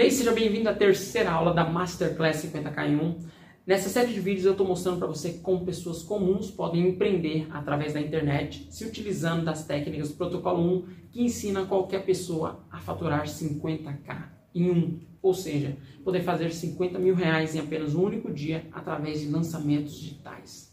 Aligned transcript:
aí, 0.00 0.12
seja 0.12 0.30
bem-vindo 0.30 0.68
à 0.68 0.74
terceira 0.74 1.32
aula 1.32 1.52
da 1.52 1.64
Masterclass 1.64 2.44
50K 2.44 2.86
em 2.86 2.96
1. 2.96 3.18
Nessa 3.66 3.88
série 3.88 4.12
de 4.12 4.20
vídeos 4.20 4.44
eu 4.44 4.52
estou 4.52 4.68
mostrando 4.68 4.98
para 4.98 5.08
você 5.08 5.40
como 5.42 5.66
pessoas 5.66 6.00
comuns 6.02 6.48
podem 6.48 6.88
empreender 6.88 7.48
através 7.50 7.94
da 7.94 8.00
internet, 8.00 8.68
se 8.70 8.84
utilizando 8.84 9.44
das 9.44 9.64
técnicas 9.64 10.10
do 10.10 10.14
Protocolo 10.14 10.62
1, 10.62 10.86
que 11.10 11.24
ensina 11.24 11.66
qualquer 11.66 12.04
pessoa 12.04 12.64
a 12.70 12.78
faturar 12.78 13.24
50K 13.24 14.35
em 14.56 14.70
um, 14.70 14.98
ou 15.22 15.34
seja, 15.34 15.76
poder 16.02 16.22
fazer 16.22 16.52
50 16.52 16.98
mil 16.98 17.14
reais 17.14 17.54
em 17.54 17.58
apenas 17.58 17.94
um 17.94 18.02
único 18.02 18.32
dia 18.32 18.66
através 18.72 19.20
de 19.20 19.28
lançamentos 19.28 19.98
digitais. 19.98 20.72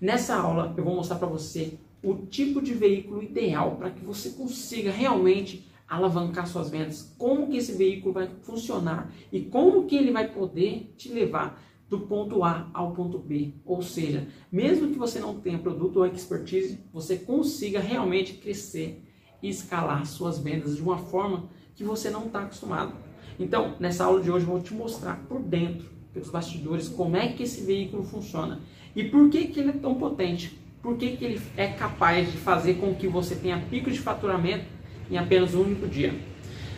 Nessa 0.00 0.36
aula 0.36 0.74
eu 0.76 0.84
vou 0.84 0.94
mostrar 0.94 1.16
para 1.16 1.28
você 1.28 1.78
o 2.02 2.26
tipo 2.26 2.60
de 2.60 2.74
veículo 2.74 3.22
ideal 3.22 3.76
para 3.76 3.90
que 3.90 4.04
você 4.04 4.30
consiga 4.30 4.90
realmente 4.90 5.70
alavancar 5.88 6.46
suas 6.46 6.70
vendas, 6.70 7.14
como 7.18 7.48
que 7.48 7.58
esse 7.58 7.72
veículo 7.72 8.14
vai 8.14 8.28
funcionar 8.42 9.12
e 9.30 9.42
como 9.42 9.86
que 9.86 9.94
ele 9.94 10.10
vai 10.10 10.32
poder 10.32 10.92
te 10.96 11.12
levar 11.12 11.62
do 11.88 12.00
ponto 12.00 12.42
A 12.42 12.70
ao 12.72 12.92
ponto 12.92 13.18
B. 13.18 13.52
Ou 13.66 13.82
seja, 13.82 14.26
mesmo 14.50 14.88
que 14.88 14.98
você 14.98 15.20
não 15.20 15.38
tenha 15.38 15.58
produto 15.58 15.98
ou 15.98 16.06
expertise, 16.06 16.80
você 16.92 17.16
consiga 17.16 17.78
realmente 17.78 18.34
crescer 18.34 19.04
e 19.42 19.50
escalar 19.50 20.06
suas 20.06 20.38
vendas 20.38 20.76
de 20.76 20.82
uma 20.82 20.96
forma 20.96 21.50
que 21.74 21.84
você 21.84 22.08
não 22.08 22.26
está 22.26 22.44
acostumado. 22.44 22.94
Então, 23.42 23.74
nessa 23.80 24.04
aula 24.04 24.22
de 24.22 24.30
hoje 24.30 24.46
eu 24.46 24.52
vou 24.52 24.62
te 24.62 24.72
mostrar 24.72 25.16
por 25.28 25.42
dentro, 25.42 25.90
pelos 26.12 26.30
bastidores, 26.30 26.88
como 26.88 27.16
é 27.16 27.28
que 27.28 27.42
esse 27.42 27.64
veículo 27.64 28.04
funciona 28.04 28.60
e 28.94 29.04
por 29.04 29.28
que, 29.30 29.48
que 29.48 29.58
ele 29.58 29.70
é 29.70 29.72
tão 29.72 29.94
potente. 29.94 30.58
Por 30.80 30.96
que, 30.96 31.16
que 31.16 31.24
ele 31.24 31.40
é 31.56 31.68
capaz 31.68 32.30
de 32.30 32.38
fazer 32.38 32.74
com 32.74 32.94
que 32.94 33.08
você 33.08 33.34
tenha 33.34 33.58
picos 33.70 33.94
de 33.94 34.00
faturamento 34.00 34.64
em 35.10 35.16
apenas 35.16 35.54
um 35.54 35.62
único 35.62 35.86
dia. 35.86 36.14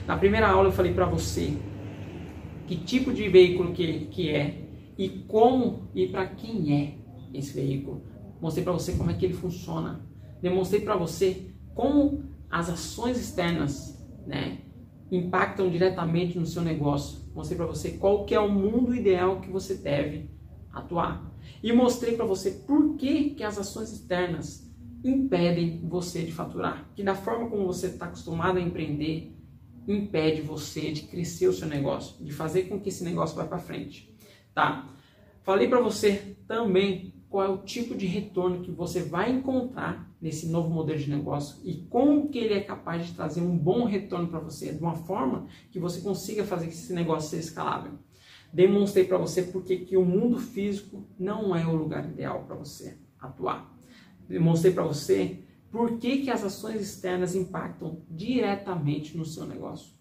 Na 0.06 0.16
primeira 0.16 0.48
aula 0.48 0.68
eu 0.68 0.72
falei 0.72 0.92
para 0.92 1.06
você 1.06 1.54
que 2.66 2.76
tipo 2.76 3.12
de 3.12 3.28
veículo 3.28 3.72
que, 3.72 4.06
que 4.06 4.30
é 4.30 4.62
e 4.96 5.08
como 5.08 5.88
e 5.94 6.06
para 6.06 6.26
quem 6.26 6.72
é 6.74 7.38
esse 7.38 7.52
veículo. 7.52 8.02
Mostrei 8.40 8.64
para 8.64 8.72
você 8.72 8.92
como 8.92 9.10
é 9.10 9.14
que 9.14 9.24
ele 9.24 9.34
funciona. 9.34 10.00
Demonstrei 10.40 10.80
para 10.80 10.96
você 10.96 11.50
como 11.74 12.24
as 12.50 12.68
ações 12.70 13.18
externas 13.18 14.02
né, 14.26 14.58
impactam 15.16 15.70
diretamente 15.70 16.38
no 16.38 16.46
seu 16.46 16.62
negócio. 16.62 17.20
Mostrei 17.34 17.56
para 17.56 17.66
você 17.66 17.92
qual 17.92 18.24
que 18.24 18.34
é 18.34 18.40
o 18.40 18.50
mundo 18.50 18.94
ideal 18.94 19.40
que 19.40 19.50
você 19.50 19.74
deve 19.74 20.30
atuar. 20.72 21.32
E 21.62 21.72
mostrei 21.72 22.16
para 22.16 22.24
você 22.24 22.50
por 22.50 22.96
que, 22.96 23.30
que 23.30 23.42
as 23.42 23.58
ações 23.58 23.92
externas 23.92 24.70
impedem 25.02 25.86
você 25.86 26.22
de 26.22 26.32
faturar. 26.32 26.90
Que 26.94 27.02
da 27.02 27.14
forma 27.14 27.48
como 27.48 27.66
você 27.66 27.88
está 27.88 28.06
acostumado 28.06 28.58
a 28.58 28.60
empreender, 28.60 29.36
impede 29.86 30.40
você 30.40 30.92
de 30.92 31.02
crescer 31.02 31.46
o 31.46 31.52
seu 31.52 31.68
negócio, 31.68 32.24
de 32.24 32.32
fazer 32.32 32.64
com 32.64 32.80
que 32.80 32.88
esse 32.88 33.04
negócio 33.04 33.36
vá 33.36 33.44
para 33.44 33.58
frente. 33.58 34.14
Tá? 34.54 34.88
Falei 35.42 35.68
para 35.68 35.80
você 35.80 36.36
também 36.46 37.13
qual 37.34 37.44
é 37.44 37.48
o 37.48 37.58
tipo 37.58 37.96
de 37.96 38.06
retorno 38.06 38.62
que 38.62 38.70
você 38.70 39.02
vai 39.02 39.32
encontrar 39.32 40.08
nesse 40.22 40.48
novo 40.48 40.70
modelo 40.70 41.00
de 41.00 41.10
negócio 41.10 41.58
e 41.64 41.78
como 41.90 42.28
que 42.28 42.38
ele 42.38 42.54
é 42.54 42.60
capaz 42.60 43.04
de 43.04 43.12
trazer 43.12 43.40
um 43.40 43.58
bom 43.58 43.86
retorno 43.86 44.28
para 44.28 44.38
você, 44.38 44.72
de 44.72 44.80
uma 44.80 44.94
forma 44.94 45.48
que 45.72 45.80
você 45.80 46.00
consiga 46.00 46.44
fazer 46.44 46.68
esse 46.68 46.92
negócio 46.92 47.30
ser 47.30 47.40
escalável. 47.40 47.98
Demonstrei 48.52 49.02
para 49.02 49.18
você 49.18 49.42
porque 49.42 49.78
que 49.78 49.96
o 49.96 50.04
mundo 50.04 50.38
físico 50.38 51.04
não 51.18 51.56
é 51.56 51.66
o 51.66 51.74
lugar 51.74 52.08
ideal 52.08 52.44
para 52.44 52.54
você 52.54 52.98
atuar 53.18 53.74
mostrei 54.40 54.72
para 54.72 54.84
você 54.84 55.40
por 55.72 55.98
que, 55.98 56.18
que 56.18 56.30
as 56.30 56.44
ações 56.44 56.80
externas 56.80 57.34
impactam 57.34 58.00
diretamente 58.08 59.16
no 59.16 59.24
seu 59.24 59.44
negócio. 59.44 59.92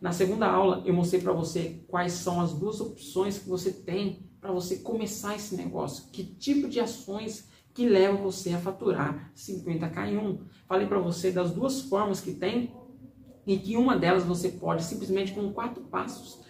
Na 0.00 0.12
segunda 0.12 0.48
aula, 0.48 0.84
eu 0.86 0.94
mostrei 0.94 1.20
para 1.20 1.32
você 1.32 1.82
quais 1.88 2.12
são 2.12 2.40
as 2.40 2.54
duas 2.54 2.80
opções 2.80 3.40
que 3.40 3.48
você 3.48 3.72
tem 3.72 4.29
para 4.40 4.52
você 4.52 4.76
começar 4.78 5.36
esse 5.36 5.56
negócio. 5.56 6.10
Que 6.10 6.24
tipo 6.24 6.68
de 6.68 6.80
ações 6.80 7.48
que 7.74 7.88
levam 7.88 8.22
você 8.22 8.50
a 8.50 8.58
faturar 8.58 9.32
50k 9.36 10.08
em 10.08 10.18
um. 10.18 10.44
Falei 10.66 10.86
para 10.86 10.98
você 10.98 11.30
das 11.30 11.52
duas 11.52 11.82
formas 11.82 12.20
que 12.20 12.32
tem 12.32 12.74
e 13.46 13.58
que 13.58 13.76
uma 13.76 13.96
delas 13.96 14.24
você 14.24 14.48
pode 14.48 14.84
simplesmente 14.84 15.32
com 15.32 15.52
quatro 15.52 15.82
passos 15.84 16.40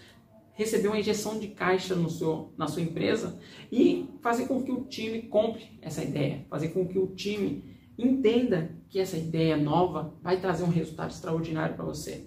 receber 0.53 0.89
uma 0.89 0.99
injeção 0.99 1.39
de 1.39 1.49
caixa 1.49 1.95
no 1.95 2.11
seu, 2.11 2.53
na 2.57 2.67
sua 2.67 2.83
empresa 2.83 3.39
e 3.73 4.11
fazer 4.21 4.47
com 4.47 4.63
que 4.63 4.71
o 4.71 4.85
time 4.85 5.23
compre 5.23 5.79
essa 5.81 6.05
ideia, 6.05 6.45
fazer 6.51 6.69
com 6.69 6.87
que 6.87 6.99
o 6.99 7.07
time 7.15 7.79
entenda 7.97 8.77
que 8.89 8.99
essa 8.99 9.17
ideia 9.17 9.57
nova 9.57 10.15
vai 10.23 10.39
trazer 10.39 10.65
um 10.65 10.69
resultado 10.69 11.13
extraordinário 11.13 11.77
para 11.77 11.85
você. 11.85 12.27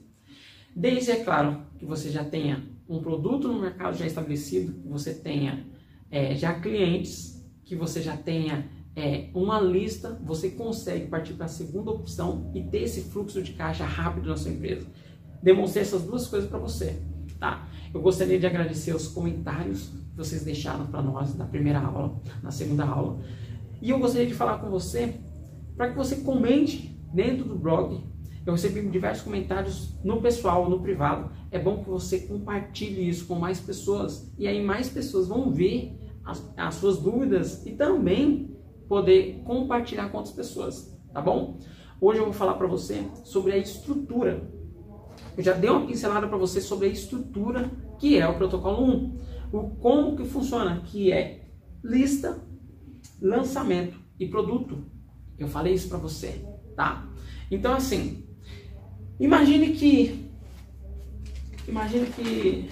Desde, 0.76 1.12
é 1.12 1.24
claro, 1.24 1.64
que 1.78 1.86
você 1.86 2.10
já 2.10 2.26
tenha 2.26 2.73
um 2.88 3.02
produto 3.02 3.48
no 3.48 3.60
mercado 3.60 3.98
já 3.98 4.06
estabelecido, 4.06 4.74
que 4.82 4.88
você 4.88 5.14
tenha 5.14 5.66
é, 6.12 6.36
já 6.36 6.60
clientes, 6.60 7.44
que 7.64 7.76
você 7.76 8.02
já 8.02 8.16
tenha 8.16 8.70
é, 8.96 9.30
uma 9.34 9.60
lista, 9.60 10.20
você 10.24 10.50
consegue 10.52 11.08
partir 11.08 11.34
para 11.34 11.46
a 11.46 11.50
segunda 11.50 11.92
opção 11.92 12.52
e 12.54 12.62
ter 12.62 12.84
esse 12.84 13.02
fluxo 13.02 13.42
de 13.42 13.54
caixa 13.54 13.86
rápido 13.86 14.30
na 14.30 14.38
sua 14.38 14.52
empresa. 14.52 14.86
Demonstrei 15.42 15.82
essas 15.82 16.04
duas 16.04 16.28
coisas 16.28 16.50
para 16.50 16.60
você, 16.60 17.02
tá? 17.40 17.68
Eu 17.94 18.02
gostaria 18.02 18.40
de 18.40 18.46
agradecer 18.46 18.96
os 18.96 19.08
comentários 19.08 19.88
que 19.88 20.18
vocês 20.18 20.44
deixaram 20.44 20.86
para 20.86 21.02
nós 21.02 21.36
na 21.36 21.46
primeira 21.46 21.80
aula, 21.80 22.22
na 22.42 22.52
segunda 22.52 22.86
aula. 22.86 23.20
E 23.82 23.90
eu 23.90 24.00
gostaria 24.00 24.28
de 24.28 24.34
falar 24.34 24.60
com 24.60 24.70
você 24.70 25.16
para 25.76 25.90
que 25.90 25.98
você 25.98 26.18
comente 26.18 26.98
dentro 27.14 27.46
do 27.46 27.56
blog. 27.56 28.04
Eu 28.46 28.54
recebi 28.54 28.82
diversos 28.90 29.24
comentários 29.24 29.98
no 30.04 30.22
pessoal, 30.22 30.70
no 30.70 30.82
privado. 30.82 31.32
É 31.50 31.58
bom 31.58 31.84
que 31.84 31.90
você 31.90 32.22
compartilhe 32.22 33.08
isso 33.08 33.26
com 33.26 33.36
mais 33.36 33.60
pessoas. 33.60 34.34
E 34.38 34.48
aí 34.48 34.64
mais 34.64 34.90
pessoas 34.90 35.28
vão 35.28 35.52
ver 35.52 35.98
as, 36.26 36.54
as 36.58 36.76
suas 36.76 36.98
dúvidas 36.98 37.66
e 37.66 37.72
também 37.72 38.58
poder 38.88 39.42
compartilhar 39.46 40.10
com 40.10 40.18
outras 40.18 40.36
pessoas. 40.36 40.98
Tá 41.14 41.22
bom? 41.22 41.60
Hoje 42.02 42.20
eu 42.20 42.26
vou 42.26 42.34
falar 42.34 42.56
para 42.56 42.68
você 42.68 43.08
sobre 43.24 43.54
a 43.54 43.58
estrutura 43.58 44.52
eu 45.38 45.44
já 45.44 45.54
dei 45.54 45.70
uma 45.70 45.86
pincelada 45.86 46.28
para 46.28 46.38
você 46.38 46.62
sobre 46.62 46.88
a 46.88 46.92
estrutura 46.92 47.72
que 48.00 48.18
é 48.18 48.28
o 48.28 48.36
protocolo 48.36 48.84
1. 48.84 49.22
O 49.52 49.70
como 49.76 50.16
que 50.16 50.26
funciona, 50.26 50.82
que 50.82 51.12
é 51.12 51.48
lista, 51.84 52.40
lançamento 53.22 53.98
e 54.20 54.28
produto. 54.28 54.86
Eu 55.38 55.48
falei 55.48 55.74
isso 55.74 55.90
para 55.90 55.98
você, 55.98 56.46
tá? 56.76 57.08
Então 57.50 57.74
assim, 57.74 58.23
imagine 59.20 59.74
que 59.74 60.30
imagine 61.68 62.08
que 62.08 62.70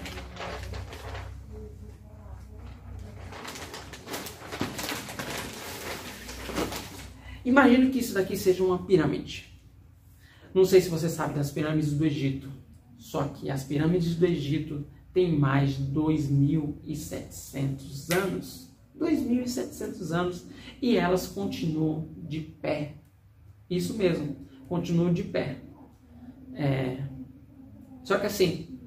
Imagine 7.44 7.90
que 7.90 7.98
isso 8.00 8.14
daqui 8.14 8.38
seja 8.38 8.64
uma 8.64 8.86
pirâmide. 8.86 9.52
Não 10.54 10.64
sei 10.64 10.80
se 10.80 10.90
você 10.90 11.10
sabe 11.10 11.34
das 11.34 11.50
pirâmides 11.52 11.92
do 11.92 12.06
Egito, 12.06 12.48
só 12.98 13.24
que 13.24 13.50
as 13.50 13.64
pirâmides 13.64 14.16
do 14.16 14.28
Egito 14.28 14.86
têm 15.12 15.36
mais 15.38 15.76
de 15.76 15.86
2.700 15.86 18.16
anos. 18.16 18.70
2.700 19.00 20.12
anos 20.12 20.46
e 20.82 20.98
elas 20.98 21.28
continuam 21.28 22.10
de 22.18 22.42
pé. 22.42 22.98
Isso 23.68 23.96
mesmo, 23.96 24.36
continuam 24.68 25.12
de 25.12 25.24
pé. 25.24 25.64
É... 26.62 27.04
Só 28.04 28.20
que 28.20 28.28
assim, 28.28 28.80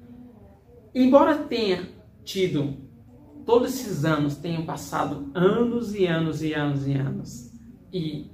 embora 0.93 1.37
tenha 1.37 1.89
tido 2.23 2.77
todos 3.45 3.73
esses 3.73 4.05
anos, 4.05 4.37
tenham 4.37 4.65
passado 4.65 5.29
anos 5.35 5.93
e 5.93 6.05
anos 6.05 6.41
e 6.41 6.53
anos 6.53 6.87
e 6.87 6.93
anos, 6.93 7.51
e 7.91 8.31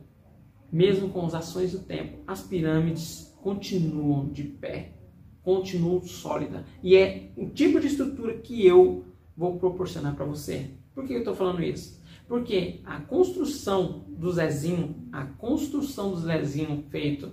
mesmo 0.71 1.09
com 1.09 1.25
as 1.25 1.33
ações 1.33 1.71
do 1.71 1.79
tempo, 1.79 2.19
as 2.27 2.43
pirâmides 2.43 3.35
continuam 3.41 4.29
de 4.29 4.43
pé, 4.43 4.93
continuam 5.41 6.01
sólidas. 6.03 6.63
E 6.83 6.95
é 6.95 7.31
o 7.35 7.49
tipo 7.49 7.79
de 7.79 7.87
estrutura 7.87 8.37
que 8.37 8.65
eu 8.65 9.05
vou 9.35 9.57
proporcionar 9.57 10.15
para 10.15 10.25
você. 10.25 10.69
Por 10.93 11.05
que 11.05 11.13
eu 11.13 11.19
estou 11.19 11.35
falando 11.35 11.63
isso? 11.63 11.99
Porque 12.27 12.79
a 12.85 13.01
construção 13.01 14.05
do 14.07 14.31
Zezinho, 14.31 15.07
a 15.11 15.25
construção 15.25 16.11
do 16.11 16.17
Zezinho 16.17 16.85
feito 16.89 17.31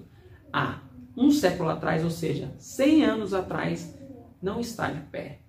há 0.52 0.87
um 1.18 1.30
século 1.30 1.68
atrás, 1.68 2.04
ou 2.04 2.10
seja, 2.10 2.54
100 2.58 3.04
anos 3.04 3.34
atrás, 3.34 3.94
não 4.40 4.60
está 4.60 4.90
de 4.90 5.00
pé. 5.10 5.40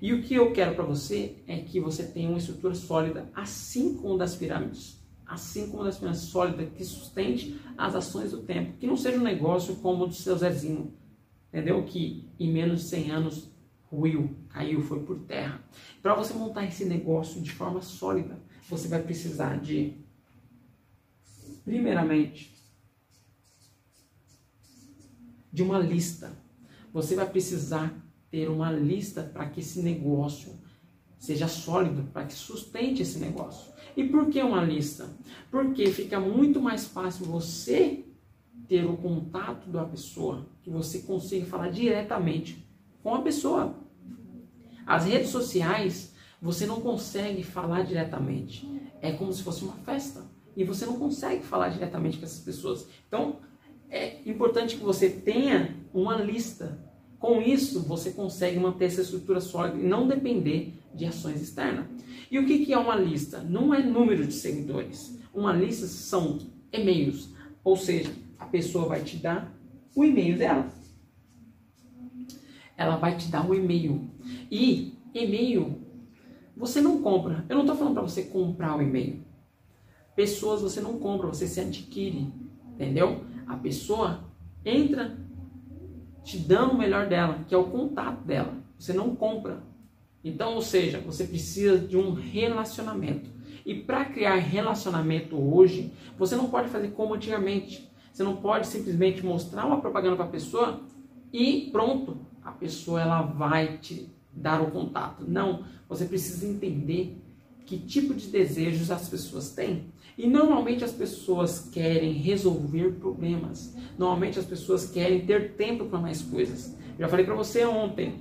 E 0.00 0.12
o 0.12 0.22
que 0.22 0.34
eu 0.34 0.52
quero 0.52 0.74
para 0.74 0.84
você 0.84 1.36
é 1.46 1.58
que 1.58 1.80
você 1.80 2.04
tenha 2.04 2.28
uma 2.28 2.38
estrutura 2.38 2.74
sólida, 2.74 3.28
assim 3.34 3.96
como 3.96 4.16
das 4.16 4.36
pirâmides 4.36 4.98
assim 5.28 5.68
como 5.68 5.84
das 5.84 5.98
finanças 5.98 6.24
sólidas 6.24 6.72
que 6.74 6.82
sustente 6.82 7.60
as 7.76 7.94
ações 7.94 8.30
do 8.30 8.38
tempo, 8.38 8.78
que 8.78 8.86
não 8.86 8.96
seja 8.96 9.18
um 9.18 9.22
negócio 9.22 9.76
como 9.76 10.04
o 10.04 10.06
do 10.06 10.14
seu 10.14 10.36
Zezinho, 10.36 10.94
entendeu? 11.52 11.84
Que 11.84 12.26
em 12.40 12.50
menos 12.50 12.80
de 12.80 12.88
100 12.88 13.10
anos 13.10 13.50
ruiu, 13.90 14.34
caiu, 14.48 14.80
foi 14.80 15.00
por 15.00 15.18
terra. 15.20 15.62
Para 16.02 16.14
você 16.14 16.32
montar 16.32 16.64
esse 16.64 16.84
negócio 16.86 17.42
de 17.42 17.52
forma 17.52 17.82
sólida, 17.82 18.40
você 18.68 18.88
vai 18.88 19.02
precisar 19.02 19.60
de, 19.60 19.94
primeiramente, 21.64 22.57
de 25.52 25.62
uma 25.62 25.78
lista. 25.78 26.32
Você 26.92 27.14
vai 27.14 27.28
precisar 27.28 27.94
ter 28.30 28.48
uma 28.48 28.70
lista 28.70 29.22
para 29.22 29.48
que 29.48 29.60
esse 29.60 29.80
negócio 29.82 30.58
seja 31.18 31.48
sólido, 31.48 32.04
para 32.12 32.26
que 32.26 32.34
sustente 32.34 33.02
esse 33.02 33.18
negócio. 33.18 33.72
E 33.96 34.04
por 34.04 34.28
que 34.30 34.40
uma 34.40 34.62
lista? 34.62 35.08
Porque 35.50 35.86
fica 35.88 36.20
muito 36.20 36.60
mais 36.60 36.86
fácil 36.86 37.26
você 37.26 38.04
ter 38.68 38.84
o 38.84 38.96
contato 38.96 39.68
da 39.70 39.84
pessoa, 39.84 40.46
que 40.62 40.70
você 40.70 41.00
consiga 41.00 41.46
falar 41.46 41.70
diretamente 41.70 42.64
com 43.02 43.14
a 43.14 43.22
pessoa. 43.22 43.74
As 44.86 45.04
redes 45.06 45.30
sociais, 45.30 46.14
você 46.40 46.66
não 46.66 46.80
consegue 46.80 47.42
falar 47.42 47.82
diretamente. 47.82 48.68
É 49.00 49.12
como 49.12 49.32
se 49.32 49.42
fosse 49.42 49.64
uma 49.64 49.74
festa. 49.76 50.24
E 50.56 50.64
você 50.64 50.84
não 50.86 50.98
consegue 50.98 51.42
falar 51.44 51.68
diretamente 51.70 52.18
com 52.18 52.24
essas 52.24 52.40
pessoas. 52.40 52.86
Então, 53.06 53.36
é 53.90 54.20
importante 54.26 54.76
que 54.76 54.84
você 54.84 55.08
tenha 55.08 55.74
uma 55.92 56.16
lista. 56.16 56.78
Com 57.18 57.42
isso, 57.42 57.82
você 57.82 58.10
consegue 58.10 58.58
manter 58.58 58.86
essa 58.86 59.00
estrutura 59.00 59.40
sólida 59.40 59.78
e 59.78 59.86
não 59.86 60.06
depender 60.06 60.74
de 60.94 61.04
ações 61.04 61.42
externas. 61.42 61.86
E 62.30 62.38
o 62.38 62.46
que 62.46 62.72
é 62.72 62.78
uma 62.78 62.94
lista? 62.94 63.40
Não 63.40 63.74
é 63.74 63.82
número 63.82 64.26
de 64.26 64.34
seguidores. 64.34 65.18
Uma 65.34 65.52
lista 65.52 65.86
são 65.86 66.38
e-mails. 66.72 67.30
Ou 67.64 67.76
seja, 67.76 68.12
a 68.38 68.46
pessoa 68.46 68.86
vai 68.86 69.02
te 69.02 69.16
dar 69.16 69.52
o 69.94 70.04
e-mail 70.04 70.38
dela. 70.38 70.68
Ela 72.76 72.96
vai 72.96 73.16
te 73.16 73.28
dar 73.28 73.48
o 73.48 73.54
e-mail. 73.54 74.08
E 74.50 74.92
e-mail, 75.12 75.80
você 76.56 76.80
não 76.80 77.02
compra. 77.02 77.44
Eu 77.48 77.56
não 77.56 77.62
estou 77.62 77.76
falando 77.76 77.94
para 77.94 78.02
você 78.02 78.22
comprar 78.22 78.76
o 78.76 78.82
e-mail. 78.82 79.24
Pessoas 80.14 80.60
você 80.60 80.80
não 80.80 80.98
compra, 80.98 81.26
você 81.26 81.46
se 81.48 81.60
adquire. 81.60 82.32
Entendeu? 82.74 83.24
A 83.48 83.56
pessoa 83.56 84.20
entra 84.64 85.16
te 86.22 86.38
dando 86.38 86.72
o 86.72 86.78
melhor 86.78 87.08
dela, 87.08 87.40
que 87.48 87.54
é 87.54 87.58
o 87.58 87.64
contato 87.64 88.22
dela. 88.24 88.52
Você 88.78 88.92
não 88.92 89.16
compra. 89.16 89.62
Então, 90.22 90.54
ou 90.54 90.62
seja, 90.62 91.00
você 91.00 91.24
precisa 91.24 91.78
de 91.78 91.96
um 91.96 92.12
relacionamento. 92.12 93.30
E 93.64 93.74
para 93.74 94.04
criar 94.04 94.36
relacionamento 94.36 95.36
hoje, 95.36 95.92
você 96.18 96.36
não 96.36 96.50
pode 96.50 96.68
fazer 96.68 96.88
como 96.88 97.14
antigamente. 97.14 97.88
Você 98.12 98.22
não 98.22 98.36
pode 98.36 98.66
simplesmente 98.66 99.24
mostrar 99.24 99.66
uma 99.66 99.80
propaganda 99.80 100.16
para 100.16 100.26
a 100.26 100.28
pessoa 100.28 100.80
e 101.32 101.68
pronto, 101.70 102.18
a 102.42 102.50
pessoa 102.50 103.00
ela 103.00 103.22
vai 103.22 103.78
te 103.78 104.08
dar 104.32 104.60
o 104.60 104.70
contato. 104.70 105.24
Não, 105.26 105.64
você 105.88 106.04
precisa 106.04 106.46
entender 106.46 107.16
que 107.66 107.78
tipo 107.78 108.14
de 108.14 108.28
desejos 108.28 108.90
as 108.90 109.08
pessoas 109.08 109.50
têm. 109.50 109.92
E 110.18 110.26
normalmente 110.26 110.82
as 110.82 110.90
pessoas 110.90 111.70
querem 111.72 112.12
resolver 112.14 112.94
problemas. 112.94 113.76
Normalmente 113.96 114.36
as 114.36 114.44
pessoas 114.44 114.90
querem 114.90 115.24
ter 115.24 115.52
tempo 115.52 115.84
para 115.84 116.00
mais 116.00 116.20
coisas. 116.20 116.76
Já 116.98 117.06
falei 117.06 117.24
para 117.24 117.36
você 117.36 117.64
ontem 117.64 118.20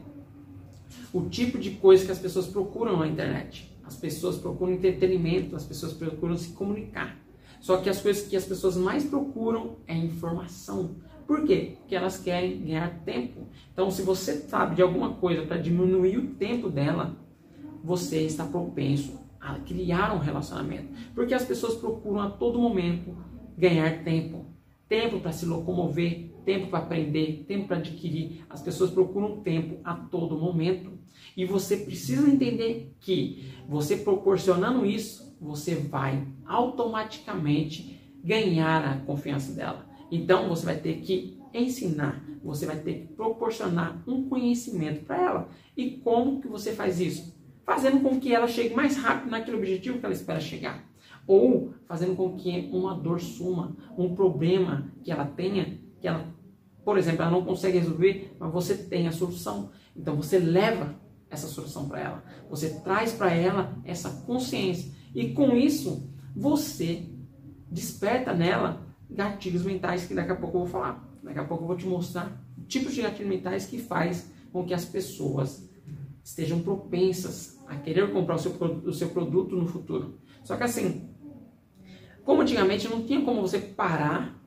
o 1.11 1.27
tipo 1.27 1.57
de 1.57 1.71
coisa 1.71 2.05
que 2.05 2.11
as 2.11 2.19
pessoas 2.19 2.45
procuram 2.45 2.97
na 2.97 3.07
internet. 3.07 3.75
As 3.83 3.95
pessoas 3.95 4.37
procuram 4.37 4.73
entretenimento, 4.73 5.55
as 5.55 5.63
pessoas 5.63 5.91
procuram 5.91 6.37
se 6.37 6.49
comunicar. 6.49 7.17
Só 7.59 7.77
que 7.77 7.89
as 7.89 7.99
coisas 7.99 8.27
que 8.27 8.35
as 8.35 8.45
pessoas 8.45 8.77
mais 8.77 9.03
procuram 9.03 9.77
é 9.87 9.97
informação. 9.97 10.97
Por 11.25 11.45
quê? 11.45 11.77
Porque 11.79 11.95
elas 11.95 12.19
querem 12.19 12.59
ganhar 12.59 13.01
tempo. 13.05 13.47
Então, 13.73 13.89
se 13.89 14.03
você 14.03 14.33
sabe 14.33 14.75
de 14.75 14.83
alguma 14.83 15.15
coisa 15.15 15.47
para 15.47 15.57
diminuir 15.57 16.19
o 16.19 16.35
tempo 16.35 16.69
dela, 16.69 17.17
você 17.83 18.21
está 18.21 18.45
propenso 18.45 19.26
a 19.39 19.55
criar 19.59 20.13
um 20.13 20.19
relacionamento. 20.19 20.93
Porque 21.13 21.33
as 21.33 21.45
pessoas 21.45 21.75
procuram 21.75 22.21
a 22.21 22.29
todo 22.29 22.59
momento 22.59 23.15
ganhar 23.57 24.03
tempo. 24.03 24.45
Tempo 24.87 25.19
para 25.19 25.31
se 25.31 25.45
locomover, 25.45 26.31
tempo 26.45 26.67
para 26.67 26.79
aprender, 26.79 27.43
tempo 27.47 27.67
para 27.67 27.77
adquirir. 27.77 28.45
As 28.49 28.61
pessoas 28.61 28.91
procuram 28.91 29.41
tempo 29.41 29.79
a 29.83 29.93
todo 29.93 30.39
momento. 30.39 30.97
E 31.35 31.45
você 31.45 31.77
precisa 31.77 32.29
entender 32.29 32.95
que 32.99 33.53
você 33.67 33.97
proporcionando 33.97 34.85
isso, 34.85 35.35
você 35.39 35.75
vai 35.75 36.25
automaticamente 36.45 37.99
ganhar 38.23 38.83
a 38.83 38.97
confiança 38.99 39.53
dela. 39.53 39.85
Então 40.11 40.47
você 40.47 40.65
vai 40.65 40.77
ter 40.77 41.01
que 41.01 41.37
ensinar, 41.53 42.23
você 42.43 42.65
vai 42.65 42.77
ter 42.77 42.93
que 42.93 43.13
proporcionar 43.13 44.01
um 44.07 44.27
conhecimento 44.29 45.05
para 45.05 45.21
ela. 45.21 45.49
E 45.75 45.91
como 45.91 46.41
que 46.41 46.47
você 46.47 46.73
faz 46.73 46.99
isso? 46.99 47.36
Fazendo 47.67 47.99
com 47.99 48.17
que 48.17 48.33
ela 48.33 48.47
chegue 48.47 48.73
mais 48.73 48.95
rápido 48.95 49.29
naquele 49.29 49.57
objetivo 49.57 49.99
que 49.99 50.05
ela 50.05 50.15
espera 50.15 50.39
chegar. 50.39 50.89
Ou 51.27 51.73
fazendo 51.85 52.15
com 52.15 52.37
que 52.37 52.69
uma 52.71 52.95
dor 52.95 53.19
suma, 53.19 53.75
um 53.97 54.15
problema 54.15 54.89
que 55.03 55.11
ela 55.11 55.25
tenha, 55.25 55.77
que 55.99 56.07
ela, 56.07 56.25
por 56.85 56.97
exemplo, 56.97 57.23
ela 57.23 57.31
não 57.31 57.43
consegue 57.43 57.77
resolver, 57.77 58.33
mas 58.39 58.53
você 58.53 58.73
tem 58.73 59.05
a 59.05 59.11
solução. 59.11 59.69
Então 59.93 60.15
você 60.15 60.39
leva 60.39 60.95
essa 61.29 61.45
solução 61.47 61.89
para 61.89 61.99
ela. 61.99 62.23
Você 62.49 62.79
traz 62.79 63.11
para 63.11 63.33
ela 63.33 63.77
essa 63.83 64.09
consciência 64.25 64.89
e 65.13 65.33
com 65.33 65.53
isso, 65.53 66.09
você 66.33 67.03
desperta 67.69 68.33
nela 68.33 68.87
gatilhos 69.09 69.63
mentais 69.63 70.05
que 70.05 70.13
daqui 70.13 70.31
a 70.31 70.35
pouco 70.37 70.55
eu 70.55 70.61
vou 70.61 70.69
falar. 70.69 71.05
Daqui 71.21 71.39
a 71.39 71.43
pouco 71.43 71.65
eu 71.65 71.67
vou 71.67 71.75
te 71.75 71.85
mostrar 71.85 72.41
tipos 72.65 72.95
de 72.95 73.01
gatilhos 73.01 73.27
mentais 73.27 73.65
que 73.65 73.77
faz 73.77 74.31
com 74.53 74.65
que 74.65 74.73
as 74.73 74.85
pessoas 74.85 75.67
estejam 76.23 76.59
propensas 76.59 77.56
a 77.67 77.75
querer 77.75 78.11
comprar 78.11 78.35
o 78.35 78.39
seu, 78.39 78.51
o 78.51 78.93
seu 78.93 79.09
produto 79.09 79.55
no 79.55 79.67
futuro. 79.67 80.19
Só 80.43 80.55
que 80.55 80.63
assim, 80.63 81.09
como 82.23 82.41
antigamente 82.41 82.87
não 82.87 83.03
tinha 83.03 83.21
como 83.21 83.41
você 83.41 83.59
parar 83.59 84.41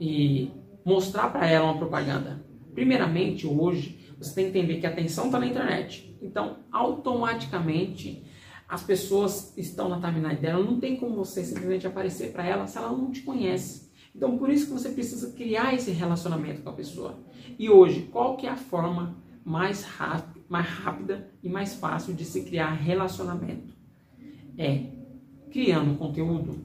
e 0.00 0.50
mostrar 0.84 1.30
para 1.30 1.48
ela 1.48 1.66
uma 1.66 1.78
propaganda. 1.78 2.44
Primeiramente, 2.74 3.46
hoje, 3.46 4.14
você 4.18 4.34
tem 4.34 4.50
que 4.50 4.58
entender 4.58 4.80
que 4.80 4.86
a 4.86 4.90
atenção 4.90 5.26
está 5.26 5.38
na 5.38 5.46
internet. 5.46 6.18
Então, 6.22 6.58
automaticamente, 6.70 8.24
as 8.68 8.82
pessoas 8.82 9.56
estão 9.56 9.88
na 9.88 10.00
timeline 10.00 10.40
dela, 10.40 10.64
não 10.64 10.80
tem 10.80 10.96
como 10.96 11.14
você 11.14 11.44
simplesmente 11.44 11.86
aparecer 11.86 12.32
para 12.32 12.46
ela 12.46 12.66
se 12.66 12.78
ela 12.78 12.90
não 12.90 13.10
te 13.10 13.22
conhece. 13.22 13.90
Então, 14.14 14.38
por 14.38 14.50
isso 14.50 14.66
que 14.66 14.72
você 14.72 14.90
precisa 14.90 15.32
criar 15.32 15.74
esse 15.74 15.90
relacionamento 15.90 16.62
com 16.62 16.70
a 16.70 16.74
pessoa. 16.74 17.18
E 17.58 17.68
hoje, 17.68 18.08
qual 18.12 18.36
que 18.36 18.46
é 18.46 18.50
a 18.50 18.56
forma 18.56 19.16
mais, 19.44 19.82
rápida, 19.82 20.31
mais 20.52 20.68
rápida 20.68 21.32
e 21.42 21.48
mais 21.48 21.74
fácil 21.74 22.12
de 22.12 22.26
se 22.26 22.42
criar 22.42 22.74
relacionamento? 22.74 23.74
É 24.58 24.84
criando 25.50 25.96
conteúdo. 25.96 26.58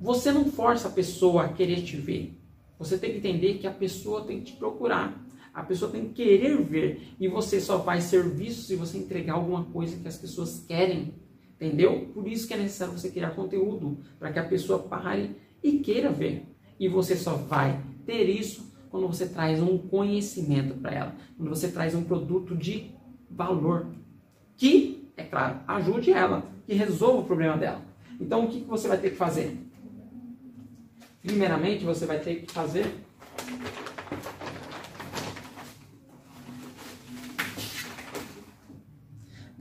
Você 0.00 0.30
não 0.30 0.44
força 0.44 0.86
a 0.86 0.92
pessoa 0.92 1.44
a 1.44 1.48
querer 1.48 1.82
te 1.82 1.96
ver. 1.96 2.40
Você 2.78 2.96
tem 2.96 3.10
que 3.10 3.18
entender 3.18 3.58
que 3.58 3.66
a 3.66 3.72
pessoa 3.72 4.24
tem 4.24 4.38
que 4.38 4.52
te 4.52 4.58
procurar. 4.58 5.26
A 5.52 5.64
pessoa 5.64 5.90
tem 5.90 6.06
que 6.06 6.24
querer 6.24 6.62
ver. 6.62 7.14
E 7.18 7.26
você 7.26 7.60
só 7.60 7.82
faz 7.82 8.04
serviço 8.04 8.62
se 8.62 8.76
você 8.76 8.96
entregar 8.96 9.34
alguma 9.34 9.64
coisa 9.64 9.96
que 9.96 10.06
as 10.06 10.16
pessoas 10.16 10.64
querem. 10.66 11.12
Entendeu? 11.56 12.10
Por 12.14 12.28
isso 12.28 12.46
que 12.46 12.54
é 12.54 12.56
necessário 12.56 12.96
você 12.96 13.10
criar 13.10 13.30
conteúdo. 13.30 13.98
Para 14.20 14.32
que 14.32 14.38
a 14.38 14.44
pessoa 14.44 14.78
pare 14.78 15.36
e 15.62 15.80
queira 15.80 16.10
ver. 16.10 16.46
E 16.78 16.88
você 16.88 17.16
só 17.16 17.34
vai 17.34 17.82
ter 18.06 18.28
isso 18.28 18.72
quando 18.88 19.06
você 19.06 19.28
traz 19.28 19.60
um 19.60 19.78
conhecimento 19.78 20.74
para 20.74 20.94
ela. 20.94 21.16
Quando 21.36 21.48
você 21.48 21.70
traz 21.70 21.94
um 21.94 22.02
produto 22.02 22.56
de 22.56 22.92
valor. 23.30 23.86
Que, 24.56 25.08
é 25.16 25.22
claro, 25.22 25.60
ajude 25.66 26.12
ela. 26.12 26.44
Que 26.66 26.74
resolva 26.74 27.20
o 27.20 27.24
problema 27.24 27.56
dela. 27.56 27.82
Então, 28.20 28.44
o 28.44 28.48
que 28.48 28.60
você 28.60 28.88
vai 28.88 28.98
ter 28.98 29.10
que 29.10 29.16
fazer? 29.16 29.56
Primeiramente, 31.22 31.84
você 31.84 32.06
vai 32.06 32.18
ter 32.18 32.42
que 32.42 32.52
fazer 32.52 32.86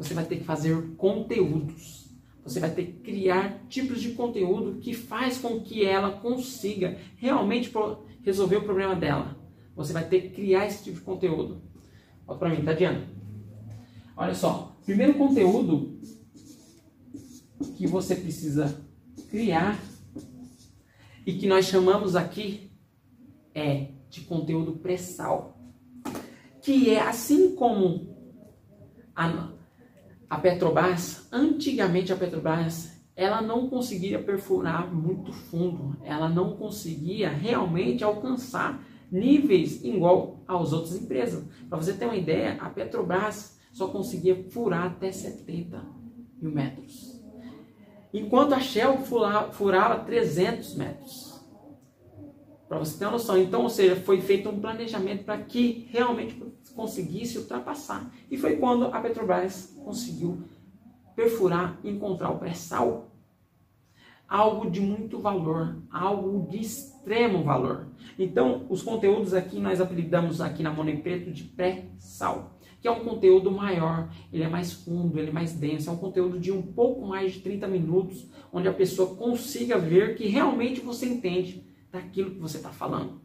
você 0.10 0.14
vai 0.14 0.26
ter 0.26 0.38
que 0.38 0.44
fazer 0.44 0.96
conteúdos. 0.96 2.10
Você 2.44 2.60
vai 2.60 2.72
ter 2.72 2.86
que 2.86 2.94
criar 2.94 3.66
tipos 3.70 4.02
de 4.02 4.14
conteúdo 4.14 4.80
que 4.80 4.94
faz 4.94 5.38
com 5.38 5.60
que 5.60 5.86
ela 5.86 6.14
consiga 6.14 6.98
realmente 7.18 7.72
resolver 8.24 8.56
o 8.56 8.64
problema 8.64 8.96
dela. 8.96 9.38
Você 9.76 9.94
vai 9.94 10.08
ter 10.08 10.22
que 10.22 10.30
criar 10.30 10.66
esse 10.66 10.84
tipo 10.84 10.98
de 10.98 11.04
conteúdo. 11.04 11.62
Olha 12.26 12.40
para 12.40 12.50
mim, 12.50 12.64
Tadiana. 12.64 13.19
Olha 14.22 14.36
só, 14.36 14.76
primeiro 14.84 15.14
conteúdo 15.14 15.98
que 17.78 17.88
você 17.88 18.14
precisa 18.18 18.86
criar 19.30 19.80
e 21.26 21.32
que 21.32 21.48
nós 21.48 21.68
chamamos 21.68 22.18
aqui 22.18 22.70
é 23.56 23.92
de 24.10 24.20
conteúdo 24.20 24.74
pré-sal. 24.74 25.58
Que 26.62 26.90
é 26.90 27.00
assim 27.00 27.56
como 27.56 28.14
a, 29.16 29.54
a 30.30 30.38
Petrobras, 30.38 31.26
antigamente 31.32 32.12
a 32.12 32.18
Petrobras, 32.18 33.02
ela 33.16 33.42
não 33.42 33.70
conseguia 33.70 34.22
perfurar 34.22 34.94
muito 34.94 35.32
fundo, 35.32 35.96
ela 36.04 36.28
não 36.28 36.58
conseguia 36.58 37.30
realmente 37.30 38.04
alcançar 38.04 38.86
níveis 39.10 39.82
igual 39.82 40.44
às 40.46 40.74
outras 40.74 41.02
empresas. 41.02 41.46
Para 41.70 41.78
você 41.78 41.94
ter 41.94 42.04
uma 42.04 42.18
ideia, 42.18 42.58
a 42.60 42.70
Petrobras 42.70 43.58
só 43.72 43.88
conseguia 43.88 44.44
furar 44.50 44.86
até 44.86 45.12
70 45.12 45.82
mil 46.42 46.52
metros. 46.52 47.20
Enquanto 48.14 48.54
a 48.54 48.60
Shell 48.60 48.98
furava 49.52 50.04
300 50.04 50.76
metros. 50.76 51.30
Para 52.68 52.80
você 52.80 52.98
ter 52.98 53.06
uma 53.06 53.14
noção. 53.14 53.38
Então, 53.38 53.64
ou 53.64 53.70
seja, 53.70 53.96
foi 53.96 54.22
feito 54.22 54.50
um 54.50 54.60
planejamento 54.60 55.24
para 55.24 55.38
que 55.40 55.88
realmente 55.92 56.42
conseguisse 56.76 57.38
ultrapassar. 57.38 58.12
E 58.30 58.38
foi 58.38 58.58
quando 58.58 58.86
a 58.86 59.00
Petrobras 59.00 59.76
conseguiu 59.84 60.44
perfurar 61.16 61.80
encontrar 61.84 62.32
o 62.32 62.38
pré-sal. 62.38 63.08
Algo 64.28 64.70
de 64.70 64.80
muito 64.80 65.20
valor, 65.20 65.82
algo 65.92 66.48
de 66.48 66.60
extremo 66.60 67.44
valor. 67.44 67.88
Então, 68.18 68.68
os 68.70 68.84
conteúdos 68.84 69.34
aqui 69.34 69.60
nós 69.60 69.82
apelidamos 69.82 70.40
aqui 70.40 70.62
na 70.62 70.72
Money 70.72 70.98
Preto 70.98 71.32
de 71.32 71.44
pré-sal 71.44 72.59
que 72.82 72.88
é 72.88 72.92
um 72.92 73.04
conteúdo 73.04 73.52
maior, 73.52 74.10
ele 74.32 74.44
é 74.44 74.48
mais 74.48 74.72
fundo, 74.72 75.20
ele 75.20 75.30
é 75.30 75.34
mais 75.34 75.54
denso, 75.54 75.90
é 75.90 75.94
um 75.94 75.98
conteúdo 75.98 76.40
de 76.40 76.52
um 76.52 76.62
pouco 76.62 77.06
mais 77.06 77.34
de 77.34 77.40
30 77.42 77.68
minutos, 77.68 78.28
onde 78.54 78.68
a 78.68 78.74
pessoa 78.74 79.16
consiga 79.16 79.78
ver 79.78 80.16
que 80.16 80.28
realmente 80.28 80.80
você 80.80 81.06
entende 81.06 81.64
daquilo 81.92 82.32
que 82.32 82.40
você 82.40 82.58
está 82.58 82.70
falando. 82.70 83.22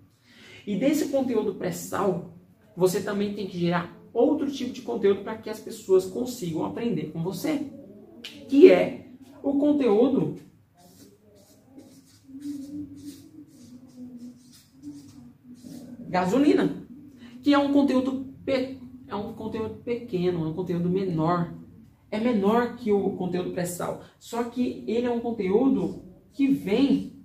E 0.67 0.77
desse 0.77 1.09
conteúdo 1.09 1.55
pré-sal, 1.55 2.37
você 2.77 3.03
também 3.03 3.35
tem 3.35 3.47
que 3.47 3.59
gerar 3.59 3.97
outro 4.13 4.51
tipo 4.51 4.73
de 4.73 4.83
conteúdo 4.83 5.23
para 5.23 5.37
que 5.37 5.51
as 5.51 5.61
pessoas 5.61 6.07
consigam 6.07 6.65
aprender 6.65 7.13
com 7.13 7.23
você, 7.23 7.71
que 8.49 8.71
é 8.71 9.07
o 9.43 9.59
conteúdo 9.59 10.37
gasolina, 16.09 16.87
que 17.43 17.53
é 17.53 17.59
um 17.59 17.73
conteúdo 17.73 18.25
um 18.47 18.84
conteúdo 19.55 19.75
pequeno, 19.85 20.45
é 20.45 20.49
um 20.49 20.53
conteúdo 20.53 20.89
menor. 20.89 21.55
É 22.11 22.19
menor 22.19 22.77
que 22.77 22.91
o 22.91 23.11
conteúdo 23.11 23.53
pré-sal. 23.53 24.03
Só 24.19 24.45
que 24.45 24.85
ele 24.87 25.07
é 25.07 25.11
um 25.11 25.21
conteúdo 25.21 26.03
que 26.33 26.49
vem 26.49 27.25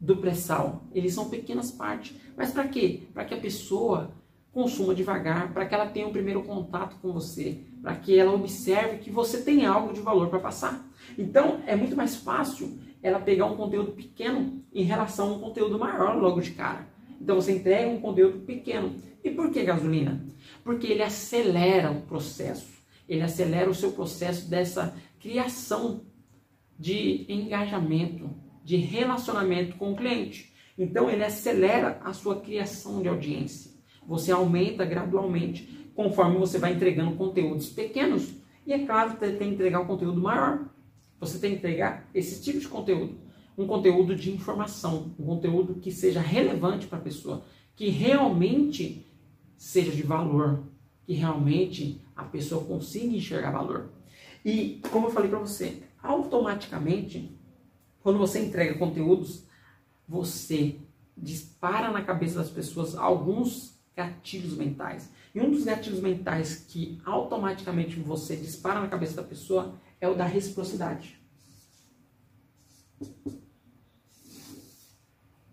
do 0.00 0.16
pré-sal. 0.16 0.84
Eles 0.92 1.14
são 1.14 1.28
pequenas 1.28 1.70
partes. 1.70 2.16
Mas 2.36 2.50
para 2.50 2.68
quê? 2.68 3.02
Para 3.14 3.24
que 3.24 3.34
a 3.34 3.40
pessoa 3.40 4.10
consuma 4.52 4.94
devagar, 4.94 5.52
para 5.52 5.66
que 5.66 5.74
ela 5.74 5.86
tenha 5.86 6.06
um 6.06 6.12
primeiro 6.12 6.42
contato 6.42 6.96
com 7.00 7.12
você, 7.12 7.60
para 7.82 7.94
que 7.94 8.18
ela 8.18 8.32
observe 8.32 8.98
que 8.98 9.10
você 9.10 9.42
tem 9.42 9.66
algo 9.66 9.92
de 9.92 10.00
valor 10.00 10.28
para 10.28 10.38
passar. 10.38 10.84
Então, 11.16 11.60
é 11.66 11.76
muito 11.76 11.94
mais 11.94 12.16
fácil 12.16 12.78
ela 13.02 13.20
pegar 13.20 13.46
um 13.46 13.56
conteúdo 13.56 13.92
pequeno 13.92 14.62
em 14.72 14.82
relação 14.82 15.28
a 15.28 15.36
um 15.36 15.40
conteúdo 15.40 15.78
maior 15.78 16.16
logo 16.16 16.40
de 16.40 16.52
cara. 16.52 16.88
Então, 17.20 17.36
você 17.36 17.52
entrega 17.52 17.88
um 17.88 18.00
conteúdo 18.00 18.40
pequeno. 18.40 18.94
E 19.22 19.30
por 19.30 19.50
que 19.50 19.62
gasolina? 19.62 20.24
Porque 20.66 20.88
ele 20.88 21.04
acelera 21.04 21.92
o 21.92 22.02
processo, 22.02 22.82
ele 23.08 23.22
acelera 23.22 23.70
o 23.70 23.74
seu 23.74 23.92
processo 23.92 24.50
dessa 24.50 24.96
criação 25.20 26.00
de 26.76 27.24
engajamento, 27.28 28.28
de 28.64 28.76
relacionamento 28.76 29.76
com 29.76 29.92
o 29.92 29.96
cliente. 29.96 30.52
Então 30.76 31.08
ele 31.08 31.22
acelera 31.22 32.00
a 32.02 32.12
sua 32.12 32.40
criação 32.40 33.00
de 33.00 33.06
audiência. 33.06 33.70
Você 34.08 34.32
aumenta 34.32 34.84
gradualmente 34.84 35.92
conforme 35.94 36.36
você 36.36 36.58
vai 36.58 36.72
entregando 36.72 37.14
conteúdos 37.14 37.70
pequenos. 37.70 38.34
E 38.66 38.72
é 38.72 38.84
claro 38.84 39.10
você 39.10 39.30
tem 39.30 39.50
que 39.50 39.54
entregar 39.54 39.78
um 39.78 39.86
conteúdo 39.86 40.20
maior. 40.20 40.68
Você 41.20 41.38
tem 41.38 41.52
que 41.52 41.58
entregar 41.58 42.10
esse 42.12 42.42
tipo 42.42 42.58
de 42.58 42.66
conteúdo. 42.66 43.16
Um 43.56 43.68
conteúdo 43.68 44.16
de 44.16 44.32
informação, 44.32 45.14
um 45.16 45.26
conteúdo 45.26 45.76
que 45.76 45.92
seja 45.92 46.20
relevante 46.20 46.88
para 46.88 46.98
a 46.98 47.02
pessoa, 47.02 47.44
que 47.76 47.88
realmente 47.88 49.05
seja 49.56 49.92
de 49.92 50.02
valor, 50.02 50.64
que 51.06 51.12
realmente 51.12 52.00
a 52.14 52.24
pessoa 52.24 52.64
consiga 52.64 53.16
enxergar 53.16 53.50
valor. 53.50 53.90
E 54.44 54.80
como 54.90 55.06
eu 55.06 55.12
falei 55.12 55.30
para 55.30 55.38
você, 55.38 55.82
automaticamente, 56.02 57.36
quando 58.02 58.18
você 58.18 58.44
entrega 58.44 58.78
conteúdos, 58.78 59.44
você 60.08 60.76
dispara 61.16 61.90
na 61.90 62.02
cabeça 62.02 62.36
das 62.36 62.50
pessoas 62.50 62.94
alguns 62.94 63.76
gatilhos 63.96 64.56
mentais. 64.56 65.10
E 65.34 65.40
um 65.40 65.50
dos 65.50 65.64
gatilhos 65.64 66.00
mentais 66.00 66.64
que 66.68 67.00
automaticamente 67.04 67.98
você 67.98 68.36
dispara 68.36 68.80
na 68.80 68.88
cabeça 68.88 69.16
da 69.16 69.22
pessoa 69.22 69.74
é 70.00 70.08
o 70.08 70.14
da 70.14 70.24
reciprocidade. 70.24 71.18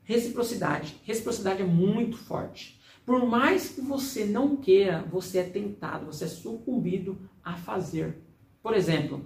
Reciprocidade. 0.03 1.00
Reciprocidade 1.03 1.62
é 1.62 1.65
muito 1.65 2.17
forte. 2.17 2.79
Por 3.05 3.25
mais 3.25 3.69
que 3.69 3.81
você 3.81 4.24
não 4.25 4.55
queira, 4.55 5.03
você 5.12 5.39
é 5.39 5.43
tentado, 5.43 6.05
você 6.05 6.24
é 6.25 6.27
sucumbido 6.27 7.17
a 7.43 7.55
fazer. 7.55 8.17
Por 8.62 8.74
exemplo, 8.74 9.25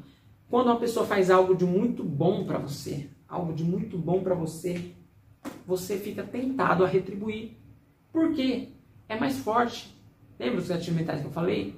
quando 0.50 0.68
uma 0.68 0.80
pessoa 0.80 1.06
faz 1.06 1.30
algo 1.30 1.56
de 1.56 1.66
muito 1.66 2.04
bom 2.04 2.46
para 2.46 2.58
você, 2.58 3.10
algo 3.28 3.54
de 3.54 3.64
muito 3.64 3.98
bom 3.98 4.24
para 4.24 4.34
você, 4.34 4.94
você 5.66 5.98
fica 5.98 6.24
tentado 6.24 6.84
a 6.84 6.88
retribuir. 6.88 7.58
Por 8.12 8.34
quê? 8.34 8.70
É 9.08 9.20
mais 9.20 9.38
forte. 9.38 9.96
Lembra 10.40 10.60
os 10.60 10.68
gatilhos 10.68 10.96
mentais 10.96 11.22
que 11.22 11.28
eu 11.28 11.32
falei? 11.32 11.76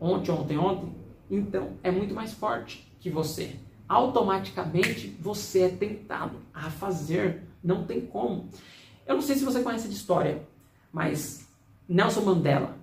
Ontem, 0.00 0.30
ontem, 0.30 0.56
ontem? 0.56 0.94
Então, 1.30 1.72
é 1.82 1.90
muito 1.90 2.14
mais 2.14 2.32
forte 2.32 2.90
que 3.00 3.10
você. 3.10 3.56
Automaticamente, 3.86 5.08
você 5.20 5.62
é 5.62 5.68
tentado 5.68 6.38
a 6.54 6.70
fazer. 6.70 7.42
Não 7.62 7.84
tem 7.84 8.00
como. 8.00 8.48
Eu 9.06 9.16
não 9.16 9.22
sei 9.22 9.36
se 9.36 9.44
você 9.44 9.62
conhece 9.62 9.88
de 9.88 9.94
história, 9.94 10.46
mas 10.94 11.48
Nelson 11.88 12.20
Mandela. 12.20 12.78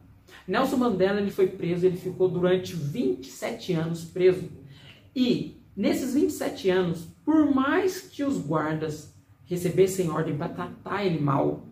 Nelson 0.45 0.75
Mandela 0.75 1.21
ele 1.21 1.31
foi 1.31 1.47
preso, 1.47 1.85
ele 1.85 1.95
ficou 1.95 2.27
durante 2.27 2.75
27 2.75 3.73
anos 3.73 4.03
preso. 4.03 4.49
E 5.15 5.57
nesses 5.75 6.13
27 6.13 6.69
anos, 6.69 7.07
por 7.23 7.55
mais 7.55 8.01
que 8.01 8.23
os 8.23 8.37
guardas 8.37 9.15
recebessem 9.45 10.09
ordem 10.09 10.37
para 10.37 10.49
tratar 10.49 11.05
ele 11.05 11.19
mal, 11.19 11.65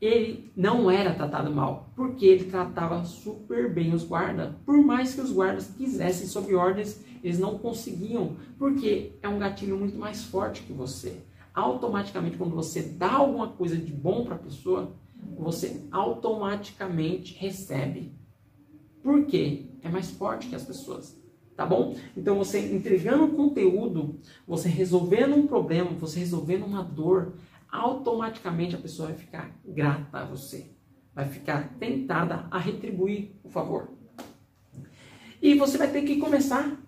ele 0.00 0.50
não 0.56 0.90
era 0.90 1.12
tratado 1.14 1.50
mal, 1.50 1.90
porque 1.94 2.24
ele 2.24 2.44
tratava 2.44 3.04
super 3.04 3.70
bem 3.70 3.92
os 3.92 4.02
guardas. 4.02 4.54
Por 4.64 4.78
mais 4.82 5.14
que 5.14 5.20
os 5.20 5.30
guardas 5.30 5.70
quisessem 5.76 6.26
sob 6.26 6.54
ordens, 6.54 7.04
eles 7.22 7.38
não 7.38 7.58
conseguiam, 7.58 8.36
porque 8.58 9.12
é 9.20 9.28
um 9.28 9.38
gatilho 9.38 9.76
muito 9.76 9.98
mais 9.98 10.24
forte 10.24 10.62
que 10.62 10.72
você. 10.72 11.20
Automaticamente, 11.52 12.38
quando 12.38 12.54
você 12.54 12.80
dá 12.80 13.12
alguma 13.12 13.48
coisa 13.48 13.76
de 13.76 13.92
bom 13.92 14.24
para 14.24 14.36
a 14.36 14.38
pessoa, 14.38 14.94
você 15.38 15.86
automaticamente 15.90 17.34
recebe. 17.34 18.14
Por 19.02 19.26
quê? 19.26 19.66
É 19.82 19.88
mais 19.88 20.10
forte 20.10 20.48
que 20.48 20.54
as 20.54 20.64
pessoas. 20.64 21.18
Tá 21.56 21.66
bom? 21.66 21.96
Então 22.16 22.36
você 22.36 22.74
entregando 22.74 23.36
conteúdo, 23.36 24.18
você 24.46 24.68
resolvendo 24.68 25.34
um 25.34 25.46
problema, 25.46 25.90
você 25.90 26.20
resolvendo 26.20 26.64
uma 26.64 26.82
dor, 26.82 27.34
automaticamente 27.70 28.74
a 28.74 28.78
pessoa 28.78 29.08
vai 29.08 29.16
ficar 29.16 29.60
grata 29.64 30.18
a 30.18 30.24
você. 30.24 30.70
Vai 31.14 31.28
ficar 31.28 31.76
tentada 31.78 32.46
a 32.50 32.58
retribuir 32.58 33.32
o 33.44 33.48
favor. 33.50 33.90
E 35.42 35.54
você 35.54 35.76
vai 35.76 35.90
ter 35.90 36.02
que 36.02 36.16
começar 36.16 36.78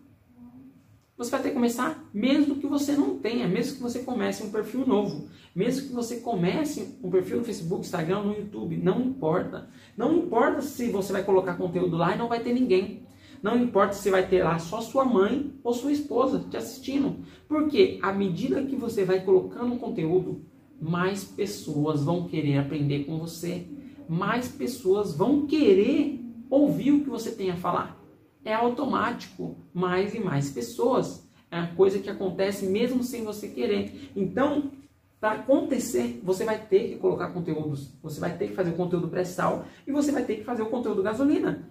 você 1.23 1.31
vai 1.31 1.43
ter 1.43 1.49
que 1.51 1.55
começar 1.55 2.02
mesmo 2.13 2.57
que 2.57 2.67
você 2.67 2.93
não 2.93 3.19
tenha, 3.19 3.49
mesmo 3.49 3.77
que 3.77 3.83
você 3.83 4.01
comece 4.01 4.43
um 4.43 4.51
perfil 4.51 4.87
novo, 4.87 5.29
mesmo 5.55 5.89
que 5.89 5.95
você 5.95 6.17
comece 6.21 6.99
um 7.03 7.11
perfil 7.11 7.39
no 7.39 7.45
Facebook, 7.45 7.81
Instagram, 7.81 8.23
no 8.23 8.35
YouTube, 8.35 8.77
não 8.77 9.01
importa. 9.01 9.69
Não 9.97 10.17
importa 10.17 10.61
se 10.63 10.91
você 10.91 11.13
vai 11.13 11.25
colocar 11.25 11.55
conteúdo 11.55 11.97
lá 11.97 12.15
e 12.15 12.19
não 12.19 12.29
vai 12.29 12.41
ter 12.41 12.53
ninguém. 12.53 13.07
Não 13.43 13.57
importa 13.57 13.95
se 13.95 14.11
vai 14.11 14.27
ter 14.27 14.45
lá 14.45 14.59
só 14.59 14.81
sua 14.81 15.05
mãe 15.05 15.53
ou 15.65 15.73
sua 15.73 15.93
esposa 15.93 16.45
te 16.49 16.57
assistindo. 16.57 17.17
Porque 17.49 17.99
à 18.03 18.13
medida 18.13 18.63
que 18.63 18.77
você 18.77 19.05
vai 19.05 19.25
colocando 19.25 19.79
conteúdo, 19.79 20.45
mais 20.81 21.25
pessoas 21.25 22.05
vão 22.05 22.29
querer 22.29 22.59
aprender 22.59 23.05
com 23.05 23.19
você. 23.19 23.67
Mais 24.09 24.49
pessoas 24.49 25.15
vão 25.15 25.47
querer 25.47 26.21
ouvir 26.49 26.93
o 26.93 27.01
que 27.01 27.11
você 27.11 27.33
tem 27.33 27.51
a 27.51 27.57
falar 27.57 28.03
é 28.45 28.55
automático 28.55 29.57
mais 29.73 30.15
e 30.15 30.21
mais 30.21 30.51
pessoas. 30.51 31.22
É 31.53 31.59
uma 31.59 31.75
coisa 31.75 31.99
que 31.99 32.09
acontece 32.09 32.65
mesmo 32.65 33.05
sem 33.05 33.23
você 33.25 33.47
querer. 33.47 34.11
Então, 34.17 34.73
para 35.21 35.33
acontecer, 35.33 36.19
você 36.25 36.47
vai 36.47 36.59
ter 36.59 36.89
que 36.89 36.97
colocar 36.97 37.29
conteúdos, 37.29 37.91
você 38.03 38.19
vai 38.19 38.39
ter 38.39 38.49
que 38.49 38.55
fazer 38.55 38.71
o 38.71 38.75
conteúdo 38.75 39.07
pré-sal 39.07 39.67
e 39.87 39.93
você 39.93 40.11
vai 40.11 40.25
ter 40.25 40.37
que 40.37 40.45
fazer 40.45 40.63
o 40.63 40.71
conteúdo 40.71 41.03
gasolina 41.03 41.69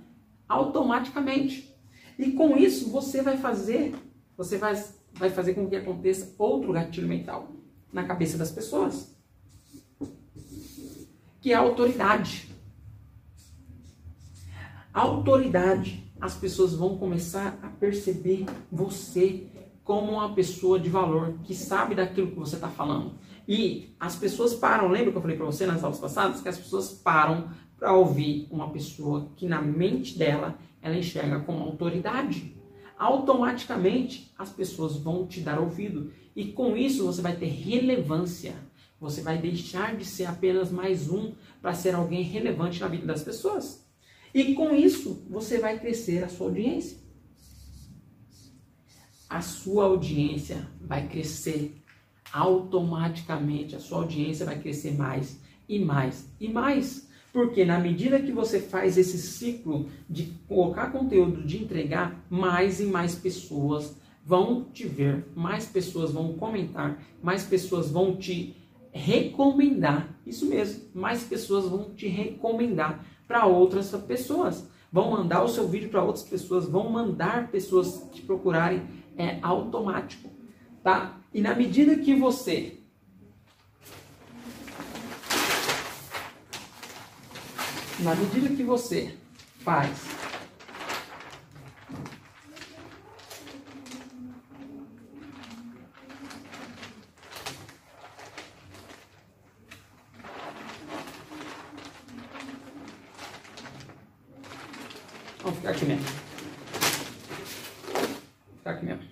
automaticamente. 0.48 1.76
E 2.16 2.32
com 2.34 2.56
isso 2.56 2.92
você 2.92 3.24
vai 3.24 3.38
fazer, 3.38 3.96
você 4.38 4.56
vai, 4.56 4.76
vai 5.14 5.32
fazer 5.32 5.56
com 5.56 5.68
que 5.68 5.76
aconteça 5.76 6.36
outro 6.38 6.72
gatilho 6.74 7.08
mental 7.08 7.50
na 7.92 8.04
cabeça 8.04 8.38
das 8.38 8.52
pessoas, 8.52 9.16
que 11.42 11.52
é 11.52 11.56
a 11.56 11.60
autoridade. 11.60 12.56
A 14.94 15.02
autoridade 15.02 16.12
as 16.22 16.36
pessoas 16.36 16.76
vão 16.76 17.00
começar 17.00 17.58
a 17.64 17.68
perceber 17.68 18.46
você 18.72 19.48
como 19.84 20.12
uma 20.12 20.34
pessoa 20.34 20.80
de 20.80 20.90
valor, 20.90 21.36
que 21.44 21.56
sabe 21.56 21.96
daquilo 21.96 22.32
que 22.32 22.40
você 22.40 22.56
está 22.56 22.68
falando. 22.68 23.14
E 23.48 23.96
as 24.00 24.16
pessoas 24.16 24.54
param, 24.54 24.88
lembra 24.88 25.12
que 25.12 25.18
eu 25.18 25.22
falei 25.22 25.38
para 25.38 25.46
você 25.46 25.66
nas 25.66 25.84
aulas 25.84 26.00
passadas? 26.00 26.42
Que 26.42 26.50
as 26.50 26.58
pessoas 26.58 26.90
param 26.90 27.50
para 27.78 27.94
ouvir 27.94 28.48
uma 28.52 28.70
pessoa 28.70 29.32
que 29.36 29.48
na 29.48 29.62
mente 29.62 30.18
dela 30.18 30.58
ela 30.82 30.96
enxerga 30.96 31.40
como 31.40 31.64
autoridade. 31.64 32.56
Automaticamente 32.98 34.32
as 34.38 34.52
pessoas 34.52 34.96
vão 34.96 35.26
te 35.26 35.42
dar 35.42 35.60
ouvido 35.60 36.14
e 36.36 36.46
com 36.52 36.78
isso 36.78 37.06
você 37.06 37.22
vai 37.22 37.36
ter 37.36 37.48
relevância. 37.48 38.54
Você 39.00 39.22
vai 39.22 39.40
deixar 39.40 39.96
de 39.98 40.06
ser 40.06 40.26
apenas 40.26 40.72
mais 40.72 41.10
um 41.10 41.34
para 41.60 41.74
ser 41.74 41.96
alguém 41.96 42.22
relevante 42.22 42.80
na 42.80 42.88
vida 42.88 43.08
das 43.08 43.24
pessoas. 43.24 43.84
E 44.32 44.54
com 44.54 44.76
isso 44.76 45.26
você 45.28 45.58
vai 45.58 45.80
crescer 45.80 46.24
a 46.24 46.30
sua 46.30 46.48
audiência. 46.48 47.01
A 49.32 49.40
sua 49.40 49.86
audiência 49.86 50.68
vai 50.82 51.08
crescer 51.08 51.82
automaticamente. 52.34 53.78
A 53.78 53.80
sua 53.80 54.00
audiência 54.00 54.46
vai 54.46 54.60
crescer 54.60 54.92
mais 54.92 55.40
e 55.70 55.80
mais 55.80 56.28
e 56.38 56.50
mais. 56.50 57.08
Porque 57.32 57.64
na 57.64 57.80
medida 57.80 58.20
que 58.20 58.34
você 58.34 58.60
faz 58.60 58.98
esse 58.98 59.18
ciclo 59.18 59.88
de 60.10 60.34
colocar 60.50 60.92
conteúdo, 60.92 61.46
de 61.46 61.64
entregar, 61.64 62.26
mais 62.30 62.82
e 62.82 62.84
mais 62.84 63.16
pessoas 63.16 63.96
vão 64.26 64.66
te 64.66 64.86
ver, 64.86 65.26
mais 65.34 65.66
pessoas 65.66 66.12
vão 66.12 66.34
comentar, 66.34 67.02
mais 67.24 67.46
pessoas 67.46 67.90
vão 67.90 68.18
te 68.18 68.54
recomendar. 68.92 70.14
Isso 70.28 70.46
mesmo, 70.46 70.90
mais 70.94 71.24
pessoas 71.24 71.70
vão 71.70 71.92
te 71.92 72.06
recomendar 72.06 73.06
para 73.26 73.46
outras 73.46 73.92
pessoas. 74.06 74.70
Vão 74.92 75.12
mandar 75.12 75.42
o 75.42 75.48
seu 75.48 75.70
vídeo 75.70 75.88
para 75.88 76.04
outras 76.04 76.26
pessoas, 76.26 76.68
vão 76.68 76.90
mandar 76.90 77.50
pessoas 77.50 78.06
te 78.12 78.22
procurarem, 78.22 78.84
é 79.18 79.40
automático, 79.42 80.30
tá? 80.84 81.18
E 81.34 81.42
na 81.42 81.56
medida 81.56 81.96
que 81.96 82.16
você 82.16 82.78
na 88.00 88.16
medida 88.16 88.50
que 88.56 88.64
você 88.64 89.16
faz 89.60 90.22
Vamos 105.44 105.58
ficar 105.58 105.72
aqui 105.72 105.86
mesmo. 105.86 106.06
Vou 107.94 108.58
ficar 108.58 108.72
aqui 108.72 108.86
mesmo. 108.86 109.04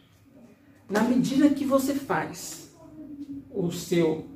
Na 0.87 1.01
medida 1.01 1.49
que 1.49 1.65
você 1.65 1.95
faz 1.95 2.71
o 3.49 3.71
seu 3.89 4.29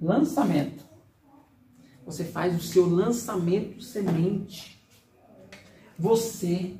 lançamento. 0.00 0.84
Você 2.04 2.24
faz 2.24 2.56
o 2.56 2.60
seu 2.60 2.88
lançamento 2.88 3.80
semente. 3.80 4.84
Você 5.96 6.76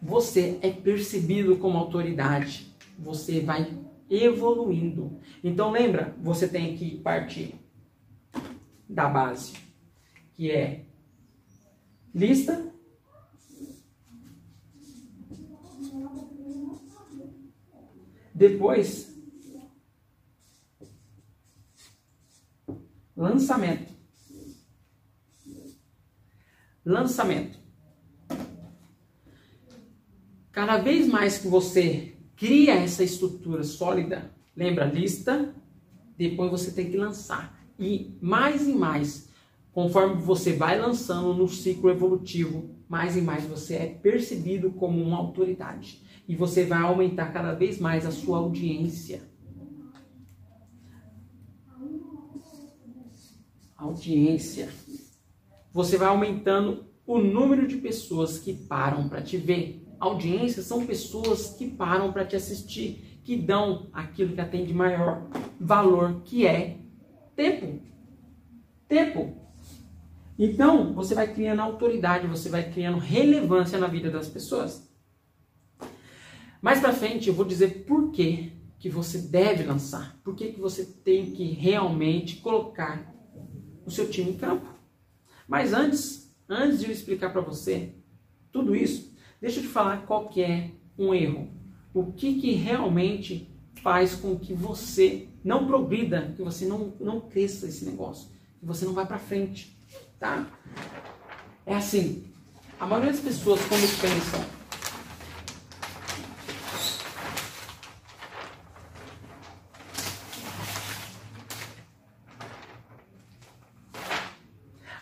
você 0.00 0.60
é 0.62 0.70
percebido 0.70 1.56
como 1.56 1.76
autoridade. 1.76 2.72
Você 2.96 3.40
vai 3.40 3.76
evoluindo. 4.08 5.18
Então 5.42 5.72
lembra, 5.72 6.16
você 6.22 6.46
tem 6.46 6.76
que 6.76 6.98
partir 6.98 7.56
da 8.88 9.08
base, 9.08 9.54
que 10.34 10.52
é 10.52 10.83
lista 12.14 12.74
Depois, 18.34 19.16
lançamento. 23.16 23.94
Lançamento. 26.84 27.58
Cada 30.50 30.78
vez 30.78 31.06
mais 31.06 31.38
que 31.38 31.46
você 31.46 32.16
cria 32.36 32.74
essa 32.74 33.04
estrutura 33.04 33.62
sólida, 33.62 34.34
lembra 34.56 34.84
lista, 34.84 35.54
depois 36.18 36.50
você 36.50 36.72
tem 36.72 36.90
que 36.90 36.96
lançar. 36.96 37.64
E 37.78 38.18
mais 38.20 38.66
e 38.66 38.72
mais, 38.72 39.28
conforme 39.74 40.22
você 40.22 40.52
vai 40.52 40.80
lançando 40.80 41.34
no 41.34 41.48
ciclo 41.48 41.90
evolutivo, 41.90 42.70
mais 42.88 43.16
e 43.16 43.20
mais 43.20 43.44
você 43.44 43.74
é 43.74 43.86
percebido 43.86 44.70
como 44.70 45.02
uma 45.02 45.18
autoridade 45.18 46.00
e 46.28 46.36
você 46.36 46.64
vai 46.64 46.80
aumentar 46.80 47.32
cada 47.32 47.52
vez 47.52 47.80
mais 47.80 48.06
a 48.06 48.12
sua 48.12 48.38
audiência. 48.38 49.22
Audiência. 53.76 54.68
Você 55.72 55.98
vai 55.98 56.08
aumentando 56.08 56.86
o 57.04 57.18
número 57.18 57.66
de 57.66 57.76
pessoas 57.76 58.38
que 58.38 58.54
param 58.54 59.08
para 59.08 59.20
te 59.20 59.36
ver. 59.36 59.84
Audiência 59.98 60.62
são 60.62 60.86
pessoas 60.86 61.50
que 61.50 61.68
param 61.68 62.12
para 62.12 62.24
te 62.24 62.36
assistir, 62.36 63.20
que 63.24 63.36
dão 63.36 63.88
aquilo 63.92 64.34
que 64.34 64.40
atende 64.40 64.72
maior 64.72 65.28
valor, 65.60 66.22
que 66.24 66.46
é 66.46 66.78
tempo. 67.34 67.82
Tempo. 68.86 69.43
Então, 70.38 70.92
você 70.92 71.14
vai 71.14 71.32
criando 71.32 71.60
autoridade, 71.60 72.26
você 72.26 72.48
vai 72.48 72.70
criando 72.70 72.98
relevância 72.98 73.78
na 73.78 73.86
vida 73.86 74.10
das 74.10 74.28
pessoas. 74.28 74.88
Mais 76.60 76.80
para 76.80 76.92
frente 76.92 77.28
eu 77.28 77.34
vou 77.34 77.44
dizer 77.44 77.84
por 77.84 78.10
que, 78.10 78.52
que 78.78 78.88
você 78.88 79.18
deve 79.18 79.62
lançar, 79.64 80.18
por 80.24 80.34
que, 80.34 80.52
que 80.52 80.60
você 80.60 80.84
tem 80.84 81.30
que 81.30 81.44
realmente 81.44 82.36
colocar 82.36 83.14
o 83.86 83.90
seu 83.90 84.08
time 84.10 84.30
em 84.30 84.36
campo. 84.36 84.66
Mas 85.46 85.72
antes, 85.72 86.34
antes 86.48 86.80
de 86.80 86.86
eu 86.86 86.90
explicar 86.90 87.30
para 87.30 87.42
você 87.42 87.94
tudo 88.50 88.74
isso, 88.74 89.14
deixa 89.40 89.58
eu 89.58 89.62
te 89.62 89.68
falar 89.68 90.06
qual 90.06 90.28
que 90.28 90.42
é 90.42 90.70
um 90.98 91.14
erro. 91.14 91.48
O 91.92 92.12
que, 92.12 92.40
que 92.40 92.52
realmente 92.52 93.54
faz 93.82 94.16
com 94.16 94.38
que 94.38 94.54
você 94.54 95.28
não 95.44 95.66
progrida, 95.66 96.32
que 96.34 96.42
você 96.42 96.64
não, 96.64 96.94
não 96.98 97.20
cresça 97.20 97.66
esse 97.66 97.84
negócio, 97.84 98.30
que 98.58 98.64
você 98.64 98.84
não 98.84 98.94
vá 98.94 99.04
para 99.04 99.18
frente, 99.18 99.73
tá? 100.24 100.46
É 101.66 101.74
assim, 101.74 102.24
a 102.80 102.86
maioria 102.86 103.12
das 103.12 103.20
pessoas 103.20 103.60
quando 103.68 104.00
pensam 104.00 104.54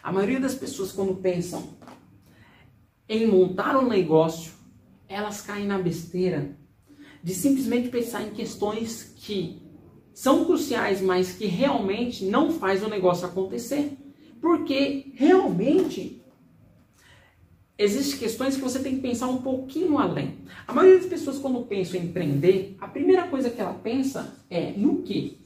A 0.02 0.10
maioria 0.10 0.40
das 0.40 0.54
pessoas, 0.54 0.92
quando 0.92 1.14
pensam 1.14 1.74
em 3.08 3.26
montar 3.26 3.78
um 3.78 3.88
negócio, 3.88 4.52
elas 5.08 5.40
caem 5.40 5.66
na 5.66 5.78
besteira 5.78 6.54
de 7.22 7.32
simplesmente 7.32 7.88
pensar 7.88 8.22
em 8.22 8.30
questões 8.30 9.14
que 9.16 9.62
são 10.12 10.44
cruciais, 10.44 11.00
mas 11.00 11.32
que 11.32 11.46
realmente 11.46 12.26
não 12.26 12.50
faz 12.50 12.82
o 12.82 12.88
negócio 12.88 13.26
acontecer. 13.26 13.96
Porque 14.42 15.12
realmente 15.14 16.20
existem 17.78 18.18
questões 18.18 18.56
que 18.56 18.62
você 18.62 18.80
tem 18.80 18.96
que 18.96 19.00
pensar 19.00 19.28
um 19.28 19.40
pouquinho 19.40 19.96
além. 19.96 20.40
A 20.68 20.74
maioria 20.74 20.98
das 20.98 21.08
pessoas, 21.08 21.38
quando 21.38 21.64
pensam 21.64 21.98
em 21.98 22.04
empreender, 22.04 22.76
a 22.78 22.86
primeira 22.86 23.26
coisa 23.28 23.48
que 23.48 23.60
ela 23.60 23.72
pensa 23.72 24.36
é 24.50 24.72
no 24.72 25.02
que? 25.02 25.40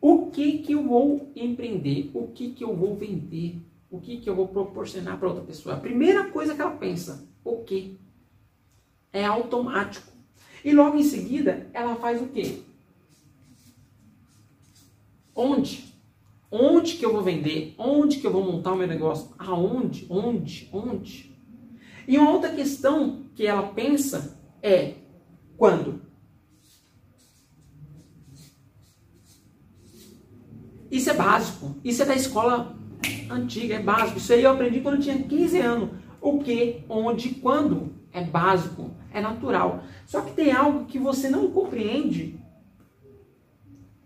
O 0.00 0.32
que 0.32 0.58
que 0.58 0.72
eu 0.72 0.82
vou 0.82 1.30
empreender? 1.36 2.10
O 2.12 2.26
que 2.26 2.50
que 2.50 2.64
eu 2.64 2.74
vou 2.74 2.96
vender? 2.96 3.60
o 3.90 4.00
que, 4.00 4.18
que 4.18 4.28
eu 4.28 4.34
vou 4.34 4.48
proporcionar 4.48 5.18
para 5.18 5.28
outra 5.28 5.44
pessoa. 5.44 5.76
A 5.76 5.80
primeira 5.80 6.30
coisa 6.30 6.54
que 6.54 6.60
ela 6.60 6.72
pensa, 6.72 7.26
o 7.44 7.64
quê? 7.64 7.94
É 9.12 9.24
automático. 9.24 10.12
E 10.64 10.72
logo 10.72 10.96
em 10.96 11.02
seguida, 11.02 11.68
ela 11.72 11.96
faz 11.96 12.20
o 12.20 12.26
quê? 12.26 12.62
Onde? 15.34 15.94
Onde 16.58 16.94
que 16.94 17.04
eu 17.04 17.12
vou 17.12 17.22
vender? 17.22 17.74
Onde 17.76 18.16
que 18.16 18.26
eu 18.26 18.32
vou 18.32 18.42
montar 18.42 18.72
o 18.72 18.76
meu 18.76 18.86
negócio? 18.86 19.28
Aonde? 19.38 20.06
Onde? 20.08 20.70
Onde? 20.72 21.36
E 22.08 22.16
uma 22.16 22.30
outra 22.30 22.50
questão 22.50 23.26
que 23.34 23.46
ela 23.46 23.64
pensa 23.64 24.40
é 24.62 24.94
quando? 25.58 26.00
Isso 30.90 31.10
é 31.10 31.14
básico. 31.14 31.76
Isso 31.84 32.02
é 32.02 32.06
da 32.06 32.14
escola 32.14 32.74
antiga, 33.30 33.74
é 33.74 33.82
básico. 33.82 34.16
Isso 34.16 34.32
aí 34.32 34.42
eu 34.42 34.52
aprendi 34.52 34.80
quando 34.80 34.94
eu 34.94 35.02
tinha 35.02 35.22
15 35.22 35.58
anos. 35.58 35.90
O 36.22 36.38
que, 36.38 36.84
onde, 36.88 37.34
quando 37.34 37.94
é 38.12 38.24
básico, 38.24 38.92
é 39.12 39.20
natural. 39.20 39.84
Só 40.06 40.22
que 40.22 40.32
tem 40.32 40.52
algo 40.52 40.86
que 40.86 40.98
você 40.98 41.28
não 41.28 41.50
compreende 41.50 42.40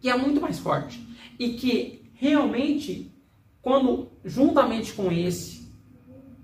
que 0.01 0.09
é 0.09 0.17
muito 0.17 0.41
mais 0.41 0.59
forte 0.59 1.07
e 1.39 1.51
que 1.51 2.00
realmente, 2.21 3.11
quando 3.63 4.11
juntamente 4.23 4.93
com 4.93 5.11
esse, 5.11 5.67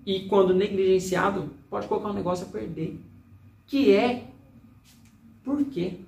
e 0.07 0.21
quando 0.27 0.55
negligenciado, 0.55 1.51
pode 1.69 1.87
colocar 1.87 2.09
um 2.09 2.15
negócio 2.15 2.47
a 2.47 2.51
perder. 2.51 2.99
Que 3.67 3.93
é 3.93 4.29
por 5.45 5.63
quê? 5.67 6.01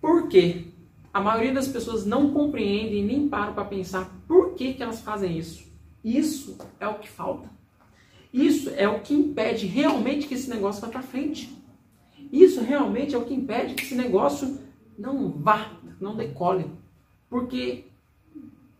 Por 0.00 0.28
quê? 0.28 0.68
A 1.12 1.20
maioria 1.20 1.52
das 1.52 1.68
pessoas 1.68 2.06
não 2.06 2.32
compreendem 2.32 3.04
nem 3.04 3.28
param 3.28 3.52
para 3.52 3.64
pensar 3.64 4.10
por 4.26 4.54
que, 4.54 4.72
que 4.72 4.82
elas 4.82 5.00
fazem 5.00 5.36
isso. 5.36 5.66
Isso 6.02 6.56
é 6.80 6.88
o 6.88 6.98
que 6.98 7.08
falta. 7.08 7.50
Isso 8.32 8.70
é 8.70 8.88
o 8.88 9.00
que 9.00 9.12
impede 9.12 9.66
realmente 9.66 10.26
que 10.26 10.34
esse 10.34 10.48
negócio 10.48 10.80
vá 10.80 10.88
para 10.88 11.02
frente. 11.02 11.65
Isso 12.32 12.60
realmente 12.60 13.14
é 13.14 13.18
o 13.18 13.24
que 13.24 13.34
impede 13.34 13.74
que 13.74 13.84
esse 13.84 13.94
negócio 13.94 14.58
não 14.98 15.30
vá, 15.30 15.78
não 16.00 16.16
decole. 16.16 16.70
Porque 17.28 17.84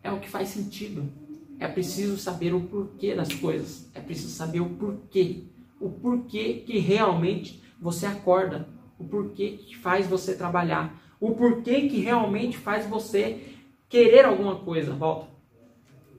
é 0.02 0.10
o 0.12 0.20
que 0.20 0.28
faz 0.28 0.48
sentido. 0.48 1.10
É 1.58 1.66
preciso 1.66 2.18
saber 2.18 2.54
o 2.54 2.60
porquê 2.60 3.14
das 3.14 3.32
coisas. 3.32 3.88
É 3.94 4.00
preciso 4.00 4.30
saber 4.30 4.60
o 4.60 4.68
porquê. 4.70 5.44
O 5.80 5.90
porquê 5.90 6.62
que 6.66 6.78
realmente 6.78 7.62
você 7.80 8.06
acorda. 8.06 8.68
O 8.98 9.04
porquê 9.04 9.58
que 9.58 9.76
faz 9.76 10.06
você 10.06 10.34
trabalhar. 10.34 11.02
O 11.20 11.34
porquê 11.34 11.88
que 11.88 11.98
realmente 12.00 12.56
faz 12.56 12.86
você 12.86 13.42
querer 13.88 14.24
alguma 14.24 14.56
coisa. 14.56 14.92
Volta. 14.92 15.28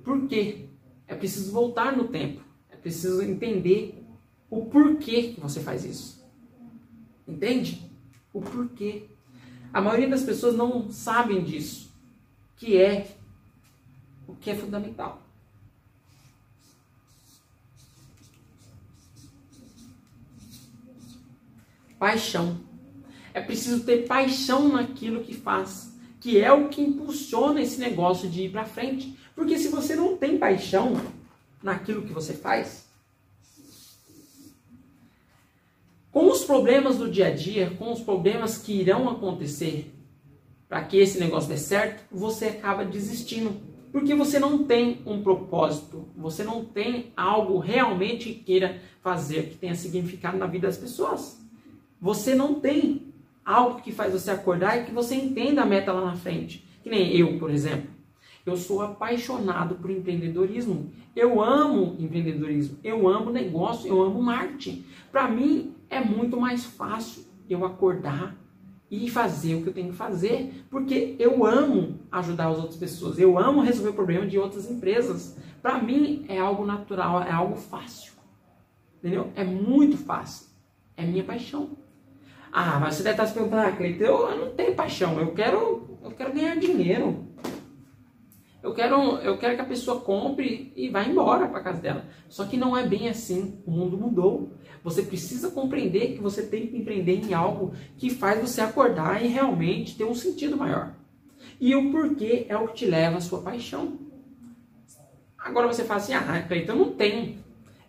Por 0.04 0.28
quê? 0.28 0.66
É 1.08 1.16
preciso 1.16 1.52
voltar 1.52 1.96
no 1.96 2.08
tempo. 2.08 2.42
É 2.70 2.76
preciso 2.76 3.22
entender 3.22 4.04
o 4.50 4.66
porquê 4.66 5.34
que 5.34 5.40
você 5.40 5.60
faz 5.60 5.86
isso. 5.86 6.17
Entende? 7.28 7.92
O 8.32 8.42
porquê. 8.42 9.06
A 9.74 9.82
maioria 9.82 10.08
das 10.08 10.24
pessoas 10.24 10.56
não 10.56 10.90
sabem 10.90 11.44
disso, 11.44 11.92
que 12.56 12.78
é 12.78 13.16
o 14.28 14.36
que 14.36 14.50
é 14.50 14.56
fundamental. 14.56 15.22
Paixão. 22.00 22.60
É 23.34 23.42
preciso 23.42 23.84
ter 23.84 24.08
paixão 24.08 24.70
naquilo 24.70 25.24
que 25.24 25.34
faz, 25.34 25.94
que 26.20 26.40
é 26.40 26.52
o 26.52 26.70
que 26.70 26.82
impulsiona 26.82 27.62
esse 27.62 27.80
negócio 27.80 28.30
de 28.30 28.44
ir 28.44 28.52
para 28.52 28.66
frente. 28.66 29.18
Porque 29.36 29.60
se 29.60 29.68
você 29.68 29.96
não 29.96 30.18
tem 30.18 30.38
paixão 30.38 30.94
naquilo 31.62 32.04
que 32.04 32.14
você 32.14 32.34
faz, 32.34 32.87
com 36.18 36.32
os 36.32 36.44
problemas 36.44 36.98
do 36.98 37.12
dia 37.12 37.28
a 37.28 37.30
dia, 37.30 37.70
com 37.78 37.92
os 37.92 38.00
problemas 38.00 38.58
que 38.58 38.74
irão 38.74 39.08
acontecer 39.08 39.94
para 40.68 40.84
que 40.84 40.98
esse 40.98 41.20
negócio 41.20 41.48
dê 41.48 41.58
certo, 41.58 42.04
você 42.12 42.46
acaba 42.46 42.84
desistindo. 42.84 43.52
Porque 43.92 44.16
você 44.16 44.40
não 44.40 44.64
tem 44.64 45.00
um 45.06 45.22
propósito, 45.22 46.08
você 46.18 46.44
não 46.44 46.66
tem 46.66 47.14
algo 47.16 47.60
realmente 47.60 48.34
que 48.34 48.44
queira 48.44 48.82
fazer, 49.00 49.50
que 49.50 49.58
tenha 49.58 49.76
significado 49.76 50.40
na 50.40 50.48
vida 50.48 50.66
das 50.66 50.78
pessoas. 50.80 51.40
Você 52.02 52.34
não 52.34 52.56
tem 52.56 53.14
algo 53.46 53.80
que 53.84 53.92
faz 53.92 54.12
você 54.12 54.32
acordar 54.32 54.82
e 54.82 54.86
que 54.86 54.92
você 54.92 55.14
entenda 55.14 55.62
a 55.62 55.68
meta 55.68 55.94
lá 55.94 56.04
na 56.04 56.16
frente. 56.16 56.68
Que 56.82 56.90
nem 56.90 57.16
eu, 57.16 57.38
por 57.38 57.52
exemplo. 57.52 57.92
Eu 58.44 58.58
sou 58.58 58.82
apaixonado 58.82 59.76
por 59.76 59.92
empreendedorismo. 59.92 60.92
Eu 61.16 61.44
amo 61.44 61.96
empreendedorismo. 62.00 62.80
Eu 62.84 63.08
amo 63.08 63.30
negócio. 63.30 63.88
Eu 63.88 64.02
amo 64.02 64.20
marketing. 64.24 64.84
Para 65.12 65.30
mim 65.30 65.76
é 65.90 66.00
muito 66.00 66.40
mais 66.40 66.66
fácil 66.66 67.26
eu 67.50 67.66
acordar 67.66 68.36
e 68.90 69.10
fazer 69.10 69.56
o 69.56 69.64
que 69.64 69.70
eu 69.70 69.74
tenho 69.74 69.92
que 69.92 69.98
fazer, 69.98 70.66
porque 70.70 71.16
eu 71.20 71.46
amo 71.46 72.00
ajudar 72.12 72.48
as 72.48 72.58
outras 72.58 72.78
pessoas. 72.78 73.20
Eu 73.20 73.38
amo 73.38 73.62
resolver 73.62 73.90
o 73.90 73.94
problema 73.94 74.26
de 74.26 74.40
outras 74.40 74.70
empresas. 74.70 75.38
Para 75.62 75.82
mim 75.82 76.26
é 76.30 76.40
algo 76.40 76.66
natural, 76.66 77.22
é 77.22 77.32
algo 77.32 77.58
fácil. 77.58 78.14
Entendeu? 78.98 79.32
É 79.36 79.44
muito 79.44 79.98
fácil. 79.98 80.48
É 80.96 81.06
minha 81.06 81.24
paixão. 81.24 81.78
Ah, 82.52 82.80
mas 82.80 82.96
você 82.96 83.04
deve 83.04 83.14
estar 83.14 83.28
se 83.28 83.34
perguntando, 83.34 83.68
ah, 83.68 83.72
Cleiton, 83.72 84.04
eu, 84.04 84.38
não 84.38 84.56
tenho 84.56 84.74
paixão, 84.74 85.20
eu 85.20 85.34
quero, 85.34 86.00
eu 86.02 86.12
quero 86.12 86.34
ganhar 86.34 86.56
dinheiro. 86.56 87.28
Eu 88.62 88.74
quero, 88.74 89.18
eu 89.18 89.38
quero 89.38 89.56
que 89.56 89.62
a 89.62 89.66
pessoa 89.66 90.02
compre 90.02 90.74
e 90.76 90.90
vá 90.90 91.04
embora 91.04 91.48
para 91.48 91.62
casa 91.62 91.80
dela. 91.80 92.06
Só 92.28 92.46
que 92.46 92.58
não 92.58 92.76
é 92.76 92.86
bem 92.86 93.08
assim. 93.08 93.62
O 93.66 93.72
mundo 93.72 93.98
mudou. 93.98 94.52
Você 94.84 95.04
precisa 95.04 95.52
compreender 95.52 96.14
que 96.16 96.22
você 96.22 96.44
tem 96.44 96.68
que 96.68 96.78
empreender 96.78 97.24
em 97.24 97.34
algo 97.34 97.74
que 97.98 98.10
faz 98.10 98.42
você 98.42 98.62
acordar 98.62 99.24
e 99.24 99.28
realmente 99.28 99.96
ter 99.96 100.06
um 100.06 100.16
sentido 100.16 100.58
maior. 100.58 100.94
E 101.60 101.76
o 101.76 101.92
porquê 101.92 102.46
é 102.50 102.58
o 102.58 102.68
que 102.68 102.76
te 102.76 102.86
leva 102.86 103.18
à 103.18 103.22
sua 103.22 103.42
paixão. 103.42 104.00
Agora 105.38 105.68
você 105.68 105.84
fala 105.84 106.00
assim: 106.00 106.14
ah, 106.14 106.44
Cleiton, 106.48 106.74
eu 106.74 106.78
não 106.78 106.94
tenho. 106.94 107.38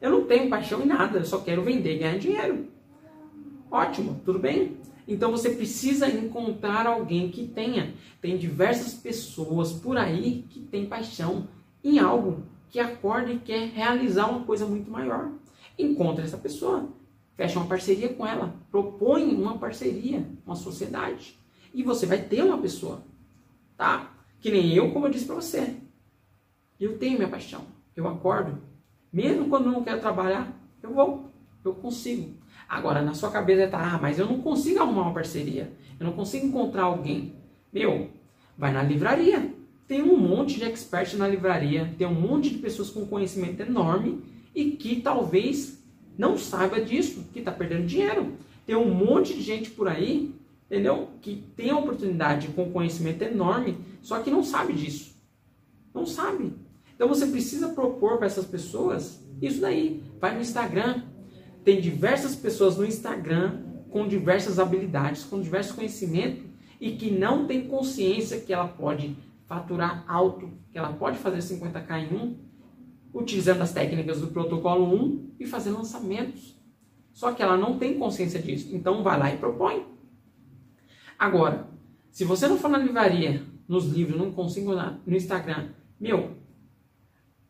Eu 0.01 0.11
não 0.11 0.25
tenho 0.27 0.49
paixão 0.49 0.81
em 0.81 0.87
nada, 0.87 1.19
eu 1.19 1.25
só 1.25 1.39
quero 1.39 1.63
vender 1.63 1.97
e 1.97 1.99
ganhar 1.99 2.19
dinheiro. 2.19 2.69
Ótimo, 3.71 4.21
tudo 4.25 4.39
bem? 4.39 4.78
Então 5.09 5.31
você 5.31 5.49
precisa 5.49 6.07
encontrar 6.07 6.87
alguém 6.87 7.31
que 7.31 7.49
tenha. 7.49 7.95
Tem 8.21 8.37
diversas 8.37 8.93
pessoas 8.93 9.73
por 9.73 9.97
aí 9.97 10.45
que 10.51 10.61
têm 10.61 10.85
paixão 10.85 11.49
em 11.83 11.99
algo, 11.99 12.43
que 12.69 12.79
acorda 12.79 13.33
e 13.33 13.39
quer 13.39 13.71
realizar 13.71 14.31
uma 14.31 14.45
coisa 14.45 14.67
muito 14.67 14.91
maior. 14.91 15.33
Encontre 15.79 16.25
essa 16.25 16.37
pessoa, 16.37 16.91
fecha 17.35 17.59
uma 17.59 17.67
parceria 17.67 18.13
com 18.13 18.27
ela, 18.27 18.55
propõe 18.71 19.35
uma 19.35 19.57
parceria, 19.57 20.29
uma 20.45 20.55
sociedade. 20.55 21.39
E 21.73 21.83
você 21.83 22.05
vai 22.05 22.21
ter 22.21 22.43
uma 22.43 22.59
pessoa, 22.59 23.03
tá? 23.79 24.15
Que 24.41 24.51
nem 24.51 24.75
eu, 24.75 24.93
como 24.93 25.07
eu 25.07 25.11
disse 25.11 25.25
para 25.25 25.37
você. 25.37 25.75
Eu 26.79 26.99
tenho 26.99 27.17
minha 27.17 27.31
paixão. 27.31 27.63
Eu 27.97 28.07
acordo. 28.07 28.61
Mesmo 29.11 29.49
quando 29.49 29.67
eu 29.67 29.73
não 29.73 29.83
quero 29.83 30.01
trabalhar, 30.01 30.55
eu 30.83 30.93
vou. 30.93 31.31
Eu 31.65 31.75
consigo. 31.75 32.38
Agora, 32.69 33.01
na 33.01 33.15
sua 33.15 33.31
cabeça 33.31 33.65
está, 33.65 33.95
ah, 33.95 33.99
mas 34.01 34.19
eu 34.19 34.27
não 34.27 34.41
consigo 34.41 34.81
arrumar 34.81 35.03
uma 35.03 35.15
parceria. 35.15 35.73
Eu 35.99 36.07
não 36.07 36.13
consigo 36.13 36.47
encontrar 36.47 36.83
alguém. 36.83 37.35
Meu, 37.73 38.11
vai 38.57 38.73
na 38.73 38.83
livraria. 38.83 39.55
Tem 39.87 40.03
um 40.03 40.19
monte 40.19 40.59
de 40.59 40.65
experts 40.65 41.19
na 41.19 41.27
livraria. 41.27 41.95
Tem 41.97 42.07
um 42.07 42.15
monte 42.15 42.51
de 42.51 42.59
pessoas 42.59 42.91
com 42.91 43.07
conhecimento 43.07 43.61
enorme 43.61 44.23
e 44.55 44.73
que 44.73 45.01
talvez 45.01 45.83
não 46.19 46.37
saiba 46.37 46.81
disso, 46.81 47.25
que 47.33 47.39
está 47.39 47.51
perdendo 47.51 47.87
dinheiro. 47.87 48.35
Tem 48.67 48.77
um 48.77 48.93
monte 48.93 49.33
de 49.33 49.41
gente 49.41 49.71
por 49.71 49.89
aí, 49.89 50.35
entendeu? 50.67 51.09
Que 51.23 51.43
tem 51.57 51.71
a 51.71 51.79
oportunidade 51.79 52.49
com 52.49 52.71
conhecimento 52.71 53.23
enorme, 53.23 53.79
só 54.03 54.19
que 54.19 54.31
não 54.31 54.45
sabe 54.45 54.75
disso. 54.75 55.17
Não 55.95 56.05
sabe. 56.05 56.53
Então 56.95 57.09
você 57.09 57.27
precisa 57.27 57.69
propor 57.69 58.19
para 58.19 58.27
essas 58.27 58.45
pessoas 58.45 59.25
isso 59.41 59.61
daí. 59.61 60.03
Vai 60.21 60.35
no 60.35 60.41
Instagram, 60.41 61.03
tem 61.69 61.83
diversas 61.83 62.35
pessoas 62.35 62.79
no 62.79 62.87
Instagram 62.87 63.61
com 63.91 64.09
diversas 64.09 64.59
habilidades, 64.59 65.25
com 65.25 65.39
diversos 65.39 65.73
conhecimentos 65.73 66.43
e 66.81 66.93
que 66.93 67.11
não 67.11 67.47
tem 67.47 67.69
consciência 67.69 68.41
que 68.41 68.55
ela 68.55 68.69
pode 68.69 69.15
faturar 69.47 70.03
alto, 70.09 70.51
que 70.73 70.79
ela 70.79 70.95
pode 70.95 71.19
fazer 71.19 71.41
50k 71.41 72.11
em 72.11 72.17
um, 72.17 72.39
utilizando 73.13 73.61
as 73.61 73.71
técnicas 73.71 74.19
do 74.19 74.29
protocolo 74.29 74.95
1 74.95 75.33
e 75.41 75.45
fazer 75.45 75.69
lançamentos. 75.69 76.59
Só 77.13 77.33
que 77.33 77.43
ela 77.43 77.59
não 77.59 77.79
tem 77.79 77.99
consciência 77.99 78.41
disso. 78.41 78.75
Então 78.75 79.03
vai 79.03 79.19
lá 79.19 79.35
e 79.35 79.37
propõe. 79.37 79.85
Agora, 81.19 81.69
se 82.11 82.25
você 82.25 82.49
não 82.49 82.57
for 82.57 82.71
na 82.71 82.79
livraria, 82.79 83.43
nos 83.69 83.85
livros, 83.85 84.19
não 84.19 84.33
consigo 84.33 84.73
no 84.75 85.15
Instagram, 85.15 85.69
meu, 86.01 86.38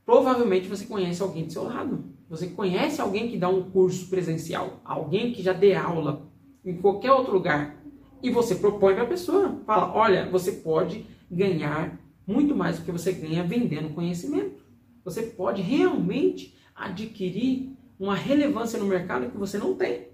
provavelmente 0.09 0.69
você 0.69 0.87
conhece 0.87 1.21
alguém 1.21 1.45
do 1.45 1.53
seu 1.53 1.65
lado. 1.65 2.03
Você 2.31 2.47
conhece 2.47 2.99
alguém 2.99 3.29
que 3.29 3.37
dá 3.37 3.51
um 3.51 3.71
curso 3.71 4.09
presencial, 4.09 4.81
alguém 4.83 5.35
que 5.35 5.43
já 5.43 5.53
dê 5.53 5.75
aula 5.75 6.27
em 6.65 6.79
qualquer 6.79 7.13
outro 7.13 7.35
lugar, 7.35 7.77
e 8.23 8.31
você 8.31 8.55
propõe 8.55 8.95
para 8.95 9.03
a 9.03 9.07
pessoa, 9.07 9.61
fala, 9.67 9.93
olha, 9.95 10.27
você 10.31 10.53
pode 10.53 11.05
ganhar 11.31 12.01
muito 12.27 12.57
mais 12.57 12.79
do 12.79 12.87
que 12.87 12.91
você 12.91 13.13
ganha 13.13 13.45
vendendo 13.45 13.95
conhecimento. 13.95 14.63
Você 15.05 15.21
pode 15.21 15.61
realmente 15.61 16.57
adquirir 16.75 17.77
uma 18.01 18.15
relevância 18.15 18.79
no 18.79 18.87
mercado 18.87 19.31
que 19.31 19.37
você 19.37 19.59
não 19.59 19.75
tem. 19.75 20.09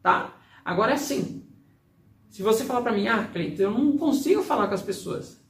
Tá? 0.00 0.40
Agora 0.64 0.94
assim, 0.94 1.44
se 2.28 2.40
você 2.40 2.64
falar 2.64 2.82
para 2.82 2.92
mim, 2.92 3.08
ah, 3.08 3.24
Cleiton, 3.32 3.62
eu 3.62 3.72
não 3.72 3.98
consigo 3.98 4.44
falar 4.44 4.68
com 4.68 4.74
as 4.74 4.82
pessoas. 4.82 5.41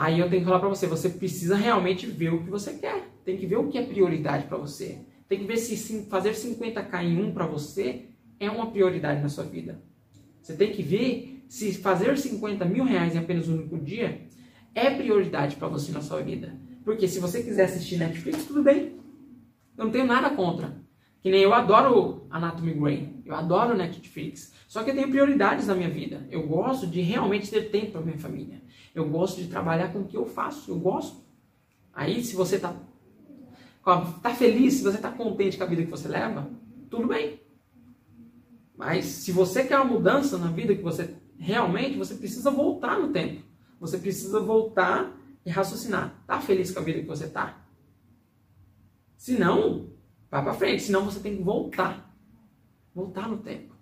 Aí 0.00 0.20
eu 0.20 0.30
tenho 0.30 0.42
que 0.42 0.46
falar 0.46 0.60
para 0.60 0.68
você, 0.68 0.86
você 0.86 1.08
precisa 1.08 1.56
realmente 1.56 2.06
ver 2.06 2.32
o 2.32 2.44
que 2.44 2.48
você 2.48 2.74
quer. 2.74 3.08
Tem 3.24 3.36
que 3.36 3.46
ver 3.46 3.56
o 3.56 3.66
que 3.66 3.76
é 3.76 3.82
prioridade 3.82 4.46
para 4.46 4.56
você. 4.56 5.00
Tem 5.28 5.40
que 5.40 5.44
ver 5.44 5.56
se 5.56 6.04
fazer 6.04 6.34
50k 6.34 7.02
em 7.02 7.20
um 7.20 7.32
para 7.32 7.48
você 7.48 8.04
é 8.38 8.48
uma 8.48 8.70
prioridade 8.70 9.20
na 9.20 9.28
sua 9.28 9.42
vida. 9.42 9.82
Você 10.40 10.54
tem 10.54 10.70
que 10.70 10.84
ver 10.84 11.42
se 11.48 11.74
fazer 11.74 12.16
50 12.16 12.64
mil 12.64 12.84
reais 12.84 13.16
em 13.16 13.18
apenas 13.18 13.48
um 13.48 13.54
único 13.54 13.76
dia 13.76 14.20
é 14.72 14.88
prioridade 14.88 15.56
para 15.56 15.66
você 15.66 15.90
na 15.90 16.00
sua 16.00 16.22
vida. 16.22 16.56
Porque 16.84 17.08
se 17.08 17.18
você 17.18 17.42
quiser 17.42 17.64
assistir 17.64 17.96
Netflix, 17.96 18.44
tudo 18.44 18.62
bem. 18.62 19.00
Eu 19.76 19.86
não 19.86 19.90
tenho 19.90 20.06
nada 20.06 20.30
contra. 20.30 20.80
Que 21.20 21.30
nem 21.30 21.40
eu 21.40 21.52
adoro 21.52 22.26
Anatomy 22.30 22.74
Brain, 22.74 23.22
eu 23.24 23.34
adoro 23.34 23.76
Netflix. 23.76 24.52
Só 24.68 24.84
que 24.84 24.90
eu 24.90 24.94
tenho 24.94 25.10
prioridades 25.10 25.66
na 25.66 25.74
minha 25.74 25.90
vida. 25.90 26.26
Eu 26.30 26.46
gosto 26.46 26.86
de 26.86 27.00
realmente 27.00 27.50
ter 27.50 27.70
tempo 27.70 27.92
para 27.92 28.00
minha 28.00 28.18
família. 28.18 28.62
Eu 28.94 29.08
gosto 29.08 29.40
de 29.40 29.48
trabalhar 29.48 29.92
com 29.92 30.00
o 30.00 30.04
que 30.04 30.16
eu 30.16 30.26
faço, 30.26 30.70
eu 30.70 30.78
gosto. 30.78 31.24
Aí, 31.92 32.22
se 32.22 32.36
você 32.36 32.56
está 32.56 32.74
tá 34.22 34.34
feliz, 34.34 34.74
se 34.74 34.82
você 34.82 34.96
está 34.96 35.10
contente 35.10 35.56
com 35.56 35.64
a 35.64 35.66
vida 35.66 35.82
que 35.82 35.90
você 35.90 36.06
leva, 36.06 36.48
tudo 36.90 37.08
bem. 37.08 37.40
Mas 38.76 39.06
se 39.06 39.32
você 39.32 39.64
quer 39.64 39.76
uma 39.76 39.92
mudança 39.92 40.38
na 40.38 40.48
vida 40.48 40.74
que 40.74 40.82
você 40.82 41.16
realmente, 41.38 41.96
você 41.96 42.14
precisa 42.14 42.50
voltar 42.50 42.98
no 42.98 43.12
tempo. 43.12 43.42
Você 43.80 43.98
precisa 43.98 44.40
voltar 44.40 45.16
e 45.44 45.50
raciocinar. 45.50 46.22
Tá 46.26 46.40
feliz 46.40 46.70
com 46.70 46.80
a 46.80 46.82
vida 46.82 47.00
que 47.00 47.06
você 47.06 47.28
tá? 47.28 47.64
Se 49.16 49.38
não, 49.38 49.90
vai 50.30 50.42
para 50.42 50.54
frente. 50.54 50.82
Senão 50.82 51.04
você 51.04 51.20
tem 51.20 51.36
que 51.36 51.42
voltar. 51.42 52.14
Voltar 52.94 53.28
no 53.28 53.38
tempo. 53.38 53.74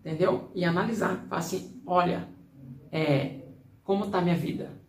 Entendeu? 0.00 0.50
E 0.54 0.64
analisar. 0.64 1.26
Falar 1.28 1.40
assim, 1.40 1.80
olha, 1.86 2.28
é, 2.90 3.42
como 3.82 4.10
tá 4.10 4.20
minha 4.20 4.36
vida? 4.36 4.80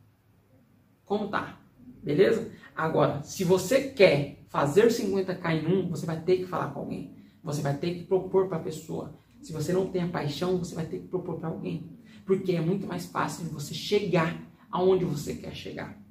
Como 1.06 1.28
tá? 1.28 1.60
Beleza? 2.02 2.52
Agora, 2.76 3.22
se 3.24 3.44
você 3.44 3.90
quer 3.90 4.44
fazer 4.50 4.88
50k 4.88 5.64
em 5.64 5.68
um, 5.68 5.90
você 5.90 6.06
vai 6.06 6.20
ter 6.22 6.38
que 6.38 6.46
falar 6.46 6.72
com 6.72 6.82
alguém. 6.82 7.16
Você 7.44 7.62
vai 7.62 7.76
ter 7.76 7.96
que 7.96 8.04
propor 8.04 8.48
para 8.48 8.58
a 8.58 8.64
pessoa. 8.64 9.20
Se 9.42 9.52
você 9.52 9.74
não 9.74 9.88
tem 9.88 10.04
a 10.04 10.08
paixão, 10.08 10.58
você 10.58 10.74
vai 10.74 10.86
ter 10.86 11.00
que 11.00 11.08
propor 11.08 11.40
para 11.40 11.50
alguém. 11.50 11.98
Porque 12.26 12.54
é 12.54 12.62
muito 12.62 12.88
mais 12.88 13.06
fácil 13.06 13.46
você 13.46 13.74
chegar 13.74 14.42
aonde 14.72 15.06
você 15.06 15.36
quer 15.36 15.54
chegar. 15.54 16.02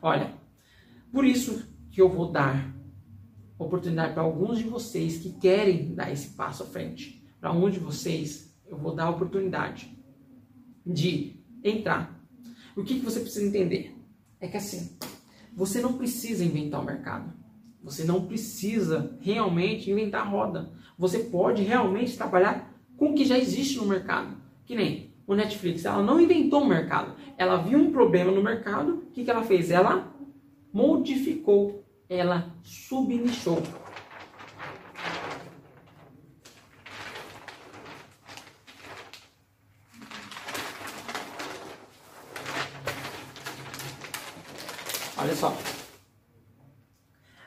Olha, 0.00 0.34
por 1.12 1.24
isso 1.24 1.68
que 1.90 2.00
eu 2.00 2.08
vou 2.08 2.30
dar 2.30 2.74
oportunidade 3.58 4.14
para 4.14 4.22
alguns 4.22 4.58
de 4.58 4.64
vocês 4.64 5.18
que 5.18 5.32
querem 5.32 5.94
dar 5.94 6.12
esse 6.12 6.30
passo 6.30 6.62
à 6.62 6.66
frente. 6.66 7.24
Para 7.40 7.50
alguns 7.50 7.74
de 7.74 7.80
vocês, 7.80 8.54
eu 8.66 8.76
vou 8.76 8.94
dar 8.94 9.04
a 9.04 9.10
oportunidade 9.10 9.96
de 10.84 11.40
entrar. 11.62 12.18
O 12.76 12.84
que, 12.84 12.98
que 12.98 13.04
você 13.04 13.20
precisa 13.20 13.46
entender? 13.46 13.96
É 14.40 14.46
que 14.46 14.56
assim, 14.56 14.96
você 15.54 15.80
não 15.80 15.94
precisa 15.94 16.44
inventar 16.44 16.80
o 16.80 16.84
mercado. 16.84 17.32
Você 17.82 18.04
não 18.04 18.26
precisa 18.26 19.16
realmente 19.20 19.90
inventar 19.90 20.22
a 20.22 20.28
roda. 20.28 20.72
Você 20.96 21.20
pode 21.20 21.62
realmente 21.62 22.16
trabalhar 22.16 22.72
com 22.96 23.10
o 23.10 23.14
que 23.14 23.24
já 23.24 23.38
existe 23.38 23.78
no 23.78 23.86
mercado. 23.86 24.36
Que 24.64 24.74
nem 24.74 25.14
o 25.26 25.34
Netflix, 25.34 25.84
ela 25.84 26.02
não 26.02 26.20
inventou 26.20 26.62
o 26.62 26.68
mercado. 26.68 27.14
Ela 27.36 27.56
viu 27.56 27.78
um 27.78 27.92
problema 27.92 28.32
no 28.32 28.42
mercado, 28.42 28.94
o 28.94 29.10
que, 29.10 29.24
que 29.24 29.30
ela 29.30 29.42
fez? 29.42 29.70
Ela 29.70 30.12
modificou, 30.72 31.84
ela 32.08 32.54
subnichou. 32.62 33.62
Olha 45.16 45.34
só. 45.34 45.56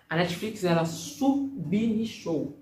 A 0.10 0.15
Netflix 0.15 0.63
ela 0.63 0.86
subnichou. 0.86 2.60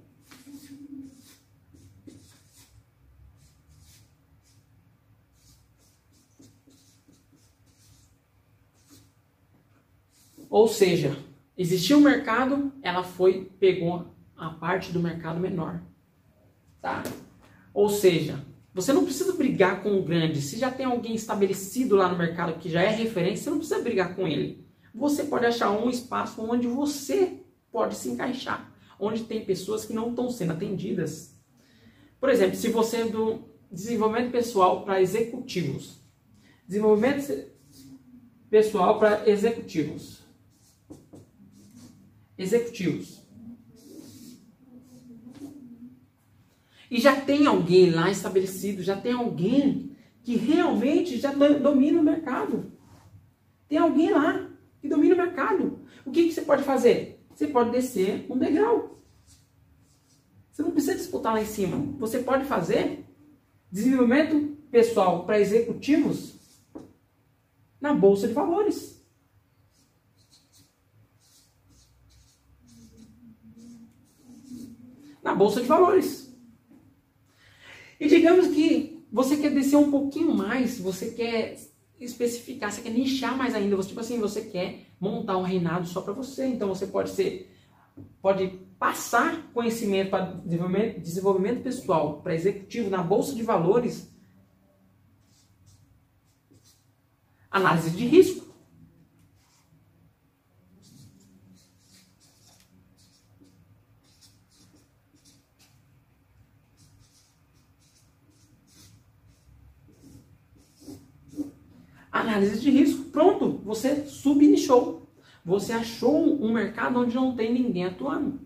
Ou 10.49 10.67
seja, 10.67 11.28
existia 11.59 11.95
um 11.95 12.01
mercado, 12.01 12.73
ela 12.81 13.03
foi 13.03 13.51
pegou 13.59 14.07
a 14.35 14.49
parte 14.49 14.91
do 14.91 14.99
mercado 14.99 15.39
menor, 15.39 15.81
tá? 16.81 17.03
Ou 17.73 17.89
seja, 17.89 18.43
você 18.73 18.91
não 18.91 19.03
precisa 19.03 19.33
brigar 19.33 19.83
com 19.83 19.99
o 19.99 20.03
grande. 20.03 20.41
Se 20.41 20.57
já 20.57 20.71
tem 20.71 20.87
alguém 20.87 21.13
estabelecido 21.13 21.95
lá 21.95 22.09
no 22.09 22.17
mercado 22.17 22.57
que 22.57 22.69
já 22.69 22.81
é 22.81 22.89
referência, 22.89 23.43
você 23.43 23.49
não 23.51 23.57
precisa 23.59 23.81
brigar 23.81 24.15
com 24.15 24.27
ele 24.27 24.67
você 24.93 25.23
pode 25.23 25.45
achar 25.45 25.71
um 25.71 25.89
espaço 25.89 26.41
onde 26.41 26.67
você 26.67 27.39
pode 27.71 27.95
se 27.95 28.09
encaixar, 28.09 28.73
onde 28.99 29.23
tem 29.23 29.45
pessoas 29.45 29.85
que 29.85 29.93
não 29.93 30.09
estão 30.09 30.29
sendo 30.29 30.53
atendidas. 30.53 31.35
Por 32.19 32.29
exemplo, 32.29 32.55
se 32.55 32.69
você 32.69 32.97
é 32.97 33.05
do 33.05 33.47
desenvolvimento 33.71 34.31
pessoal 34.31 34.83
para 34.83 35.01
executivos, 35.01 35.99
desenvolvimento 36.67 37.49
pessoal 38.49 38.99
para 38.99 39.29
executivos, 39.29 40.18
executivos. 42.39 43.19
E 46.89 46.99
já 46.99 47.19
tem 47.19 47.45
alguém 47.45 47.91
lá 47.91 48.09
estabelecido, 48.09 48.81
já 48.81 48.99
tem 48.99 49.11
alguém 49.11 49.95
que 50.23 50.35
realmente 50.37 51.19
já 51.19 51.31
domina 51.31 51.99
o 51.99 52.03
mercado. 52.03 52.71
Tem 53.67 53.77
alguém 53.77 54.11
lá 54.11 54.49
que 54.81 54.87
domina 54.87 55.13
o 55.13 55.17
mercado. 55.17 55.79
O 56.05 56.11
que, 56.11 56.23
que 56.23 56.33
você 56.33 56.41
pode 56.41 56.63
fazer? 56.63 57.23
Você 57.35 57.45
pode 57.45 57.71
descer 57.71 58.25
um 58.29 58.37
degrau. 58.37 59.03
Você 60.49 60.63
não 60.63 60.71
precisa 60.71 60.95
disputar 60.95 61.33
lá 61.33 61.41
em 61.41 61.45
cima. 61.45 61.77
Você 61.99 62.19
pode 62.19 62.45
fazer 62.45 63.05
desenvolvimento 63.71 64.57
pessoal 64.71 65.25
para 65.25 65.39
executivos 65.39 66.35
na 67.79 67.93
bolsa 67.93 68.27
de 68.27 68.33
valores. 68.33 68.98
Na 75.29 75.35
bolsa 75.35 75.61
de 75.61 75.67
valores. 75.67 76.35
E 77.99 78.07
digamos 78.07 78.47
que 78.47 79.05
você 79.11 79.37
quer 79.37 79.51
descer 79.51 79.75
um 79.75 79.91
pouquinho 79.91 80.33
mais, 80.33 80.79
você 80.79 81.11
quer 81.11 81.55
especificar, 81.99 82.71
você 82.71 82.81
quer 82.81 82.89
nichar 82.89 83.37
mais 83.37 83.53
ainda, 83.53 83.75
você, 83.75 83.89
tipo 83.89 83.99
assim, 83.99 84.19
você 84.19 84.41
quer 84.41 84.87
montar 84.99 85.37
um 85.37 85.43
reinado 85.43 85.87
só 85.87 86.01
para 86.01 86.13
você. 86.13 86.47
Então 86.47 86.67
você 86.69 86.87
pode 86.87 87.11
ser, 87.11 87.55
pode 88.19 88.47
passar 88.79 89.51
conhecimento 89.53 90.09
para 90.09 90.31
desenvolvimento, 90.43 90.99
desenvolvimento 90.99 91.61
pessoal, 91.61 92.21
para 92.23 92.33
executivo 92.33 92.89
na 92.89 93.03
bolsa 93.03 93.35
de 93.35 93.43
valores, 93.43 94.11
análise 97.51 97.91
de 97.91 98.07
risco. 98.07 98.48
Análise 112.21 112.59
de 112.59 112.69
risco, 112.69 113.05
pronto, 113.05 113.61
você 113.63 114.05
subnichou. 114.05 115.07
Você 115.45 115.73
achou 115.73 116.43
um 116.43 116.53
mercado 116.53 116.99
onde 116.99 117.15
não 117.15 117.35
tem 117.35 117.53
ninguém 117.53 117.85
atuando. 117.85 118.39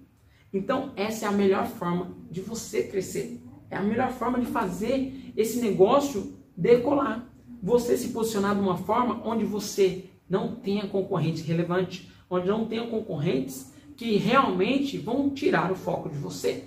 Então, 0.54 0.92
essa 0.96 1.26
é 1.26 1.28
a 1.28 1.32
melhor 1.32 1.66
forma 1.68 2.16
de 2.30 2.42
você 2.42 2.84
crescer. 2.84 3.42
É 3.70 3.78
a 3.78 3.82
melhor 3.82 4.12
forma 4.12 4.40
de 4.40 4.46
fazer 4.46 5.34
esse 5.36 5.60
negócio 5.60 6.38
decolar. 6.56 7.28
Você 7.62 7.98
se 7.98 8.10
posicionar 8.10 8.56
de 8.56 8.62
uma 8.62 8.78
forma 8.78 9.22
onde 9.26 9.44
você 9.44 10.06
não 10.30 10.56
tenha 10.56 10.88
concorrentes 10.88 11.44
relevantes, 11.44 12.08
onde 12.30 12.48
não 12.48 12.66
tenha 12.66 12.88
concorrentes 12.88 13.74
que 13.98 14.18
realmente 14.18 14.98
vão 14.98 15.30
tirar 15.30 15.72
o 15.72 15.76
foco 15.76 16.10
de 16.10 16.18
você. 16.18 16.66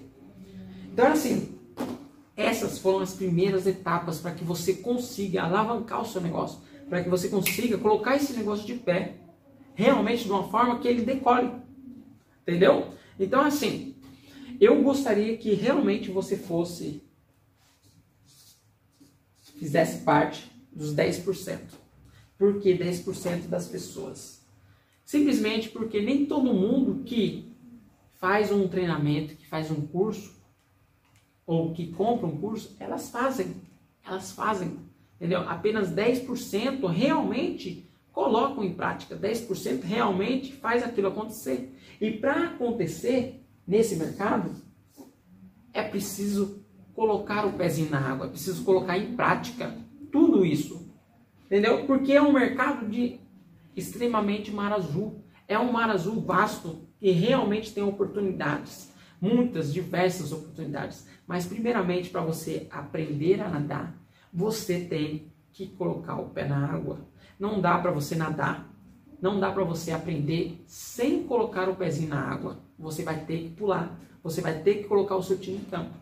Então, 0.92 1.07
assim, 1.07 1.57
essas 2.37 2.79
foram 2.79 3.01
as 3.01 3.14
primeiras 3.14 3.66
etapas 3.66 4.19
para 4.19 4.33
que 4.33 4.45
você 4.45 4.75
consiga 4.75 5.42
alavancar 5.42 6.03
o 6.03 6.07
seu 6.07 6.21
negócio 6.21 6.59
para 6.88 7.03
que 7.03 7.09
você 7.09 7.29
consiga 7.29 7.79
colocar 7.79 8.16
esse 8.16 8.33
negócio 8.33 8.66
de 8.66 8.75
pé 8.75 9.16
realmente 9.75 10.25
de 10.25 10.31
uma 10.31 10.49
forma 10.49 10.79
que 10.79 10.88
ele 10.88 11.03
decole. 11.03 11.53
Entendeu? 12.42 12.94
Então, 13.18 13.42
assim, 13.42 13.96
eu 14.61 14.83
gostaria 14.83 15.37
que 15.37 15.55
realmente 15.55 16.11
você 16.11 16.37
fosse 16.37 17.03
fizesse 19.59 20.03
parte 20.05 20.51
dos 20.70 20.94
10%. 20.94 21.61
Por 22.38 22.61
que 22.61 22.77
10% 22.77 23.49
das 23.49 23.66
pessoas? 23.66 24.44
Simplesmente 25.05 25.70
porque 25.70 26.01
nem 26.01 26.27
todo 26.27 26.53
mundo 26.53 27.05
que 27.05 27.51
faz 28.14 28.53
um 28.53 28.68
treinamento, 28.68 29.37
que 29.37 29.46
faz 29.46 29.70
um 29.70 29.87
curso, 29.87 30.37
ou 31.46 31.72
que 31.72 31.92
compra 31.92 32.27
um 32.27 32.38
curso, 32.38 32.77
elas 32.79 33.09
fazem. 33.09 33.55
Elas 34.05 34.33
fazem 34.33 34.79
entendeu? 35.16 35.40
Apenas 35.48 35.90
10% 35.90 36.87
realmente 36.87 37.88
colocam 38.12 38.64
em 38.64 38.72
prática, 38.72 39.16
10% 39.16 39.83
realmente 39.83 40.52
faz 40.52 40.83
aquilo 40.83 41.09
acontecer. 41.09 41.76
E 42.00 42.11
para 42.11 42.44
acontecer 42.44 43.44
nesse 43.66 43.96
mercado, 43.96 44.55
é 45.72 45.83
preciso 45.83 46.64
colocar 46.94 47.44
o 47.44 47.52
pezinho 47.52 47.90
na 47.90 48.00
água, 48.00 48.26
é 48.26 48.31
preciso 48.31 48.64
colocar 48.64 48.96
em 48.96 49.14
prática 49.14 49.76
tudo 50.11 50.46
isso. 50.46 50.90
Entendeu? 51.44 51.87
Porque 51.87 52.12
é 52.12 52.22
um 52.22 52.33
mercado 52.33 52.88
de 52.88 53.20
extremamente 53.76 54.50
mar 54.50 54.72
azul. 54.72 55.22
É 55.46 55.59
um 55.59 55.70
mar 55.70 55.90
azul 55.90 56.20
vasto 56.20 56.88
que 56.98 57.11
realmente 57.11 57.72
tem 57.72 57.85
oportunidades. 57.85 58.94
muitas, 59.18 59.72
diversas 59.72 60.31
oportunidades. 60.31 61.07
Mas, 61.26 61.46
primeiramente, 61.46 62.11
para 62.11 62.20
você 62.20 62.66
aprender 62.70 63.40
a 63.40 63.48
nadar, 63.48 63.98
você 64.37 64.81
tem 64.81 65.33
que 65.51 65.66
colocar 65.66 66.16
o 66.16 66.29
pé 66.29 66.46
na 66.46 66.70
água. 66.70 66.99
Não 67.40 67.59
dá 67.59 67.79
para 67.79 67.90
você 67.90 68.14
nadar, 68.14 68.70
não 69.20 69.40
dá 69.40 69.51
para 69.51 69.64
você 69.64 69.92
aprender 69.92 70.62
sem 70.66 71.22
colocar 71.22 71.70
o 71.70 71.75
pezinho 71.75 72.11
na 72.11 72.20
água. 72.20 72.59
Você 72.79 73.03
vai 73.03 73.25
ter 73.25 73.38
que 73.38 73.49
pular, 73.49 73.99
você 74.22 74.42
vai 74.42 74.61
ter 74.61 74.75
que 74.75 74.85
colocar 74.85 75.16
o 75.16 75.22
seu 75.22 75.38
time 75.38 75.57
em 75.57 75.64
campo. 75.64 75.94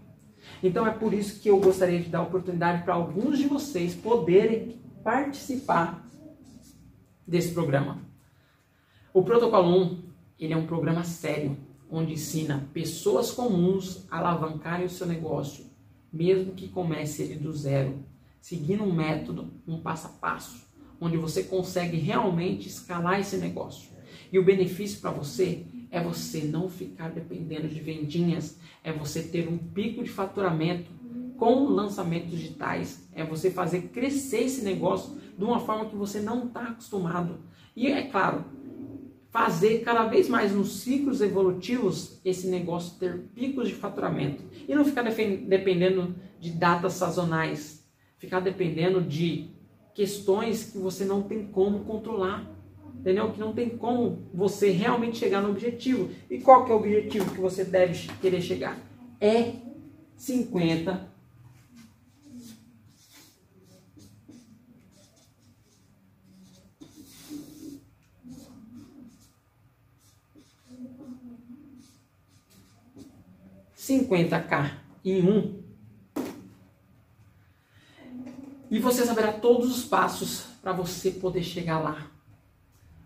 Então 0.61 0.85
é 0.85 0.91
por 0.91 1.15
isso 1.15 1.41
que 1.41 1.49
eu 1.49 1.61
gostaria 1.61 2.01
de 2.01 2.09
dar 2.09 2.23
oportunidade 2.23 2.83
para 2.83 2.95
alguns 2.95 3.39
de 3.39 3.47
vocês 3.47 3.95
poderem 3.95 4.81
participar 5.05 6.05
desse 7.25 7.55
programa. 7.55 7.99
O 9.13 9.23
Protocolo 9.23 9.81
1, 9.81 10.03
ele 10.41 10.55
é 10.55 10.57
um 10.57 10.67
programa 10.67 11.05
sério, 11.05 11.57
onde 11.89 12.15
ensina 12.15 12.69
pessoas 12.75 13.31
comuns 13.31 14.05
a 14.11 14.19
alavancarem 14.19 14.87
o 14.87 14.91
seu 14.91 15.07
negócio, 15.07 15.67
mesmo 16.13 16.53
que 16.53 16.67
comece 16.69 17.23
ele 17.23 17.37
do 17.37 17.53
zero, 17.53 18.03
seguindo 18.45 18.85
um 18.85 18.93
método, 18.93 19.55
um 19.67 19.81
passo 19.81 20.07
a 20.07 20.11
passo, 20.11 20.69
onde 21.01 21.17
você 21.17 21.45
consegue 21.45 21.97
realmente 21.97 22.69
escalar 22.69 23.19
esse 23.19 23.39
negócio. 23.39 23.89
E 24.31 24.39
o 24.39 24.45
benefício 24.45 25.01
para 25.01 25.11
você 25.11 25.65
é 25.91 25.99
você 25.99 26.43
não 26.43 26.69
ficar 26.69 27.09
dependendo 27.09 27.67
de 27.67 27.81
vendinhas, 27.81 28.61
é 28.83 28.93
você 28.93 29.23
ter 29.23 29.49
um 29.49 29.57
pico 29.57 30.05
de 30.05 30.11
faturamento 30.11 30.91
com 31.39 31.69
lançamentos 31.71 32.33
digitais, 32.33 33.09
é 33.15 33.25
você 33.25 33.51
fazer 33.51 33.89
crescer 33.89 34.41
esse 34.41 34.63
negócio 34.63 35.19
de 35.39 35.43
uma 35.43 35.61
forma 35.61 35.87
que 35.87 35.97
você 35.97 36.21
não 36.21 36.49
está 36.49 36.65
acostumado. 36.65 37.39
E 37.75 37.87
é 37.87 38.03
claro, 38.03 38.45
fazer 39.31 39.79
cada 39.79 40.05
vez 40.05 40.29
mais 40.29 40.53
nos 40.53 40.81
ciclos 40.81 41.23
evolutivos 41.23 42.21
esse 42.23 42.49
negócio 42.49 42.99
ter 42.99 43.21
picos 43.35 43.69
de 43.69 43.75
faturamento 43.75 44.45
e 44.69 44.75
não 44.75 44.85
ficar 44.85 45.01
dependendo 45.03 46.15
de 46.39 46.51
datas 46.51 46.93
sazonais, 46.93 47.84
ficar 48.25 48.41
dependendo 48.41 49.01
de 49.01 49.51
questões 49.95 50.73
que 50.73 50.79
você 50.79 51.05
não 51.05 51.23
tem 51.23 51.47
como 51.47 51.81
controlar, 51.81 52.51
entendeu? 52.99 53.31
Que 53.31 53.39
não 53.39 53.53
tem 53.53 53.71
como 53.71 54.29
você 54.33 54.71
realmente 54.71 55.19
chegar 55.19 55.41
no 55.41 55.51
objetivo. 55.51 56.11
E 56.29 56.39
qual 56.39 56.65
que 56.65 56.73
é 56.73 56.75
o 56.75 56.79
objetivo 56.79 57.31
que 57.31 57.41
você 57.41 57.65
deve 57.65 58.09
querer 58.21 58.41
chegar? 58.41 58.79
É 59.21 59.53
50 60.17 61.15
50k 73.77 74.71
em 75.05 75.23
um. 75.23 75.64
E 78.71 78.79
você 78.79 79.05
saberá 79.05 79.33
todos 79.33 79.77
os 79.77 79.85
passos 79.85 80.47
para 80.63 80.73
você 80.73 81.11
poder 81.11 81.43
chegar 81.43 81.79
lá. 81.79 82.11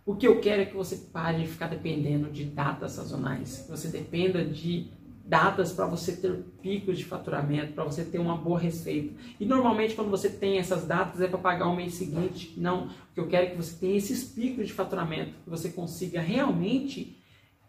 O 0.07 0.16
que 0.16 0.27
eu 0.27 0.40
quero 0.40 0.62
é 0.62 0.64
que 0.64 0.75
você 0.75 0.97
pare 0.97 1.42
de 1.42 1.49
ficar 1.49 1.66
dependendo 1.66 2.31
de 2.31 2.44
datas 2.44 2.92
sazonais, 2.92 3.59
que 3.59 3.71
você 3.71 3.88
dependa 3.88 4.44
de 4.44 4.90
datas 5.29 5.73
para 5.73 5.85
você 5.85 6.16
ter 6.16 6.42
picos 6.62 6.97
de 6.97 7.05
faturamento, 7.05 7.75
para 7.75 7.85
você 7.85 8.03
ter 8.03 8.18
uma 8.18 8.35
boa 8.35 8.59
receita. 8.59 9.12
E 9.38 9.44
normalmente 9.44 9.94
quando 9.94 10.11
você 10.11 10.31
tem 10.31 10.57
essas 10.57 10.87
datas 10.87 11.21
é 11.21 11.29
para 11.29 11.38
pagar 11.38 11.68
o 11.68 11.77
mês 11.77 11.94
seguinte. 11.94 12.55
Não, 12.57 12.87
o 12.87 12.90
que 13.14 13.21
eu 13.21 13.29
quero 13.29 13.47
é 13.47 13.51
que 13.51 13.57
você 13.57 13.77
tenha 13.79 13.99
esses 13.99 14.25
picos 14.25 14.66
de 14.66 14.73
faturamento, 14.73 15.35
que 15.44 15.51
você 15.51 15.68
consiga 15.68 16.23
realmente 16.23 17.18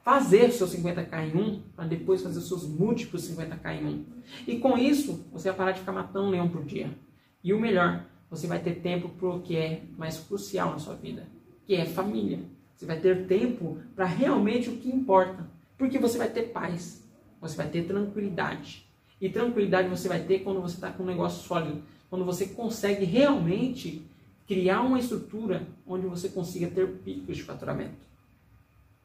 fazer 0.02 0.49
seus 0.52 0.73
50k 0.73 1.34
em 1.34 1.38
um, 1.38 1.62
para 1.75 1.86
depois 1.86 2.23
fazer 2.23 2.39
seus 2.39 2.65
múltiplos 2.65 3.30
50k 3.30 3.82
em 3.82 3.86
um. 3.86 4.06
E 4.47 4.58
com 4.60 4.78
isso, 4.78 5.25
você 5.34 5.49
vai 5.49 5.58
parar 5.58 5.71
de 5.73 5.82
ficar 5.82 5.91
matando 5.91 6.28
um 6.28 6.32
leão 6.32 6.47
por 6.47 6.63
dia. 6.63 6.89
E 7.43 7.54
o 7.54 7.60
melhor, 7.60 8.06
você 8.30 8.47
vai 8.47 8.60
ter 8.60 8.75
tempo 8.75 9.10
para 9.10 9.30
o 9.30 9.41
que 9.41 9.56
é 9.56 9.84
mais 9.97 10.17
crucial 10.19 10.71
na 10.71 10.80
sua 10.80 10.95
vida, 10.95 11.28
que 11.65 11.75
é 11.75 11.86
família. 11.86 12.39
Você 12.75 12.86
vai 12.86 12.99
ter 12.99 13.28
tempo 13.28 13.78
para 13.95 14.06
realmente 14.06 14.69
o 14.69 14.78
que 14.78 14.89
importa, 14.89 15.49
porque 15.78 15.97
você 15.97 16.17
vai 16.17 16.30
ter 16.30 16.43
paz, 16.52 17.04
você 17.41 17.56
vai 17.56 17.69
ter 17.69 17.86
tranquilidade. 17.86 18.86
E 19.19 19.30
tranquilidade 19.30 19.89
você 19.89 20.08
vai 20.08 20.21
ter 20.23 20.39
quando 20.39 20.62
você 20.62 20.75
está 20.75 20.91
com 20.91 21.04
um 21.04 21.08
negócio 21.08 21.45
sólido, 21.45 21.84
quando 22.10 22.23
você 22.23 22.47
consegue 22.47 23.06
realmente 23.06 24.02
criar 24.47 24.82
uma 24.82 24.99
estrutura 24.99 25.67
onde 25.86 26.08
você 26.08 26.30
consiga 26.30 26.67
ter 26.67 26.88
picos 26.88 27.38
de 27.38 27.43
faturamento 27.43 28.10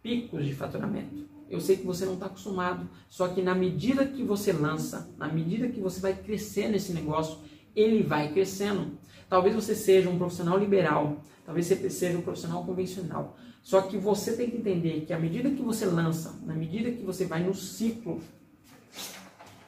picos 0.05 0.44
de 0.44 0.55
faturamento. 0.55 1.25
Eu 1.49 1.61
sei 1.61 1.79
que 1.79 1.87
você 1.87 2.05
não 2.05 2.14
está 2.14 2.27
acostumado, 2.27 2.87
só 3.09 3.29
que 3.29 3.40
na 3.40 3.55
medida 3.55 4.05
que 4.05 4.23
você 4.23 4.53
lança, 4.53 5.09
na 5.16 5.29
medida 5.29 5.68
que 5.68 5.81
você 5.81 5.99
vai 5.99 6.14
crescer 6.14 6.68
nesse 6.68 6.92
negócio, 6.92 7.38
ele 7.75 8.03
vai 8.03 8.33
crescendo. 8.33 8.99
Talvez 9.29 9.55
você 9.55 9.75
seja 9.75 10.09
um 10.09 10.19
profissional 10.19 10.59
liberal, 10.59 11.23
talvez 11.45 11.67
você 11.67 11.91
seja 11.91 12.19
um 12.19 12.23
profissional 12.23 12.65
convencional. 12.65 13.37
Só 13.63 13.81
que 13.81 13.97
você 13.97 14.37
tem 14.37 14.51
que 14.51 14.59
entender 14.59 15.05
que 15.07 15.13
à 15.13 15.19
medida 15.19 15.51
que 15.51 15.63
você 15.63 15.87
lança, 15.87 16.39
na 16.45 16.55
medida 16.55 16.91
que 16.91 17.03
você 17.03 17.25
vai 17.25 17.43
no 17.43 17.55
ciclo 17.55 18.21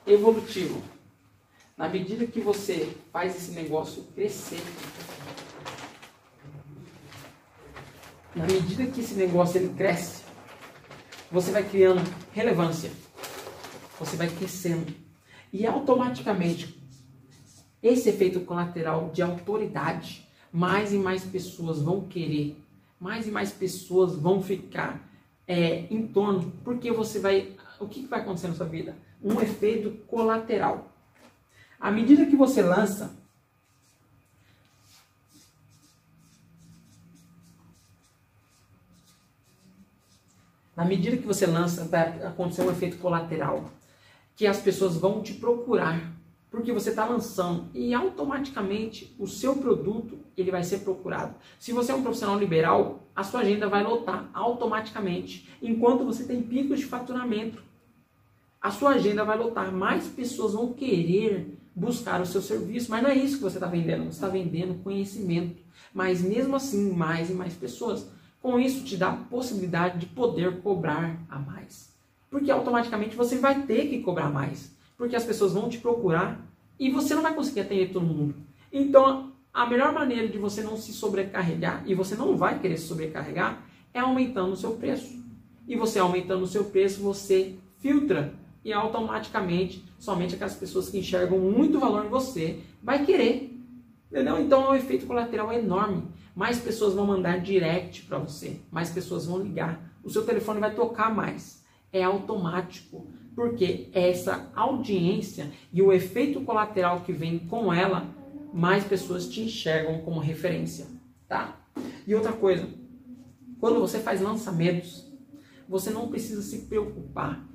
evolutivo, 0.06 0.82
na 1.76 1.88
medida 1.88 2.26
que 2.26 2.40
você 2.40 2.94
faz 3.12 3.34
esse 3.36 3.52
negócio 3.52 4.04
crescer, 4.14 4.62
na 8.34 8.44
medida 8.44 8.86
que 8.86 9.00
esse 9.00 9.14
negócio 9.14 9.58
ele 9.58 9.72
cresce, 9.74 10.22
você 11.32 11.50
vai 11.50 11.62
criando 11.68 12.02
relevância, 12.32 12.90
você 13.98 14.14
vai 14.16 14.28
crescendo. 14.28 14.94
E 15.50 15.66
automaticamente, 15.66 16.75
esse 17.86 18.08
efeito 18.08 18.40
colateral 18.40 19.10
de 19.12 19.22
autoridade, 19.22 20.26
mais 20.52 20.92
e 20.92 20.98
mais 20.98 21.24
pessoas 21.24 21.80
vão 21.80 22.02
querer, 22.02 22.60
mais 22.98 23.26
e 23.26 23.30
mais 23.30 23.52
pessoas 23.52 24.16
vão 24.16 24.42
ficar 24.42 25.00
é, 25.46 25.86
em 25.90 26.06
torno, 26.06 26.52
porque 26.64 26.90
você 26.90 27.18
vai. 27.18 27.54
O 27.78 27.86
que, 27.86 28.02
que 28.02 28.08
vai 28.08 28.20
acontecer 28.20 28.48
na 28.48 28.54
sua 28.54 28.66
vida? 28.66 28.96
Um 29.22 29.40
efeito 29.40 29.90
colateral. 30.06 30.90
À 31.78 31.90
medida 31.90 32.26
que 32.26 32.36
você 32.36 32.62
lança 32.62 33.14
Na 40.76 40.84
medida 40.84 41.16
que 41.16 41.26
você 41.26 41.46
lança, 41.46 41.84
vai 41.84 42.22
acontecer 42.22 42.60
um 42.60 42.70
efeito 42.70 42.98
colateral, 42.98 43.70
que 44.36 44.46
as 44.46 44.60
pessoas 44.60 44.94
vão 44.98 45.22
te 45.22 45.32
procurar, 45.32 46.12
porque 46.56 46.72
você 46.72 46.88
está 46.88 47.04
lançando 47.04 47.66
e 47.74 47.92
automaticamente 47.92 49.14
o 49.18 49.26
seu 49.26 49.56
produto 49.56 50.18
ele 50.34 50.50
vai 50.50 50.64
ser 50.64 50.78
procurado. 50.78 51.34
Se 51.58 51.70
você 51.70 51.92
é 51.92 51.94
um 51.94 52.02
profissional 52.02 52.38
liberal, 52.38 53.00
a 53.14 53.22
sua 53.22 53.40
agenda 53.40 53.68
vai 53.68 53.84
lotar 53.84 54.30
automaticamente, 54.32 55.50
enquanto 55.60 56.06
você 56.06 56.24
tem 56.24 56.40
picos 56.40 56.78
de 56.78 56.86
faturamento. 56.86 57.62
A 58.58 58.70
sua 58.70 58.92
agenda 58.92 59.22
vai 59.22 59.36
lotar, 59.36 59.70
mais 59.70 60.08
pessoas 60.08 60.54
vão 60.54 60.72
querer 60.72 61.58
buscar 61.74 62.22
o 62.22 62.26
seu 62.26 62.40
serviço, 62.40 62.90
mas 62.90 63.02
não 63.02 63.10
é 63.10 63.14
isso 63.14 63.36
que 63.36 63.42
você 63.42 63.58
está 63.58 63.66
vendendo, 63.66 64.04
você 64.04 64.12
está 64.12 64.28
vendendo 64.28 64.82
conhecimento. 64.82 65.62
Mas 65.92 66.22
mesmo 66.22 66.56
assim, 66.56 66.90
mais 66.90 67.28
e 67.28 67.34
mais 67.34 67.52
pessoas 67.52 68.08
com 68.40 68.58
isso, 68.58 68.82
te 68.82 68.96
dá 68.96 69.10
a 69.10 69.16
possibilidade 69.16 69.98
de 69.98 70.06
poder 70.06 70.62
cobrar 70.62 71.20
a 71.28 71.38
mais. 71.38 71.94
Porque 72.30 72.50
automaticamente 72.50 73.14
você 73.14 73.36
vai 73.36 73.60
ter 73.66 73.90
que 73.90 74.00
cobrar 74.00 74.30
mais. 74.30 74.74
Porque 74.96 75.16
as 75.16 75.24
pessoas 75.24 75.52
vão 75.52 75.68
te 75.68 75.78
procurar 75.78 76.40
e 76.78 76.90
você 76.90 77.14
não 77.14 77.22
vai 77.22 77.34
conseguir 77.34 77.60
atender 77.60 77.92
todo 77.92 78.04
mundo. 78.04 78.34
Então, 78.72 79.32
a 79.52 79.66
melhor 79.66 79.92
maneira 79.92 80.28
de 80.28 80.38
você 80.38 80.62
não 80.62 80.76
se 80.76 80.92
sobrecarregar, 80.92 81.82
e 81.86 81.94
você 81.94 82.14
não 82.14 82.36
vai 82.36 82.58
querer 82.58 82.76
se 82.76 82.86
sobrecarregar, 82.86 83.64
é 83.94 84.00
aumentando 84.00 84.52
o 84.52 84.56
seu 84.56 84.72
preço. 84.72 85.24
E 85.66 85.76
você 85.76 85.98
aumentando 85.98 86.42
o 86.42 86.46
seu 86.46 86.64
preço, 86.64 87.02
você 87.02 87.54
filtra 87.78 88.34
e 88.64 88.72
automaticamente 88.72 89.84
somente 89.98 90.34
aquelas 90.34 90.54
pessoas 90.54 90.88
que 90.88 90.98
enxergam 90.98 91.38
muito 91.38 91.78
valor 91.78 92.04
em 92.04 92.08
você 92.08 92.60
vai 92.82 93.04
querer. 93.04 93.58
Entendeu? 94.10 94.40
Então 94.40 94.64
é 94.64 94.70
um 94.70 94.74
efeito 94.74 95.06
colateral 95.06 95.52
enorme 95.52 96.02
mais 96.36 96.60
pessoas 96.60 96.92
vão 96.92 97.06
mandar 97.06 97.40
direct 97.40 98.02
para 98.02 98.18
você, 98.18 98.60
mais 98.70 98.90
pessoas 98.90 99.24
vão 99.24 99.42
ligar, 99.42 99.90
o 100.04 100.10
seu 100.10 100.22
telefone 100.22 100.60
vai 100.60 100.74
tocar 100.74 101.12
mais. 101.12 101.64
É 101.90 102.02
automático, 102.02 103.10
porque 103.36 103.88
essa 103.92 104.50
audiência 104.56 105.52
e 105.72 105.80
o 105.80 105.92
efeito 105.92 106.40
colateral 106.40 107.02
que 107.02 107.12
vem 107.12 107.38
com 107.38 107.72
ela, 107.72 108.12
mais 108.52 108.82
pessoas 108.84 109.28
te 109.28 109.42
enxergam 109.42 110.00
como 110.00 110.18
referência, 110.18 110.86
tá? 111.28 111.60
E 112.04 112.14
outra 112.14 112.32
coisa, 112.32 112.68
quando 113.60 113.78
você 113.78 114.00
faz 114.00 114.20
lançamentos, 114.20 115.06
você 115.68 115.90
não 115.90 116.08
precisa 116.08 116.42
se 116.42 116.66
preocupar 116.66 117.46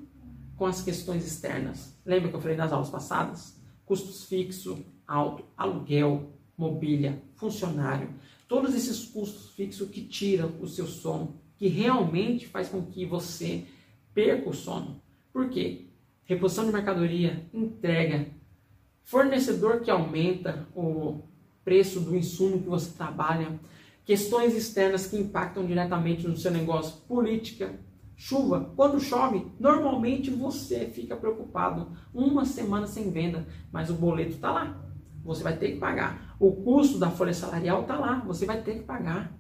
com 0.56 0.66
as 0.66 0.82
questões 0.82 1.26
externas. 1.26 2.00
Lembra 2.06 2.30
que 2.30 2.36
eu 2.36 2.42
falei 2.42 2.56
nas 2.56 2.72
aulas 2.72 2.90
passadas? 2.90 3.60
Custos 3.84 4.26
fixos, 4.26 4.80
alto, 5.06 5.44
aluguel, 5.58 6.32
mobília, 6.56 7.22
funcionário 7.36 8.10
todos 8.52 8.76
esses 8.76 9.06
custos 9.06 9.52
fixos 9.52 9.90
que 9.90 10.02
tiram 10.02 10.52
o 10.60 10.68
seu 10.68 10.86
sono, 10.86 11.40
que 11.56 11.70
realmente 11.70 12.46
faz 12.46 12.68
com 12.68 12.82
que 12.82 13.06
você 13.06 13.64
perca 14.14 14.50
o 14.50 14.54
sono. 14.54 15.01
Por 15.32 15.50
quê? 15.50 15.92
reposição 16.32 16.66
de 16.66 16.72
mercadoria, 16.72 17.46
entrega, 17.54 18.28
fornecedor 19.04 19.82
que 19.82 19.92
aumenta 19.92 20.66
o 20.74 21.20
preço 21.64 22.00
do 22.00 22.16
insumo 22.16 22.62
que 22.62 22.70
você 22.70 22.92
trabalha, 22.92 23.60
questões 24.06 24.56
externas 24.56 25.08
que 25.08 25.18
impactam 25.18 25.66
diretamente 25.66 26.26
no 26.28 26.38
seu 26.38 26.52
negócio, 26.52 27.02
política, 27.02 27.78
chuva. 28.16 28.72
Quando 28.78 29.00
chove, 29.00 29.46
normalmente 29.60 30.32
você 30.32 30.86
fica 30.86 31.18
preocupado 31.18 31.92
uma 32.14 32.46
semana 32.46 32.88
sem 32.88 33.12
venda, 33.12 33.46
mas 33.72 33.90
o 33.90 33.94
boleto 33.94 34.32
está 34.32 34.52
lá. 34.52 34.82
Você 35.24 35.44
vai 35.44 35.58
ter 35.58 35.74
que 35.74 35.80
pagar. 35.80 36.36
O 36.40 36.52
custo 36.52 36.98
da 36.98 37.12
folha 37.12 37.34
salarial 37.34 37.82
está 37.82 38.00
lá, 38.00 38.24
você 38.26 38.46
vai 38.46 38.62
ter 38.62 38.76
que 38.76 38.84
pagar. 38.84 39.38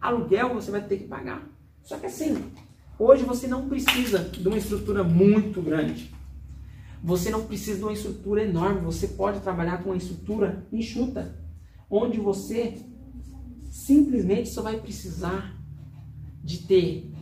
Aluguel 0.00 0.54
você 0.54 0.70
vai 0.70 0.82
ter 0.82 0.98
que 0.98 1.08
pagar. 1.08 1.46
Só 1.82 1.98
que 1.98 2.06
assim, 2.06 2.52
hoje 2.98 3.24
você 3.24 3.46
não 3.46 3.68
precisa 3.68 4.18
de 4.18 4.46
uma 4.46 4.58
estrutura 4.58 5.04
muito 5.04 5.62
grande. 5.62 6.12
Você 7.02 7.30
não 7.30 7.46
precisa 7.46 7.78
de 7.78 7.84
uma 7.84 7.92
estrutura 7.92 8.44
enorme, 8.44 8.80
você 8.80 9.08
pode 9.08 9.40
trabalhar 9.40 9.82
com 9.82 9.90
uma 9.90 9.96
estrutura 9.96 10.66
enxuta, 10.72 11.36
onde 11.88 12.18
você 12.18 12.82
simplesmente 13.70 14.48
só 14.48 14.62
vai 14.62 14.78
precisar 14.80 15.54
de 16.42 16.58
ter 16.58 17.12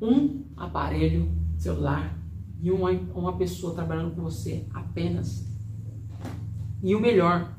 um 0.00 0.44
aparelho 0.56 1.30
celular 1.58 2.18
e 2.60 2.70
uma, 2.70 2.90
uma 2.90 3.36
pessoa 3.36 3.74
trabalhando 3.74 4.14
com 4.14 4.22
você 4.22 4.66
apenas. 4.72 5.46
E 6.82 6.94
o 6.94 7.00
melhor, 7.00 7.54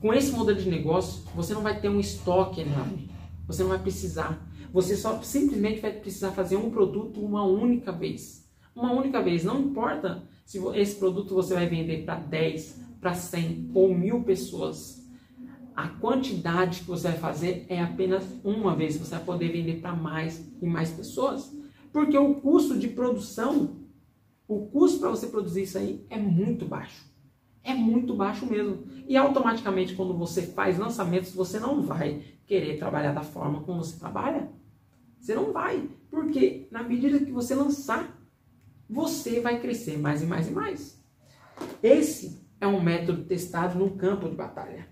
com 0.00 0.12
esse 0.12 0.32
modelo 0.32 0.58
de 0.58 0.68
negócio, 0.68 1.22
você 1.34 1.54
não 1.54 1.62
vai 1.62 1.80
ter 1.80 1.88
um 1.88 2.00
estoque 2.00 2.60
enorme. 2.60 3.10
Você 3.46 3.62
não 3.62 3.70
vai 3.70 3.78
precisar. 3.78 4.49
Você 4.72 4.96
só 4.96 5.20
simplesmente 5.22 5.80
vai 5.80 5.92
precisar 5.92 6.32
fazer 6.32 6.56
um 6.56 6.70
produto 6.70 7.20
uma 7.20 7.44
única 7.44 7.92
vez. 7.92 8.48
Uma 8.74 8.92
única 8.92 9.22
vez. 9.22 9.44
Não 9.44 9.60
importa 9.60 10.22
se 10.44 10.58
esse 10.74 10.96
produto 10.96 11.34
você 11.34 11.54
vai 11.54 11.66
vender 11.66 12.04
para 12.04 12.16
10, 12.16 12.80
para 13.00 13.14
100 13.14 13.70
ou 13.74 13.94
mil 13.94 14.22
pessoas 14.22 15.00
a 15.80 15.88
quantidade 15.88 16.80
que 16.80 16.86
você 16.86 17.08
vai 17.08 17.16
fazer 17.16 17.64
é 17.68 17.80
apenas 17.80 18.22
uma 18.44 18.76
vez. 18.76 18.98
Você 18.98 19.14
vai 19.14 19.24
poder 19.24 19.50
vender 19.50 19.80
para 19.80 19.94
mais 19.94 20.46
e 20.60 20.66
mais 20.66 20.90
pessoas. 20.90 21.56
Porque 21.90 22.18
o 22.18 22.34
custo 22.34 22.78
de 22.78 22.88
produção, 22.88 23.76
o 24.46 24.66
custo 24.66 25.00
para 25.00 25.08
você 25.08 25.28
produzir 25.28 25.62
isso 25.62 25.78
aí 25.78 26.04
é 26.10 26.18
muito 26.18 26.66
baixo. 26.66 27.08
É 27.64 27.72
muito 27.74 28.14
baixo 28.14 28.44
mesmo. 28.44 28.84
E 29.08 29.16
automaticamente, 29.16 29.94
quando 29.94 30.14
você 30.16 30.42
faz 30.42 30.78
lançamentos, 30.78 31.32
você 31.32 31.58
não 31.58 31.80
vai 31.80 32.22
querer 32.46 32.76
trabalhar 32.76 33.12
da 33.12 33.22
forma 33.22 33.62
como 33.62 33.82
você 33.82 33.98
trabalha. 33.98 34.50
Você 35.20 35.34
não 35.34 35.52
vai. 35.52 35.88
Porque 36.10 36.66
na 36.70 36.82
medida 36.82 37.18
que 37.18 37.30
você 37.30 37.54
lançar, 37.54 38.18
você 38.88 39.40
vai 39.40 39.60
crescer 39.60 39.98
mais 39.98 40.22
e 40.22 40.26
mais 40.26 40.48
e 40.48 40.50
mais. 40.50 41.04
Esse 41.82 42.40
é 42.60 42.66
um 42.66 42.82
método 42.82 43.24
testado 43.24 43.78
no 43.78 43.96
campo 43.96 44.28
de 44.28 44.34
batalha 44.34 44.88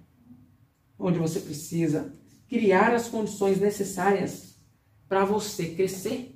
onde 0.98 1.18
você 1.18 1.40
precisa 1.40 2.12
criar 2.48 2.92
as 2.92 3.08
condições 3.08 3.60
necessárias 3.60 4.58
para 5.08 5.24
você 5.24 5.66
crescer. 5.66 6.34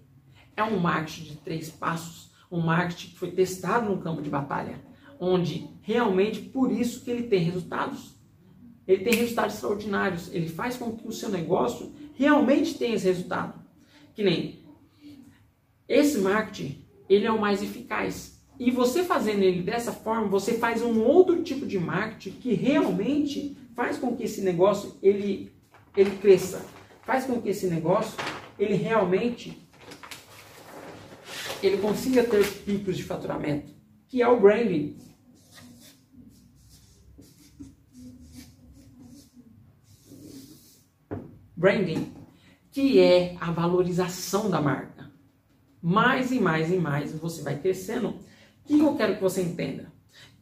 É 0.57 0.63
um 0.63 0.79
marketing 0.79 1.25
de 1.25 1.37
três 1.37 1.71
passos, 1.71 2.31
um 2.51 2.61
marketing 2.61 3.11
que 3.11 3.19
foi 3.19 3.33
testado 3.33 3.91
no 3.91 4.01
campo 4.01 4.23
de 4.23 4.31
batalha, 4.31 4.81
onde 5.19 5.69
realmente 5.81 6.41
por 6.41 6.71
isso 6.71 7.03
que 7.03 7.11
ele 7.11 7.25
tem 7.25 7.41
resultados. 7.41 8.15
Ele 8.87 9.05
tem 9.05 9.15
resultados 9.15 9.55
extraordinários, 9.55 10.33
ele 10.33 10.49
faz 10.49 10.77
com 10.77 10.95
que 10.97 11.07
o 11.07 11.13
seu 11.13 11.29
negócio 11.29 11.93
realmente 12.15 12.75
tenha 12.75 12.95
esse 12.95 13.07
resultado. 13.07 13.62
Que 14.15 14.23
nem 14.23 14.63
esse 15.89 16.19
marketing, 16.19 16.85
ele 17.09 17.27
é 17.27 17.31
o 17.31 17.41
mais 17.41 17.63
eficaz. 17.63 18.41
E 18.59 18.71
você 18.71 19.05
fazendo 19.05 19.43
ele 19.43 19.63
dessa 19.63 19.93
forma, 19.93 20.29
você 20.29 20.55
faz 20.55 20.81
um 20.83 21.03
outro 21.03 21.43
tipo 21.43 21.67
de 21.67 21.79
marketing 21.79 22.39
que 22.39 22.55
realmente 22.55 23.57
faz 23.75 23.99
com 23.99 24.17
que 24.17 24.25
esse 24.25 24.41
negócio 24.41 24.97
ele, 25.03 25.53
ele 25.97 26.11
cresça, 26.19 26.65
faz 27.03 27.25
com 27.25 27.41
que 27.41 27.49
esse 27.49 27.67
negócio 27.67 28.17
ele 28.59 28.75
realmente 28.75 29.59
ele 31.63 31.79
consiga 31.79 32.25
ter 32.25 32.47
picos 32.65 32.97
de 32.97 33.05
faturamento, 33.05 33.73
que 34.09 34.23
é 34.23 34.29
o 34.29 34.41
branding. 34.41 34.97
Branding, 41.57 42.13
que 42.73 42.99
é 42.99 43.37
a 43.41 43.53
valorização 43.53 44.51
da 44.51 44.61
marca. 44.61 45.13
Mais 45.81 46.33
e 46.33 46.41
mais 46.41 46.73
e 46.73 46.77
mais 46.77 47.13
você 47.13 47.43
vai 47.43 47.61
crescendo. 47.61 48.09
O 48.09 48.67
que 48.67 48.81
eu 48.81 48.97
quero 48.97 49.17
que 49.17 49.23
você 49.23 49.43
entenda? 49.43 49.93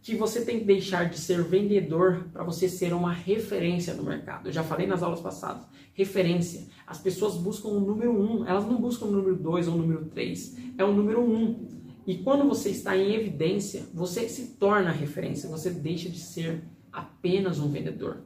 que 0.03 0.17
você 0.17 0.45
tem 0.45 0.61
que 0.61 0.65
deixar 0.65 1.09
de 1.09 1.19
ser 1.19 1.43
vendedor 1.43 2.29
para 2.33 2.43
você 2.43 2.69
ser 2.69 2.93
uma 2.95 3.13
referência 3.13 3.93
no 3.95 4.03
mercado. 4.03 4.49
Eu 4.49 4.53
já 4.53 4.63
falei 4.63 4.87
nas 4.87 5.03
aulas 5.03 5.21
passadas. 5.21 5.67
Referência. 5.93 6.67
As 6.87 6.99
pessoas 6.99 7.37
buscam 7.37 7.69
o 7.69 7.81
número 7.81 8.11
um, 8.11 8.47
elas 8.47 8.65
não 8.67 8.81
buscam 8.81 9.07
o 9.07 9.11
número 9.11 9.37
dois 9.37 9.69
ou 9.69 9.75
o 9.75 9.79
número 9.79 10.07
três. 10.07 10.57
É 10.79 10.85
o 10.85 10.95
número 10.95 11.21
um. 11.21 11.69
E 12.07 12.17
quando 12.19 12.49
você 12.49 12.71
está 12.71 12.97
em 12.97 13.15
evidência, 13.15 13.85
você 13.93 14.27
se 14.29 14.57
torna 14.57 14.91
referência. 14.91 15.51
Você 15.51 15.71
deixa 15.71 16.09
de 16.09 16.19
ser 16.19 16.65
apenas 16.91 17.59
um 17.59 17.69
vendedor. 17.69 18.25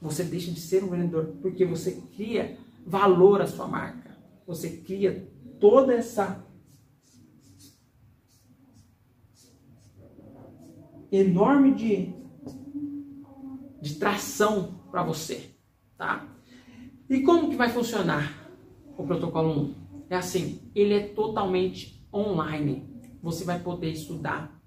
Você 0.00 0.24
deixa 0.24 0.50
de 0.50 0.60
ser 0.60 0.82
um 0.82 0.88
vendedor 0.88 1.36
porque 1.40 1.64
você 1.64 2.02
cria 2.14 2.58
valor 2.84 3.40
à 3.40 3.46
sua 3.46 3.66
marca. 3.66 4.16
Você 4.46 4.78
cria 4.78 5.32
toda 5.58 5.94
essa 5.94 6.44
enorme 11.10 11.74
de, 11.74 12.12
de 13.80 13.94
tração 13.94 14.80
para 14.90 15.02
você, 15.02 15.50
tá? 15.96 16.28
E 17.08 17.20
como 17.22 17.50
que 17.50 17.56
vai 17.56 17.70
funcionar 17.70 18.50
o 18.96 19.04
protocolo 19.04 19.50
1? 19.50 19.74
É 20.10 20.16
assim, 20.16 20.70
ele 20.74 20.94
é 20.94 21.08
totalmente 21.08 22.06
online. 22.12 22.88
Você 23.22 23.44
vai 23.44 23.60
poder 23.60 23.90
estudar 23.90 24.60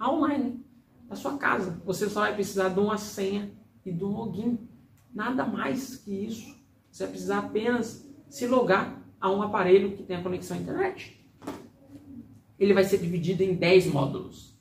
online, 0.00 0.64
na 1.08 1.16
sua 1.16 1.36
casa. 1.38 1.80
Você 1.84 2.08
só 2.08 2.20
vai 2.20 2.34
precisar 2.34 2.68
de 2.68 2.80
uma 2.80 2.98
senha 2.98 3.50
e 3.84 3.92
de 3.92 4.04
um 4.04 4.12
login. 4.12 4.68
Nada 5.12 5.44
mais 5.44 5.96
que 5.96 6.12
isso. 6.12 6.57
Você 6.98 7.04
vai 7.04 7.12
precisar 7.12 7.38
apenas 7.38 8.12
se 8.28 8.44
logar 8.48 9.00
a 9.20 9.30
um 9.30 9.40
aparelho 9.40 9.92
que 9.92 10.02
tenha 10.02 10.20
conexão 10.20 10.56
à 10.56 10.60
internet. 10.60 11.24
Ele 12.58 12.74
vai 12.74 12.82
ser 12.82 12.98
dividido 12.98 13.44
em 13.44 13.54
10 13.54 13.86
módulos. 13.86 14.58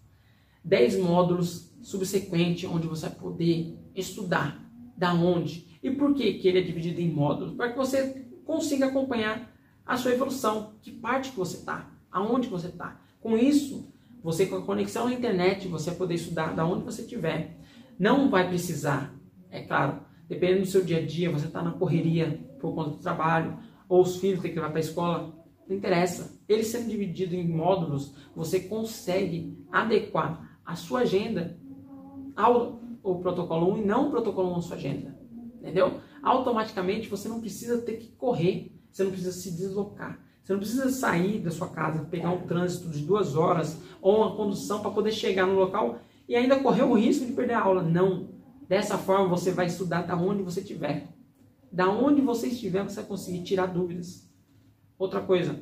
10 0.64 1.00
módulos 1.00 1.76
subsequentes 1.82 2.70
onde 2.70 2.86
você 2.86 3.08
vai 3.10 3.18
poder 3.18 3.76
estudar 3.96 4.64
da 4.96 5.16
onde 5.16 5.80
e 5.82 5.90
por 5.90 6.14
que, 6.14 6.36
que 6.36 6.48
ele 6.48 6.60
é 6.60 6.62
dividido 6.62 7.02
em 7.02 7.12
módulos, 7.12 7.56
para 7.56 7.72
que 7.72 7.78
você 7.78 8.28
consiga 8.46 8.86
acompanhar 8.86 9.52
a 9.84 9.98
sua 9.98 10.12
evolução, 10.12 10.76
que 10.80 10.92
parte 10.92 11.32
que 11.32 11.38
você 11.38 11.58
está, 11.58 11.92
aonde 12.12 12.50
você 12.50 12.68
está. 12.68 13.02
Com 13.20 13.36
isso, 13.36 13.92
você 14.22 14.46
com 14.46 14.58
a 14.58 14.62
conexão 14.62 15.08
à 15.08 15.12
internet, 15.12 15.68
você 15.68 15.90
vai 15.90 15.98
poder 15.98 16.14
estudar 16.14 16.54
da 16.54 16.68
onde 16.68 16.84
você 16.84 17.02
estiver. 17.02 17.58
Não 17.98 18.30
vai 18.30 18.48
precisar, 18.48 19.12
é 19.50 19.64
claro, 19.64 20.06
dependendo 20.28 20.62
do 20.62 20.68
seu 20.68 20.84
dia 20.84 21.00
a 21.00 21.06
dia, 21.06 21.32
você 21.32 21.48
está 21.48 21.62
na 21.62 21.72
correria 21.72 22.40
por 22.60 22.74
conta 22.74 22.92
do 22.92 22.98
trabalho, 22.98 23.58
ou 23.88 24.02
os 24.02 24.18
filhos 24.18 24.42
têm 24.42 24.52
que 24.52 24.58
levar 24.58 24.70
para 24.70 24.80
a 24.80 24.82
escola, 24.82 25.46
não 25.68 25.76
interessa. 25.76 26.40
Ele 26.48 26.64
sendo 26.64 26.90
dividido 26.90 27.36
em 27.36 27.48
módulos, 27.48 28.16
você 28.36 28.60
consegue 28.60 29.58
adequar 29.72 30.60
a 30.66 30.76
sua 30.76 31.02
agenda 31.02 31.58
ao 32.36 32.78
o 33.04 33.16
protocolo 33.20 33.74
1 33.74 33.78
e 33.78 33.86
não 33.86 34.08
o 34.08 34.12
protocolo 34.12 34.52
1 34.54 34.56
à 34.56 34.62
sua 34.62 34.76
agenda. 34.76 35.18
Entendeu? 35.60 36.00
Automaticamente 36.22 37.08
você 37.08 37.30
não 37.30 37.40
precisa 37.40 37.82
ter 37.82 37.94
que 37.94 38.12
correr, 38.12 38.72
você 38.92 39.04
não 39.04 39.12
precisa 39.12 39.32
se 39.32 39.52
deslocar. 39.52 40.20
Você 40.44 40.54
não 40.54 40.60
precisa 40.60 40.90
sair 40.90 41.40
da 41.40 41.52
sua 41.52 41.68
casa, 41.68 42.06
pegar 42.06 42.32
um 42.32 42.48
trânsito 42.48 42.90
de 42.90 43.04
duas 43.04 43.36
horas 43.36 43.82
ou 44.02 44.18
uma 44.18 44.36
condução 44.36 44.80
para 44.80 44.92
poder 44.92 45.12
chegar 45.12 45.46
no 45.46 45.60
local 45.60 46.00
e 46.28 46.36
ainda 46.36 46.60
correr 46.60 46.84
o 46.84 46.94
risco 46.94 47.26
de 47.26 47.34
perder 47.34 47.54
a 47.54 47.62
aula. 47.62 47.84
Não. 47.84 48.30
Dessa 48.68 48.98
forma 48.98 49.28
você 49.28 49.52
vai 49.52 49.68
estudar 49.68 50.02
da 50.02 50.16
onde 50.16 50.44
você 50.44 50.60
estiver. 50.62 51.08
Da 51.72 51.90
onde 51.90 52.22
você 52.22 52.48
estiver, 52.48 52.84
você 52.84 52.98
vai 52.98 53.06
conseguir 53.06 53.44
tirar 53.44 53.68
dúvidas. 53.68 54.30
Outra 54.98 55.22
coisa, 55.22 55.60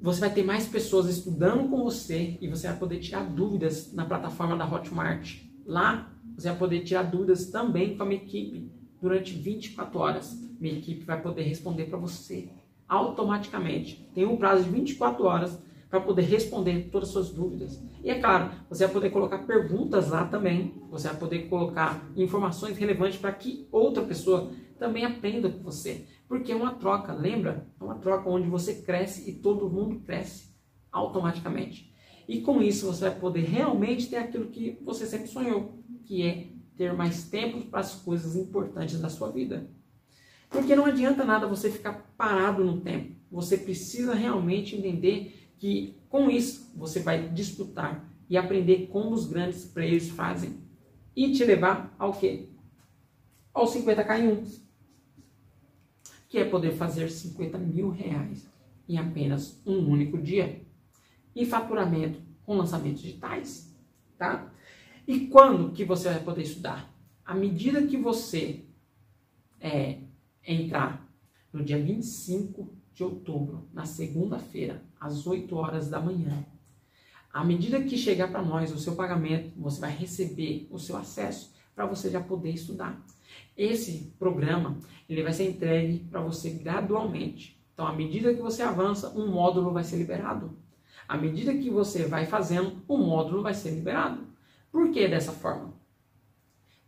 você 0.00 0.20
vai 0.20 0.32
ter 0.32 0.42
mais 0.42 0.66
pessoas 0.66 1.06
estudando 1.08 1.68
com 1.68 1.84
você 1.84 2.38
e 2.40 2.48
você 2.48 2.68
vai 2.68 2.76
poder 2.76 2.98
tirar 2.98 3.24
dúvidas 3.24 3.92
na 3.92 4.04
plataforma 4.04 4.56
da 4.56 4.66
Hotmart. 4.66 5.42
Lá, 5.66 6.10
você 6.34 6.48
vai 6.48 6.58
poder 6.58 6.80
tirar 6.80 7.02
dúvidas 7.02 7.46
também 7.46 7.96
com 7.96 8.02
a 8.02 8.06
minha 8.06 8.22
equipe 8.22 8.72
durante 9.00 9.34
24 9.34 9.98
horas. 9.98 10.32
Minha 10.58 10.78
equipe 10.78 11.04
vai 11.04 11.20
poder 11.20 11.42
responder 11.42 11.84
para 11.84 11.98
você 11.98 12.48
automaticamente. 12.88 14.10
Tem 14.14 14.24
um 14.24 14.36
prazo 14.36 14.64
de 14.64 14.70
24 14.70 15.24
horas 15.24 15.58
para 15.90 16.00
poder 16.00 16.22
responder 16.22 16.88
todas 16.90 17.08
as 17.08 17.12
suas 17.12 17.30
dúvidas. 17.30 17.82
E 18.02 18.08
é 18.08 18.20
claro, 18.20 18.52
você 18.68 18.84
vai 18.84 18.94
poder 18.94 19.10
colocar 19.10 19.38
perguntas 19.38 20.08
lá 20.08 20.24
também. 20.24 20.80
Você 20.88 21.08
vai 21.08 21.16
poder 21.16 21.48
colocar 21.48 22.08
informações 22.16 22.78
relevantes 22.78 23.18
para 23.18 23.32
que 23.32 23.66
outra 23.72 24.04
pessoa 24.04 24.52
também 24.78 25.04
aprenda 25.04 25.50
com 25.50 25.62
você. 25.62 26.06
Porque 26.28 26.52
é 26.52 26.56
uma 26.56 26.74
troca, 26.74 27.12
lembra? 27.12 27.66
É 27.78 27.82
uma 27.82 27.96
troca 27.96 28.30
onde 28.30 28.48
você 28.48 28.82
cresce 28.82 29.28
e 29.28 29.34
todo 29.34 29.68
mundo 29.68 30.00
cresce 30.00 30.54
automaticamente. 30.92 31.92
E 32.28 32.40
com 32.40 32.62
isso 32.62 32.86
você 32.86 33.08
vai 33.08 33.18
poder 33.18 33.42
realmente 33.42 34.08
ter 34.08 34.16
aquilo 34.16 34.46
que 34.46 34.78
você 34.84 35.04
sempre 35.04 35.26
sonhou, 35.26 35.82
que 36.04 36.22
é 36.22 36.52
ter 36.76 36.92
mais 36.92 37.28
tempo 37.28 37.68
para 37.68 37.80
as 37.80 37.96
coisas 37.96 38.36
importantes 38.36 39.00
da 39.00 39.08
sua 39.08 39.30
vida. 39.32 39.68
Porque 40.48 40.74
não 40.74 40.86
adianta 40.86 41.24
nada 41.24 41.48
você 41.48 41.70
ficar 41.70 42.12
parado 42.16 42.64
no 42.64 42.80
tempo. 42.80 43.16
Você 43.30 43.56
precisa 43.56 44.14
realmente 44.14 44.76
entender 44.76 45.39
que 45.60 45.94
com 46.08 46.30
isso 46.30 46.72
você 46.74 47.00
vai 47.00 47.28
disputar 47.28 48.10
e 48.30 48.36
aprender 48.36 48.86
como 48.86 49.12
os 49.12 49.26
grandes 49.26 49.66
players 49.66 50.08
fazem. 50.08 50.58
E 51.14 51.32
te 51.32 51.44
levar 51.44 51.94
ao 51.98 52.14
quê? 52.14 52.48
Aos 53.52 53.74
50k 53.74 54.20
em 54.20 54.28
1. 54.28 54.44
Que 56.28 56.38
é 56.38 56.44
poder 56.46 56.72
fazer 56.72 57.10
50 57.10 57.58
mil 57.58 57.90
reais 57.90 58.48
em 58.88 58.96
apenas 58.96 59.60
um 59.66 59.86
único 59.86 60.16
dia. 60.16 60.64
E 61.36 61.44
faturamento 61.44 62.22
com 62.46 62.56
lançamentos 62.56 63.02
digitais. 63.02 63.76
Tá? 64.16 64.50
E 65.06 65.26
quando 65.26 65.72
que 65.72 65.84
você 65.84 66.08
vai 66.08 66.22
poder 66.24 66.42
estudar? 66.42 66.90
À 67.22 67.34
medida 67.34 67.86
que 67.86 67.98
você 67.98 68.64
é, 69.60 69.98
entrar 70.46 71.06
no 71.52 71.62
dia 71.62 71.78
25 71.78 72.72
de 72.94 73.04
outubro, 73.04 73.68
na 73.74 73.84
segunda-feira, 73.84 74.88
às 75.00 75.26
8 75.26 75.56
horas 75.56 75.88
da 75.88 75.98
manhã, 75.98 76.44
à 77.32 77.44
medida 77.44 77.80
que 77.80 77.96
chegar 77.96 78.28
para 78.30 78.42
nós 78.42 78.72
o 78.72 78.78
seu 78.78 78.94
pagamento, 78.96 79.52
você 79.56 79.80
vai 79.80 79.90
receber 79.90 80.68
o 80.70 80.78
seu 80.78 80.96
acesso 80.96 81.52
para 81.74 81.86
você 81.86 82.10
já 82.10 82.20
poder 82.20 82.50
estudar. 82.50 83.00
Esse 83.56 84.12
programa 84.18 84.78
ele 85.08 85.22
vai 85.22 85.32
ser 85.32 85.48
entregue 85.48 86.00
para 86.10 86.20
você 86.20 86.50
gradualmente. 86.50 87.58
Então, 87.72 87.86
à 87.86 87.92
medida 87.92 88.34
que 88.34 88.42
você 88.42 88.62
avança, 88.62 89.16
um 89.16 89.28
módulo 89.30 89.72
vai 89.72 89.84
ser 89.84 89.96
liberado. 89.96 90.56
À 91.08 91.16
medida 91.16 91.54
que 91.54 91.70
você 91.70 92.06
vai 92.06 92.26
fazendo, 92.26 92.82
um 92.88 92.98
módulo 92.98 93.42
vai 93.42 93.54
ser 93.54 93.70
liberado. 93.70 94.26
Por 94.70 94.90
que 94.90 95.08
dessa 95.08 95.32
forma? 95.32 95.72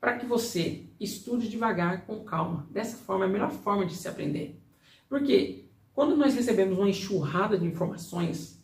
Para 0.01 0.19
que 0.19 0.27
você 0.27 0.87
estude 0.99 1.49
devagar, 1.49 2.05
com 2.05 2.25
calma. 2.25 2.67
Dessa 2.71 2.97
forma 2.97 3.25
é 3.25 3.29
a 3.29 3.31
melhor 3.31 3.51
forma 3.51 3.87
de 3.87 3.95
se 3.95 4.09
aprender. 4.09 4.61
Porque 5.09 5.67
quando 5.95 6.16
nós 6.16 6.34
recebemos 6.34 6.78
uma 6.78 6.88
enxurrada 6.88 7.59
de 7.59 7.66
informações, 7.66 8.62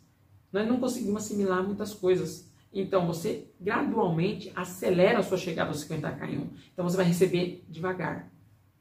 nós 0.51 0.67
não 0.67 0.79
conseguimos 0.79 1.23
assimilar 1.23 1.63
muitas 1.63 1.93
coisas. 1.93 2.51
Então 2.73 3.05
você 3.07 3.51
gradualmente 3.59 4.51
acelera 4.55 5.19
a 5.19 5.23
sua 5.23 5.37
chegada 5.37 5.69
aos 5.69 5.85
50k 5.85 6.29
em 6.29 6.39
1. 6.39 6.49
Então 6.73 6.87
você 6.87 6.97
vai 6.97 7.05
receber 7.05 7.63
devagar, 7.69 8.31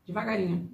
devagarinho. 0.06 0.70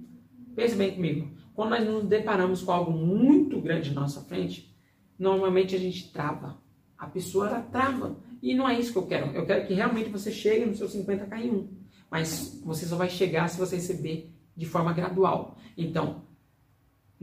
Pense 0.55 0.75
bem 0.75 0.93
comigo. 0.93 1.35
Quando 1.53 1.71
nós 1.71 1.85
nos 1.85 2.05
deparamos 2.05 2.61
com 2.61 2.71
algo 2.71 2.91
muito 2.91 3.59
grande 3.61 3.93
na 3.93 4.01
nossa 4.01 4.21
frente, 4.21 4.73
normalmente 5.17 5.75
a 5.75 5.79
gente 5.79 6.11
trava. 6.11 6.57
A 6.97 7.07
pessoa 7.07 7.47
ela 7.47 7.61
trava. 7.61 8.17
E 8.41 8.53
não 8.53 8.67
é 8.67 8.79
isso 8.79 8.91
que 8.91 8.97
eu 8.97 9.07
quero. 9.07 9.31
Eu 9.31 9.45
quero 9.45 9.65
que 9.67 9.73
realmente 9.73 10.09
você 10.09 10.31
chegue 10.31 10.65
no 10.65 10.75
seu 10.75 10.87
50k 10.87 11.39
em 11.39 11.51
1. 11.51 11.69
Mas 12.11 12.61
você 12.63 12.85
só 12.85 12.95
vai 12.95 13.09
chegar 13.09 13.49
se 13.49 13.57
você 13.57 13.77
receber 13.77 14.31
de 14.55 14.65
forma 14.65 14.93
gradual. 14.93 15.57
Então, 15.77 16.24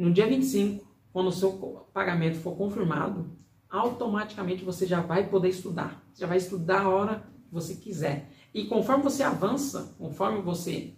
no 0.03 0.12
dia 0.12 0.26
25, 0.26 0.84
quando 1.12 1.28
o 1.28 1.32
seu 1.32 1.53
pagamento 1.94 2.38
for 2.38 2.57
confirmado, 2.57 3.38
automaticamente 3.70 4.64
você 4.64 4.84
já 4.84 5.00
vai 5.00 5.28
poder 5.28 5.48
estudar. 5.50 6.05
Você 6.12 6.22
já 6.22 6.26
vai 6.26 6.38
estudar 6.38 6.82
a 6.82 6.88
hora 6.88 7.24
que 7.46 7.55
você 7.55 7.76
quiser. 7.76 8.28
E 8.53 8.64
conforme 8.64 9.05
você 9.05 9.22
avança, 9.22 9.94
conforme 9.98 10.42
você 10.42 10.94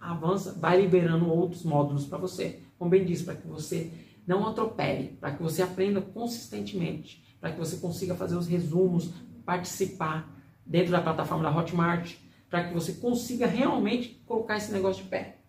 avança, 0.00 0.52
vai 0.52 0.80
liberando 0.80 1.28
outros 1.28 1.64
módulos 1.64 2.06
para 2.06 2.16
você. 2.16 2.60
Como 2.78 2.90
bem 2.90 3.04
disse, 3.04 3.24
para 3.24 3.34
que 3.34 3.48
você 3.48 3.90
não 4.24 4.46
atropele, 4.46 5.16
para 5.20 5.32
que 5.32 5.42
você 5.42 5.60
aprenda 5.60 6.00
consistentemente, 6.00 7.24
para 7.40 7.50
que 7.50 7.58
você 7.58 7.78
consiga 7.78 8.14
fazer 8.14 8.36
os 8.36 8.46
resumos, 8.46 9.10
participar 9.44 10.32
dentro 10.64 10.92
da 10.92 11.02
plataforma 11.02 11.42
da 11.42 11.56
Hotmart, 11.56 12.14
para 12.48 12.68
que 12.68 12.72
você 12.72 12.92
consiga 12.92 13.48
realmente 13.48 14.22
colocar 14.24 14.56
esse 14.56 14.70
negócio 14.70 15.02
de 15.02 15.10
pé. 15.10 15.40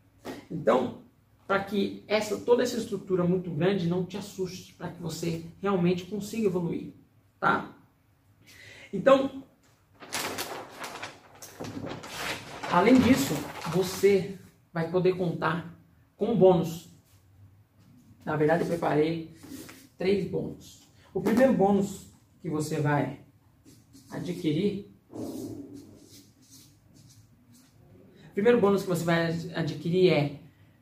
Então, 0.50 1.05
para 1.48 1.64
que 1.64 2.04
essa 2.08 2.38
toda 2.38 2.64
essa 2.64 2.78
estrutura 2.78 3.24
muito 3.24 3.52
grande 3.52 3.88
não 3.88 4.06
te 4.06 4.18
assuste, 4.18 4.74
para 4.74 4.90
que 4.90 5.02
você 5.02 5.46
realmente 5.62 6.06
consiga 6.06 6.48
evoluir, 6.48 6.94
tá? 7.40 7.76
Então, 8.92 9.44
além 12.72 13.00
disso, 13.00 13.34
você 13.72 14.38
vai 14.74 14.90
poder 14.90 15.16
contar 15.16 15.78
com 16.18 16.36
bônus. 16.36 16.90
Na 18.24 18.36
verdade, 18.36 18.64
eu 18.64 18.68
preparei 18.68 19.36
três 19.98 20.30
bônus. 20.30 20.88
O 21.14 21.22
primeiro 21.22 21.54
bônus 21.54 22.08
que 22.42 22.50
você 22.50 22.80
vai 22.80 23.20
adquirir. 24.10 24.92
Primeiro 28.34 28.60
bônus 28.60 28.82
que 28.82 28.90
você 28.90 29.04
vai 29.04 29.28
adquirir 29.54 30.12
é 30.12 30.40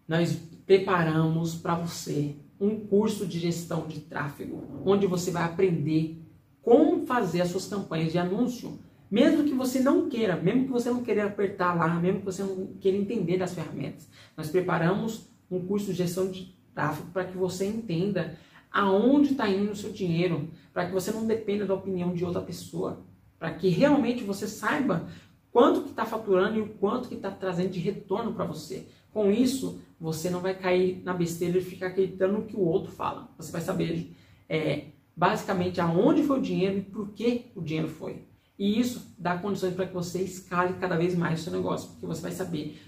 nós 0.08 0.53
preparamos 0.74 1.54
para 1.54 1.76
você 1.76 2.36
um 2.60 2.80
curso 2.80 3.28
de 3.28 3.38
gestão 3.38 3.86
de 3.88 4.00
tráfego, 4.00 4.64
onde 4.84 5.06
você 5.06 5.30
vai 5.30 5.44
aprender 5.44 6.20
como 6.64 7.06
fazer 7.06 7.42
as 7.42 7.50
suas 7.50 7.68
campanhas 7.68 8.12
de 8.12 8.18
anúncio, 8.18 8.80
mesmo 9.12 9.44
que 9.44 9.54
você 9.54 9.80
não 9.80 10.10
queira, 10.10 10.36
mesmo 10.36 10.66
que 10.66 10.72
você 10.72 10.90
não 10.90 11.04
queira 11.04 11.26
apertar 11.26 11.76
lá, 11.76 11.94
mesmo 11.94 12.22
que 12.22 12.26
você 12.26 12.42
não 12.42 12.74
queira 12.80 12.98
entender 12.98 13.38
das 13.38 13.54
ferramentas. 13.54 14.10
Nós 14.36 14.50
preparamos 14.50 15.30
um 15.52 15.64
curso 15.64 15.92
de 15.92 15.94
gestão 15.94 16.32
de 16.32 16.58
tráfego 16.74 17.12
para 17.12 17.26
que 17.26 17.38
você 17.38 17.68
entenda 17.68 18.36
aonde 18.72 19.34
está 19.34 19.48
indo 19.48 19.74
o 19.74 19.76
seu 19.76 19.92
dinheiro, 19.92 20.50
para 20.74 20.88
que 20.88 20.92
você 20.92 21.12
não 21.12 21.28
dependa 21.28 21.68
da 21.68 21.76
opinião 21.76 22.16
de 22.16 22.26
outra 22.26 22.42
pessoa, 22.42 23.04
para 23.38 23.54
que 23.54 23.70
realmente 23.70 24.24
você 24.24 24.48
saiba 24.48 25.08
quanto 25.52 25.84
que 25.84 25.92
está 25.92 26.04
faturando 26.04 26.58
e 26.58 26.62
o 26.62 26.70
quanto 26.70 27.08
que 27.08 27.14
está 27.14 27.30
trazendo 27.30 27.70
de 27.70 27.80
retorno 27.80 28.34
para 28.34 28.46
você. 28.46 28.88
Com 29.14 29.30
isso, 29.30 29.80
você 30.04 30.30
não 30.30 30.42
vai 30.42 30.54
cair 30.54 31.02
na 31.06 31.14
besteira 31.14 31.58
de 31.58 31.66
ficar 31.66 31.88
acreditando 31.88 32.34
no 32.34 32.44
que 32.44 32.58
o 32.58 32.60
outro 32.60 32.92
fala. 32.92 33.30
Você 33.38 33.54
vai 33.54 33.62
saber 33.62 34.14
é, 34.50 34.88
basicamente 35.16 35.80
aonde 35.80 36.24
foi 36.24 36.40
o 36.40 36.42
dinheiro 36.42 36.80
e 36.80 36.82
por 36.82 37.14
que 37.14 37.46
o 37.56 37.62
dinheiro 37.62 37.88
foi. 37.88 38.28
E 38.60 38.78
isso 38.82 39.16
dá 39.18 39.38
condições 39.38 39.74
para 39.74 39.88
que 39.88 39.94
você 39.94 40.22
escale 40.22 40.74
cada 40.74 40.98
vez 40.98 41.16
mais 41.16 41.40
o 41.40 41.44
seu 41.46 41.54
negócio, 41.54 41.90
porque 41.92 42.06
você 42.06 42.22
vai 42.22 42.34
saber 42.34 42.82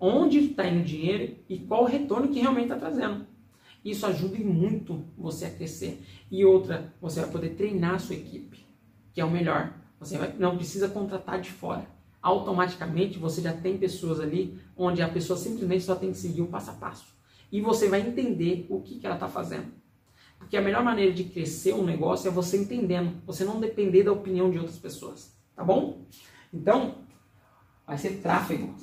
onde 0.00 0.40
está 0.40 0.66
indo 0.66 0.80
o 0.80 0.84
dinheiro 0.84 1.36
e 1.48 1.56
qual 1.60 1.84
o 1.84 1.86
retorno 1.86 2.32
que 2.32 2.40
realmente 2.40 2.64
está 2.64 2.76
trazendo. 2.76 3.24
Isso 3.84 4.04
ajuda 4.04 4.36
muito 4.40 5.04
você 5.16 5.44
a 5.44 5.50
crescer. 5.52 6.02
E 6.28 6.44
outra, 6.44 6.92
você 7.00 7.20
vai 7.20 7.30
poder 7.30 7.50
treinar 7.50 7.94
a 7.94 7.98
sua 8.00 8.16
equipe, 8.16 8.58
que 9.14 9.20
é 9.20 9.24
o 9.24 9.30
melhor. 9.30 9.72
Você 10.00 10.18
vai, 10.18 10.34
não 10.36 10.56
precisa 10.56 10.88
contratar 10.88 11.40
de 11.40 11.48
fora 11.48 11.86
automaticamente 12.26 13.20
você 13.20 13.40
já 13.40 13.52
tem 13.52 13.78
pessoas 13.78 14.18
ali 14.18 14.58
onde 14.76 15.00
a 15.00 15.08
pessoa 15.08 15.38
simplesmente 15.38 15.84
só 15.84 15.94
tem 15.94 16.10
que 16.10 16.18
seguir 16.18 16.42
o 16.42 16.48
passo 16.48 16.70
a 16.70 16.74
passo. 16.74 17.06
E 17.52 17.60
você 17.60 17.88
vai 17.88 18.00
entender 18.00 18.66
o 18.68 18.80
que, 18.80 18.98
que 18.98 19.06
ela 19.06 19.14
está 19.14 19.28
fazendo. 19.28 19.68
Porque 20.36 20.56
a 20.56 20.60
melhor 20.60 20.82
maneira 20.82 21.12
de 21.12 21.22
crescer 21.22 21.72
um 21.72 21.84
negócio 21.84 22.26
é 22.26 22.30
você 22.30 22.56
entendendo, 22.56 23.22
você 23.24 23.44
não 23.44 23.60
depender 23.60 24.02
da 24.02 24.12
opinião 24.12 24.50
de 24.50 24.58
outras 24.58 24.76
pessoas. 24.76 25.32
Tá 25.54 25.62
bom? 25.62 26.04
Então, 26.52 26.96
vai 27.86 27.96
ser 27.96 28.20
tráfego. 28.20 28.74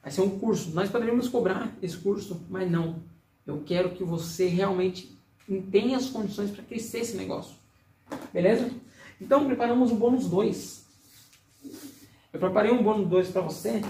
Vai 0.00 0.12
ser 0.12 0.20
um 0.20 0.38
curso. 0.38 0.70
Nós 0.70 0.88
poderíamos 0.88 1.28
cobrar 1.28 1.76
esse 1.82 1.96
curso, 1.96 2.40
mas 2.48 2.70
não. 2.70 3.02
Eu 3.46 3.62
quero 3.64 3.90
que 3.90 4.04
você 4.04 4.46
realmente 4.46 5.16
tenha 5.70 5.96
as 5.96 6.08
condições 6.08 6.50
para 6.50 6.62
crescer 6.62 7.00
esse 7.00 7.16
negócio. 7.16 7.56
Beleza? 8.32 8.70
Então, 9.20 9.46
preparamos 9.46 9.90
o 9.90 9.96
bônus 9.96 10.26
2. 10.28 10.86
Eu 12.32 12.40
preparei 12.40 12.72
um 12.72 12.82
bônus 12.82 13.08
2 13.08 13.28
para 13.30 13.42
você. 13.42 13.82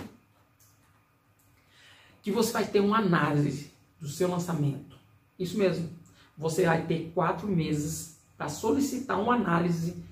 Que 2.22 2.30
você 2.30 2.53
vai 2.53 2.66
ter 2.66 2.80
uma 2.80 2.98
análise 2.98 3.70
do 4.00 4.09
seu 4.09 4.28
lançamento. 4.28 4.96
Isso 5.38 5.59
mesmo. 5.59 5.90
Você 6.36 6.64
vai 6.64 6.86
ter 6.86 7.11
quatro 7.14 7.46
meses 7.46 8.16
para 8.36 8.48
solicitar 8.48 9.20
uma 9.20 9.34
análise 9.34 10.03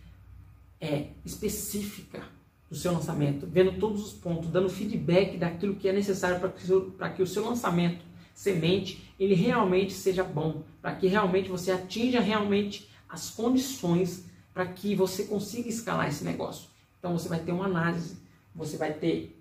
é, 0.80 1.08
específica 1.24 2.22
do 2.68 2.76
seu 2.76 2.92
lançamento, 2.92 3.46
vendo 3.46 3.78
todos 3.80 4.04
os 4.04 4.12
pontos, 4.12 4.48
dando 4.48 4.68
feedback 4.68 5.36
daquilo 5.36 5.74
que 5.74 5.88
é 5.88 5.92
necessário 5.92 6.38
para 6.38 6.50
que, 6.50 7.16
que 7.16 7.22
o 7.22 7.26
seu 7.26 7.44
lançamento 7.44 8.04
semente, 8.40 9.14
ele 9.18 9.34
realmente 9.34 9.92
seja 9.92 10.24
bom, 10.24 10.64
para 10.80 10.96
que 10.96 11.06
realmente 11.06 11.50
você 11.50 11.70
atinja 11.70 12.20
realmente 12.20 12.88
as 13.06 13.28
condições 13.28 14.24
para 14.54 14.64
que 14.64 14.94
você 14.94 15.24
consiga 15.24 15.68
escalar 15.68 16.08
esse 16.08 16.24
negócio. 16.24 16.70
Então 16.98 17.12
você 17.12 17.28
vai 17.28 17.40
ter 17.40 17.52
uma 17.52 17.66
análise, 17.66 18.16
você 18.54 18.78
vai 18.78 18.94
ter 18.94 19.38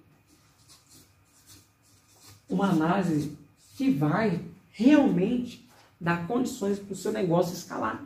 uma 2.49 2.71
análise 2.71 3.37
que 3.77 3.89
vai 3.89 4.43
realmente 4.69 5.65
dar 5.97 6.27
condições 6.27 6.77
para 6.77 6.91
o 6.91 6.97
seu 6.97 7.13
negócio 7.13 7.53
escalar. 7.53 8.03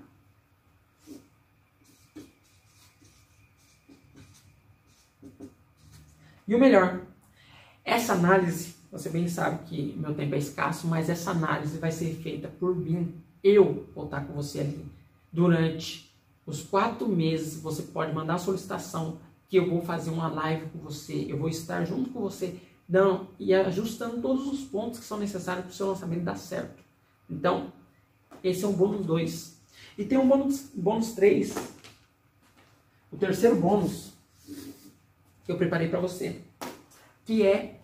E 6.48 6.54
o 6.54 6.60
melhor, 6.60 7.02
essa 7.84 8.14
análise 8.14 8.76
você 8.94 9.10
bem 9.10 9.28
sabe 9.28 9.66
que 9.66 9.96
meu 9.98 10.14
tempo 10.14 10.36
é 10.36 10.38
escasso, 10.38 10.86
mas 10.86 11.10
essa 11.10 11.32
análise 11.32 11.80
vai 11.80 11.92
ser 11.92 12.14
feita 12.14 12.48
por 12.48 12.76
mim. 12.76 13.12
Eu 13.44 13.90
vou 13.96 14.06
estar 14.06 14.22
com 14.22 14.34
você 14.34 14.60
ali 14.60 14.86
durante 15.32 16.16
os 16.46 16.62
quatro 16.62 17.10
meses. 17.10 17.60
Você 17.60 17.82
pode 17.82 18.14
mandar 18.14 18.36
a 18.36 18.38
solicitação 18.38 19.18
que 19.50 19.58
eu 19.58 19.68
vou 19.68 19.82
fazer 19.82 20.12
uma 20.12 20.28
live 20.30 20.68
com 20.68 20.78
você. 20.78 21.26
Eu 21.28 21.40
vou 21.40 21.50
estar 21.50 21.84
junto 21.86 22.12
com 22.12 22.22
você 22.22 22.60
dando 22.88 23.28
e 23.40 23.52
ajustando 23.52 24.22
todos 24.22 24.46
os 24.46 24.62
pontos 24.62 25.00
que 25.00 25.06
são 25.06 25.18
necessários 25.18 25.66
para 25.66 25.72
o 25.72 25.76
seu 25.76 25.88
lançamento 25.88 26.24
dar 26.24 26.38
certo. 26.38 26.84
Então, 27.28 27.74
esse 28.44 28.64
é 28.64 28.68
o 28.68 28.74
bônus 28.74 29.04
2. 29.08 29.58
E 29.98 30.06
tem 30.06 30.20
um 30.20 30.28
bônus, 30.28 30.70
bônus 30.72 31.14
3. 31.14 31.56
O 33.12 33.18
terceiro 33.18 33.56
bônus 33.56 34.14
que 35.44 35.52
eu 35.52 35.58
preparei 35.58 35.90
para 35.90 36.00
você, 36.00 36.42
que 37.26 37.44
é 37.44 37.80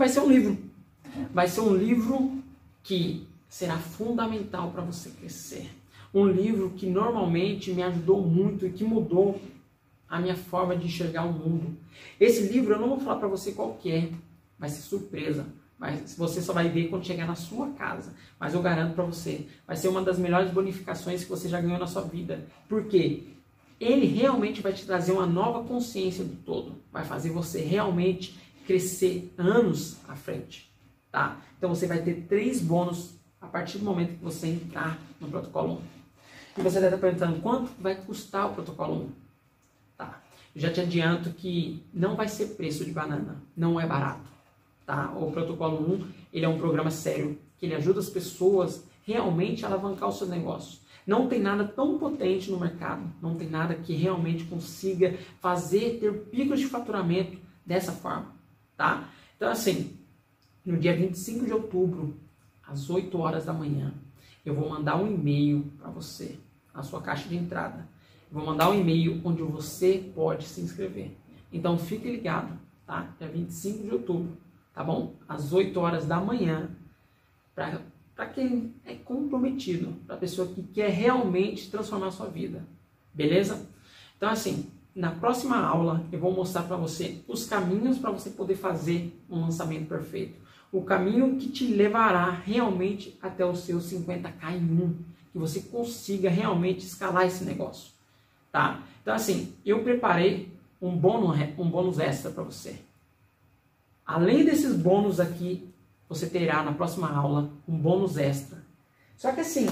vai 0.00 0.08
ser 0.08 0.20
um 0.20 0.28
livro. 0.28 0.56
Vai 1.30 1.46
ser 1.46 1.60
um 1.60 1.76
livro 1.76 2.42
que 2.82 3.28
será 3.46 3.76
fundamental 3.76 4.70
para 4.70 4.80
você 4.80 5.10
crescer. 5.10 5.70
Um 6.14 6.26
livro 6.26 6.70
que 6.70 6.86
normalmente 6.86 7.70
me 7.70 7.82
ajudou 7.82 8.22
muito 8.22 8.64
e 8.64 8.70
que 8.70 8.82
mudou 8.82 9.38
a 10.08 10.18
minha 10.18 10.34
forma 10.34 10.74
de 10.74 10.86
enxergar 10.86 11.24
o 11.24 11.32
mundo. 11.34 11.76
Esse 12.18 12.50
livro 12.50 12.72
eu 12.72 12.80
não 12.80 12.88
vou 12.88 13.00
falar 13.00 13.16
para 13.16 13.28
você 13.28 13.52
qual 13.52 13.74
que 13.74 13.92
é, 13.92 14.10
vai 14.58 14.70
ser 14.70 14.80
surpresa. 14.80 15.46
Mas 15.78 16.16
você 16.16 16.40
só 16.40 16.54
vai 16.54 16.70
ver 16.70 16.88
quando 16.88 17.04
chegar 17.04 17.26
na 17.26 17.34
sua 17.34 17.68
casa. 17.72 18.14
Mas 18.38 18.54
eu 18.54 18.62
garanto 18.62 18.94
para 18.94 19.04
você, 19.04 19.46
vai 19.66 19.76
ser 19.76 19.88
uma 19.88 20.00
das 20.00 20.18
melhores 20.18 20.50
bonificações 20.50 21.24
que 21.24 21.30
você 21.30 21.46
já 21.46 21.60
ganhou 21.60 21.78
na 21.78 21.86
sua 21.86 22.02
vida. 22.02 22.46
Por 22.66 22.84
quê? 22.84 23.24
Ele 23.78 24.06
realmente 24.06 24.62
vai 24.62 24.72
te 24.72 24.86
trazer 24.86 25.12
uma 25.12 25.26
nova 25.26 25.62
consciência 25.62 26.24
do 26.24 26.36
todo. 26.36 26.76
Vai 26.90 27.04
fazer 27.04 27.30
você 27.30 27.60
realmente 27.60 28.38
crescer 28.70 29.34
anos 29.36 29.96
à 30.08 30.14
frente. 30.14 30.70
Tá? 31.10 31.38
Então 31.58 31.74
você 31.74 31.88
vai 31.88 32.02
ter 32.02 32.26
três 32.28 32.60
bônus 32.62 33.14
a 33.40 33.48
partir 33.48 33.78
do 33.78 33.84
momento 33.84 34.16
que 34.16 34.22
você 34.22 34.46
entrar 34.46 34.96
no 35.20 35.26
protocolo 35.26 35.74
1. 35.74 36.60
E 36.60 36.62
você 36.62 36.80
deve 36.80 36.94
estar 36.94 37.06
perguntando 37.06 37.40
quanto 37.40 37.72
vai 37.80 37.96
custar 37.96 38.48
o 38.48 38.54
protocolo 38.54 38.94
1. 38.94 39.08
Tá? 39.98 40.22
Eu 40.54 40.60
já 40.60 40.72
te 40.72 40.80
adianto 40.80 41.30
que 41.30 41.82
não 41.92 42.14
vai 42.14 42.28
ser 42.28 42.54
preço 42.54 42.84
de 42.84 42.92
banana. 42.92 43.42
Não 43.56 43.80
é 43.80 43.86
barato 43.86 44.30
Tá? 44.86 45.12
O 45.16 45.30
Protocolo 45.30 45.94
1 45.94 46.08
ele 46.32 46.44
é 46.44 46.48
um 46.48 46.58
programa 46.58 46.90
sério 46.90 47.38
que 47.58 47.66
ele 47.66 47.76
ajuda 47.76 48.00
as 48.00 48.08
pessoas 48.08 48.84
realmente 49.04 49.64
a 49.64 49.68
alavancar 49.68 50.08
os 50.08 50.18
seus 50.18 50.28
negócios. 50.28 50.80
Não 51.06 51.28
tem 51.28 51.40
nada 51.40 51.64
tão 51.64 51.96
potente 51.96 52.50
no 52.50 52.58
mercado, 52.58 53.02
não 53.22 53.36
tem 53.36 53.48
nada 53.48 53.74
que 53.74 53.94
realmente 53.94 54.44
consiga 54.44 55.16
fazer 55.40 55.98
ter 56.00 56.12
picos 56.24 56.58
de 56.58 56.66
faturamento 56.66 57.38
dessa 57.64 57.92
forma, 57.92 58.32
tá? 58.80 59.10
Então 59.36 59.50
assim, 59.50 59.98
no 60.64 60.78
dia 60.78 60.96
25 60.96 61.44
de 61.44 61.52
outubro, 61.52 62.18
às 62.66 62.88
8 62.88 63.18
horas 63.18 63.44
da 63.44 63.52
manhã, 63.52 63.92
eu 64.42 64.54
vou 64.54 64.70
mandar 64.70 64.96
um 64.96 65.06
e-mail 65.06 65.70
para 65.78 65.90
você, 65.90 66.38
na 66.74 66.82
sua 66.82 67.02
caixa 67.02 67.28
de 67.28 67.36
entrada. 67.36 67.86
Eu 68.30 68.38
vou 68.38 68.46
mandar 68.46 68.70
um 68.70 68.80
e-mail 68.80 69.20
onde 69.22 69.42
você 69.42 70.10
pode 70.14 70.46
se 70.46 70.62
inscrever. 70.62 71.14
Então 71.52 71.76
fique 71.76 72.10
ligado, 72.10 72.58
tá? 72.86 73.14
Dia 73.18 73.28
25 73.28 73.82
de 73.82 73.92
outubro, 73.92 74.38
tá 74.72 74.82
bom? 74.82 75.14
Às 75.28 75.52
8 75.52 75.78
horas 75.78 76.06
da 76.06 76.18
manhã, 76.18 76.70
para 77.54 78.26
quem 78.32 78.74
é 78.86 78.94
comprometido, 78.94 79.92
para 80.06 80.16
a 80.16 80.18
pessoa 80.18 80.48
que 80.48 80.62
quer 80.62 80.88
realmente 80.88 81.70
transformar 81.70 82.06
a 82.06 82.12
sua 82.12 82.28
vida, 82.28 82.66
beleza? 83.12 83.68
Então, 84.16 84.30
assim, 84.30 84.70
na 84.94 85.10
próxima 85.10 85.56
aula 85.56 86.04
eu 86.10 86.18
vou 86.18 86.32
mostrar 86.32 86.62
para 86.64 86.76
você 86.76 87.22
os 87.28 87.46
caminhos 87.46 87.98
para 87.98 88.10
você 88.10 88.30
poder 88.30 88.56
fazer 88.56 89.16
um 89.28 89.40
lançamento 89.40 89.88
perfeito. 89.88 90.40
O 90.72 90.82
caminho 90.82 91.36
que 91.36 91.48
te 91.48 91.66
levará 91.66 92.30
realmente 92.30 93.18
até 93.20 93.44
os 93.44 93.60
seus 93.60 93.90
50k 93.92 94.52
em 94.52 94.82
um, 94.82 94.96
que 95.32 95.38
você 95.38 95.60
consiga 95.60 96.30
realmente 96.30 96.84
escalar 96.84 97.26
esse 97.26 97.44
negócio, 97.44 97.92
tá? 98.52 98.82
Então, 99.02 99.14
assim, 99.14 99.54
eu 99.64 99.82
preparei 99.82 100.52
um 100.80 100.96
bônus, 100.96 101.36
um 101.58 101.68
bônus 101.68 101.98
extra 101.98 102.30
para 102.30 102.42
você. 102.42 102.80
Além 104.04 104.44
desses 104.44 104.74
bônus 104.74 105.20
aqui, 105.20 105.68
você 106.08 106.28
terá 106.28 106.62
na 106.62 106.72
próxima 106.72 107.08
aula 107.08 107.50
um 107.68 107.76
bônus 107.76 108.16
extra. 108.16 108.64
Só 109.16 109.30
que 109.32 109.40
assim, 109.40 109.66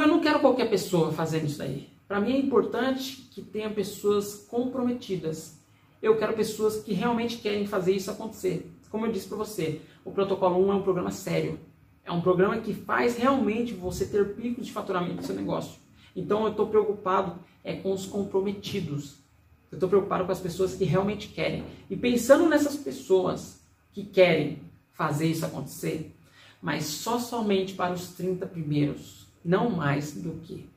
eu 0.00 0.08
não 0.08 0.20
quero 0.20 0.40
qualquer 0.40 0.70
pessoa 0.70 1.12
fazendo 1.12 1.46
isso 1.46 1.62
aí. 1.62 1.91
Para 2.12 2.20
mim 2.20 2.34
é 2.34 2.38
importante 2.38 3.26
que 3.30 3.40
tenha 3.40 3.70
pessoas 3.70 4.34
comprometidas. 4.46 5.58
Eu 6.02 6.18
quero 6.18 6.34
pessoas 6.34 6.76
que 6.76 6.92
realmente 6.92 7.38
querem 7.38 7.66
fazer 7.66 7.94
isso 7.94 8.10
acontecer. 8.10 8.70
Como 8.90 9.06
eu 9.06 9.10
disse 9.10 9.26
para 9.26 9.38
você, 9.38 9.80
o 10.04 10.10
Protocolo 10.12 10.62
1 10.62 10.72
é 10.72 10.74
um 10.74 10.82
programa 10.82 11.10
sério. 11.10 11.58
É 12.04 12.12
um 12.12 12.20
programa 12.20 12.58
que 12.58 12.74
faz 12.74 13.16
realmente 13.16 13.72
você 13.72 14.04
ter 14.04 14.34
picos 14.34 14.66
de 14.66 14.72
faturamento 14.72 15.14
no 15.14 15.22
seu 15.22 15.34
negócio. 15.34 15.80
Então 16.14 16.42
eu 16.42 16.50
estou 16.50 16.66
preocupado 16.66 17.38
é 17.64 17.76
com 17.76 17.90
os 17.92 18.04
comprometidos. 18.04 19.14
Eu 19.70 19.76
estou 19.76 19.88
preocupado 19.88 20.26
com 20.26 20.32
as 20.32 20.40
pessoas 20.40 20.74
que 20.74 20.84
realmente 20.84 21.28
querem. 21.28 21.64
E 21.88 21.96
pensando 21.96 22.46
nessas 22.46 22.76
pessoas 22.76 23.62
que 23.90 24.04
querem 24.04 24.58
fazer 24.92 25.28
isso 25.28 25.46
acontecer, 25.46 26.14
mas 26.60 26.84
só 26.84 27.18
somente 27.18 27.72
para 27.72 27.94
os 27.94 28.08
30 28.08 28.44
primeiros, 28.48 29.28
não 29.42 29.70
mais 29.70 30.12
do 30.12 30.32
que 30.42 30.70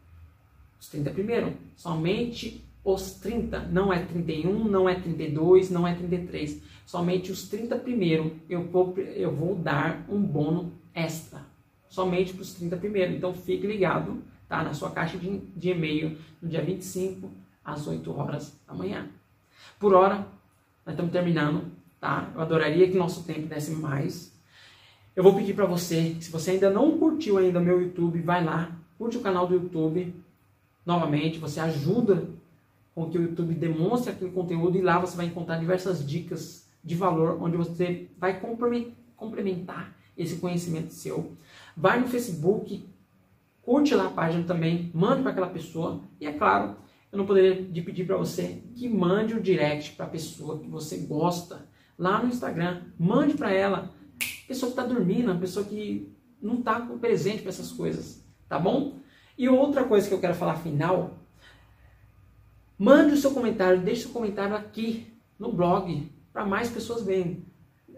os 0.85 0.89
30 0.89 1.09
primeiros, 1.11 1.53
somente 1.75 2.63
os 2.83 3.13
30, 3.13 3.59
não 3.71 3.91
é 3.91 4.03
31, 4.03 4.65
não 4.65 4.87
é 4.87 4.95
32, 4.95 5.71
não 5.71 5.87
é 5.87 5.95
33, 5.95 6.61
somente 6.85 7.31
os 7.31 7.49
30 7.49 7.75
primeiros 7.77 8.31
eu 8.47 8.63
vou, 8.63 8.95
eu 8.97 9.31
vou 9.31 9.55
dar 9.55 10.05
um 10.07 10.21
bônus 10.21 10.67
extra, 10.93 11.41
somente 11.89 12.33
para 12.33 12.43
os 12.43 12.53
30 12.53 12.77
primeiros. 12.77 13.15
Então 13.15 13.33
fique 13.33 13.65
ligado, 13.65 14.21
tá? 14.47 14.63
Na 14.63 14.73
sua 14.73 14.91
caixa 14.91 15.17
de, 15.17 15.39
de 15.55 15.69
e-mail 15.71 16.17
no 16.39 16.47
dia 16.47 16.61
25 16.61 17.31
às 17.63 17.87
8 17.87 18.11
horas 18.11 18.55
da 18.67 18.73
manhã. 18.73 19.07
Por 19.79 19.93
hora, 19.95 20.27
nós 20.85 20.93
estamos 20.93 21.11
terminando, 21.11 21.71
tá? 21.99 22.31
Eu 22.35 22.41
adoraria 22.41 22.87
que 22.87 22.95
nosso 22.95 23.23
tempo 23.23 23.47
desse 23.47 23.71
mais. 23.71 24.31
Eu 25.15 25.23
vou 25.23 25.33
pedir 25.33 25.55
para 25.55 25.65
você, 25.65 26.15
se 26.21 26.29
você 26.29 26.51
ainda 26.51 26.69
não 26.69 26.97
curtiu 26.99 27.39
ainda 27.39 27.59
meu 27.59 27.81
YouTube, 27.81 28.21
vai 28.21 28.43
lá, 28.43 28.71
curte 28.97 29.17
o 29.17 29.21
canal 29.21 29.47
do 29.47 29.55
YouTube. 29.55 30.24
Novamente, 30.85 31.39
você 31.39 31.59
ajuda 31.59 32.29
com 32.93 33.09
que 33.09 33.17
o 33.17 33.23
YouTube 33.23 33.53
demonstre 33.55 34.11
aquele 34.11 34.31
conteúdo 34.31 34.77
e 34.77 34.81
lá 34.81 34.99
você 34.99 35.17
vai 35.17 35.25
encontrar 35.25 35.57
diversas 35.57 36.05
dicas 36.05 36.69
de 36.83 36.95
valor 36.95 37.41
onde 37.41 37.57
você 37.57 38.09
vai 38.17 38.39
complementar 38.39 39.95
esse 40.17 40.37
conhecimento 40.37 40.93
seu. 40.93 41.33
Vai 41.75 41.99
no 41.99 42.07
Facebook, 42.07 42.85
curte 43.61 43.95
lá 43.95 44.05
a 44.05 44.11
página 44.11 44.43
também, 44.43 44.91
manda 44.93 45.21
para 45.21 45.31
aquela 45.31 45.49
pessoa 45.49 46.01
e 46.21 46.27
é 46.27 46.31
claro, 46.31 46.77
eu 47.11 47.17
não 47.17 47.25
poderia 47.25 47.55
pedir 47.81 48.05
para 48.05 48.17
você 48.17 48.61
que 48.75 48.87
mande 48.87 49.33
o 49.33 49.37
um 49.37 49.41
direct 49.41 49.93
para 49.93 50.05
a 50.05 50.09
pessoa 50.09 50.59
que 50.59 50.67
você 50.67 50.97
gosta 50.97 51.65
lá 51.97 52.21
no 52.21 52.29
Instagram. 52.29 52.81
Mande 52.99 53.35
para 53.35 53.53
ela. 53.53 53.89
Pessoa 54.47 54.71
que 54.71 54.79
está 54.79 54.85
dormindo, 54.93 55.37
pessoa 55.39 55.65
que 55.65 56.13
não 56.41 56.59
está 56.59 56.79
presente 56.81 57.41
para 57.41 57.49
essas 57.49 57.71
coisas, 57.71 58.23
tá 58.47 58.59
bom? 58.59 58.99
E 59.37 59.49
outra 59.49 59.83
coisa 59.83 60.07
que 60.07 60.13
eu 60.13 60.19
quero 60.19 60.33
falar 60.33 60.55
final, 60.55 61.13
mande 62.77 63.13
o 63.13 63.17
seu 63.17 63.31
comentário, 63.31 63.81
deixe 63.81 64.05
o 64.05 64.11
comentário 64.11 64.55
aqui 64.55 65.13
no 65.37 65.51
blog 65.51 66.09
para 66.31 66.45
mais 66.45 66.69
pessoas 66.69 67.03
verem. 67.03 67.45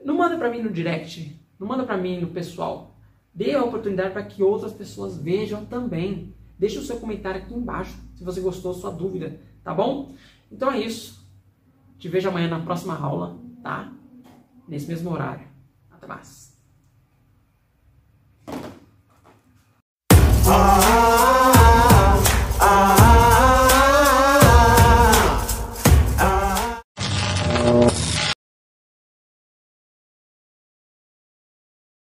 Não 0.03 0.15
manda 0.15 0.37
para 0.37 0.49
mim 0.49 0.61
no 0.61 0.71
direct, 0.71 1.39
não 1.59 1.67
manda 1.67 1.83
para 1.83 1.97
mim 1.97 2.19
no 2.19 2.27
pessoal. 2.27 2.95
Dê 3.33 3.53
a 3.53 3.63
oportunidade 3.63 4.11
para 4.11 4.23
que 4.23 4.41
outras 4.41 4.73
pessoas 4.73 5.17
vejam 5.17 5.65
também. 5.65 6.33
Deixe 6.57 6.79
o 6.79 6.83
seu 6.83 6.99
comentário 6.99 7.41
aqui 7.41 7.53
embaixo 7.53 7.95
se 8.15 8.23
você 8.23 8.41
gostou, 8.41 8.73
sua 8.73 8.91
dúvida, 8.91 9.39
tá 9.63 9.73
bom? 9.73 10.15
Então 10.51 10.71
é 10.71 10.79
isso. 10.79 11.23
Te 11.99 12.09
vejo 12.09 12.29
amanhã 12.29 12.47
na 12.47 12.59
próxima 12.59 12.97
aula, 12.97 13.37
tá? 13.61 13.91
Nesse 14.67 14.87
mesmo 14.87 15.11
horário. 15.11 15.47
Até 15.91 16.07
mais. 16.07 16.57
Ah. 20.49 20.86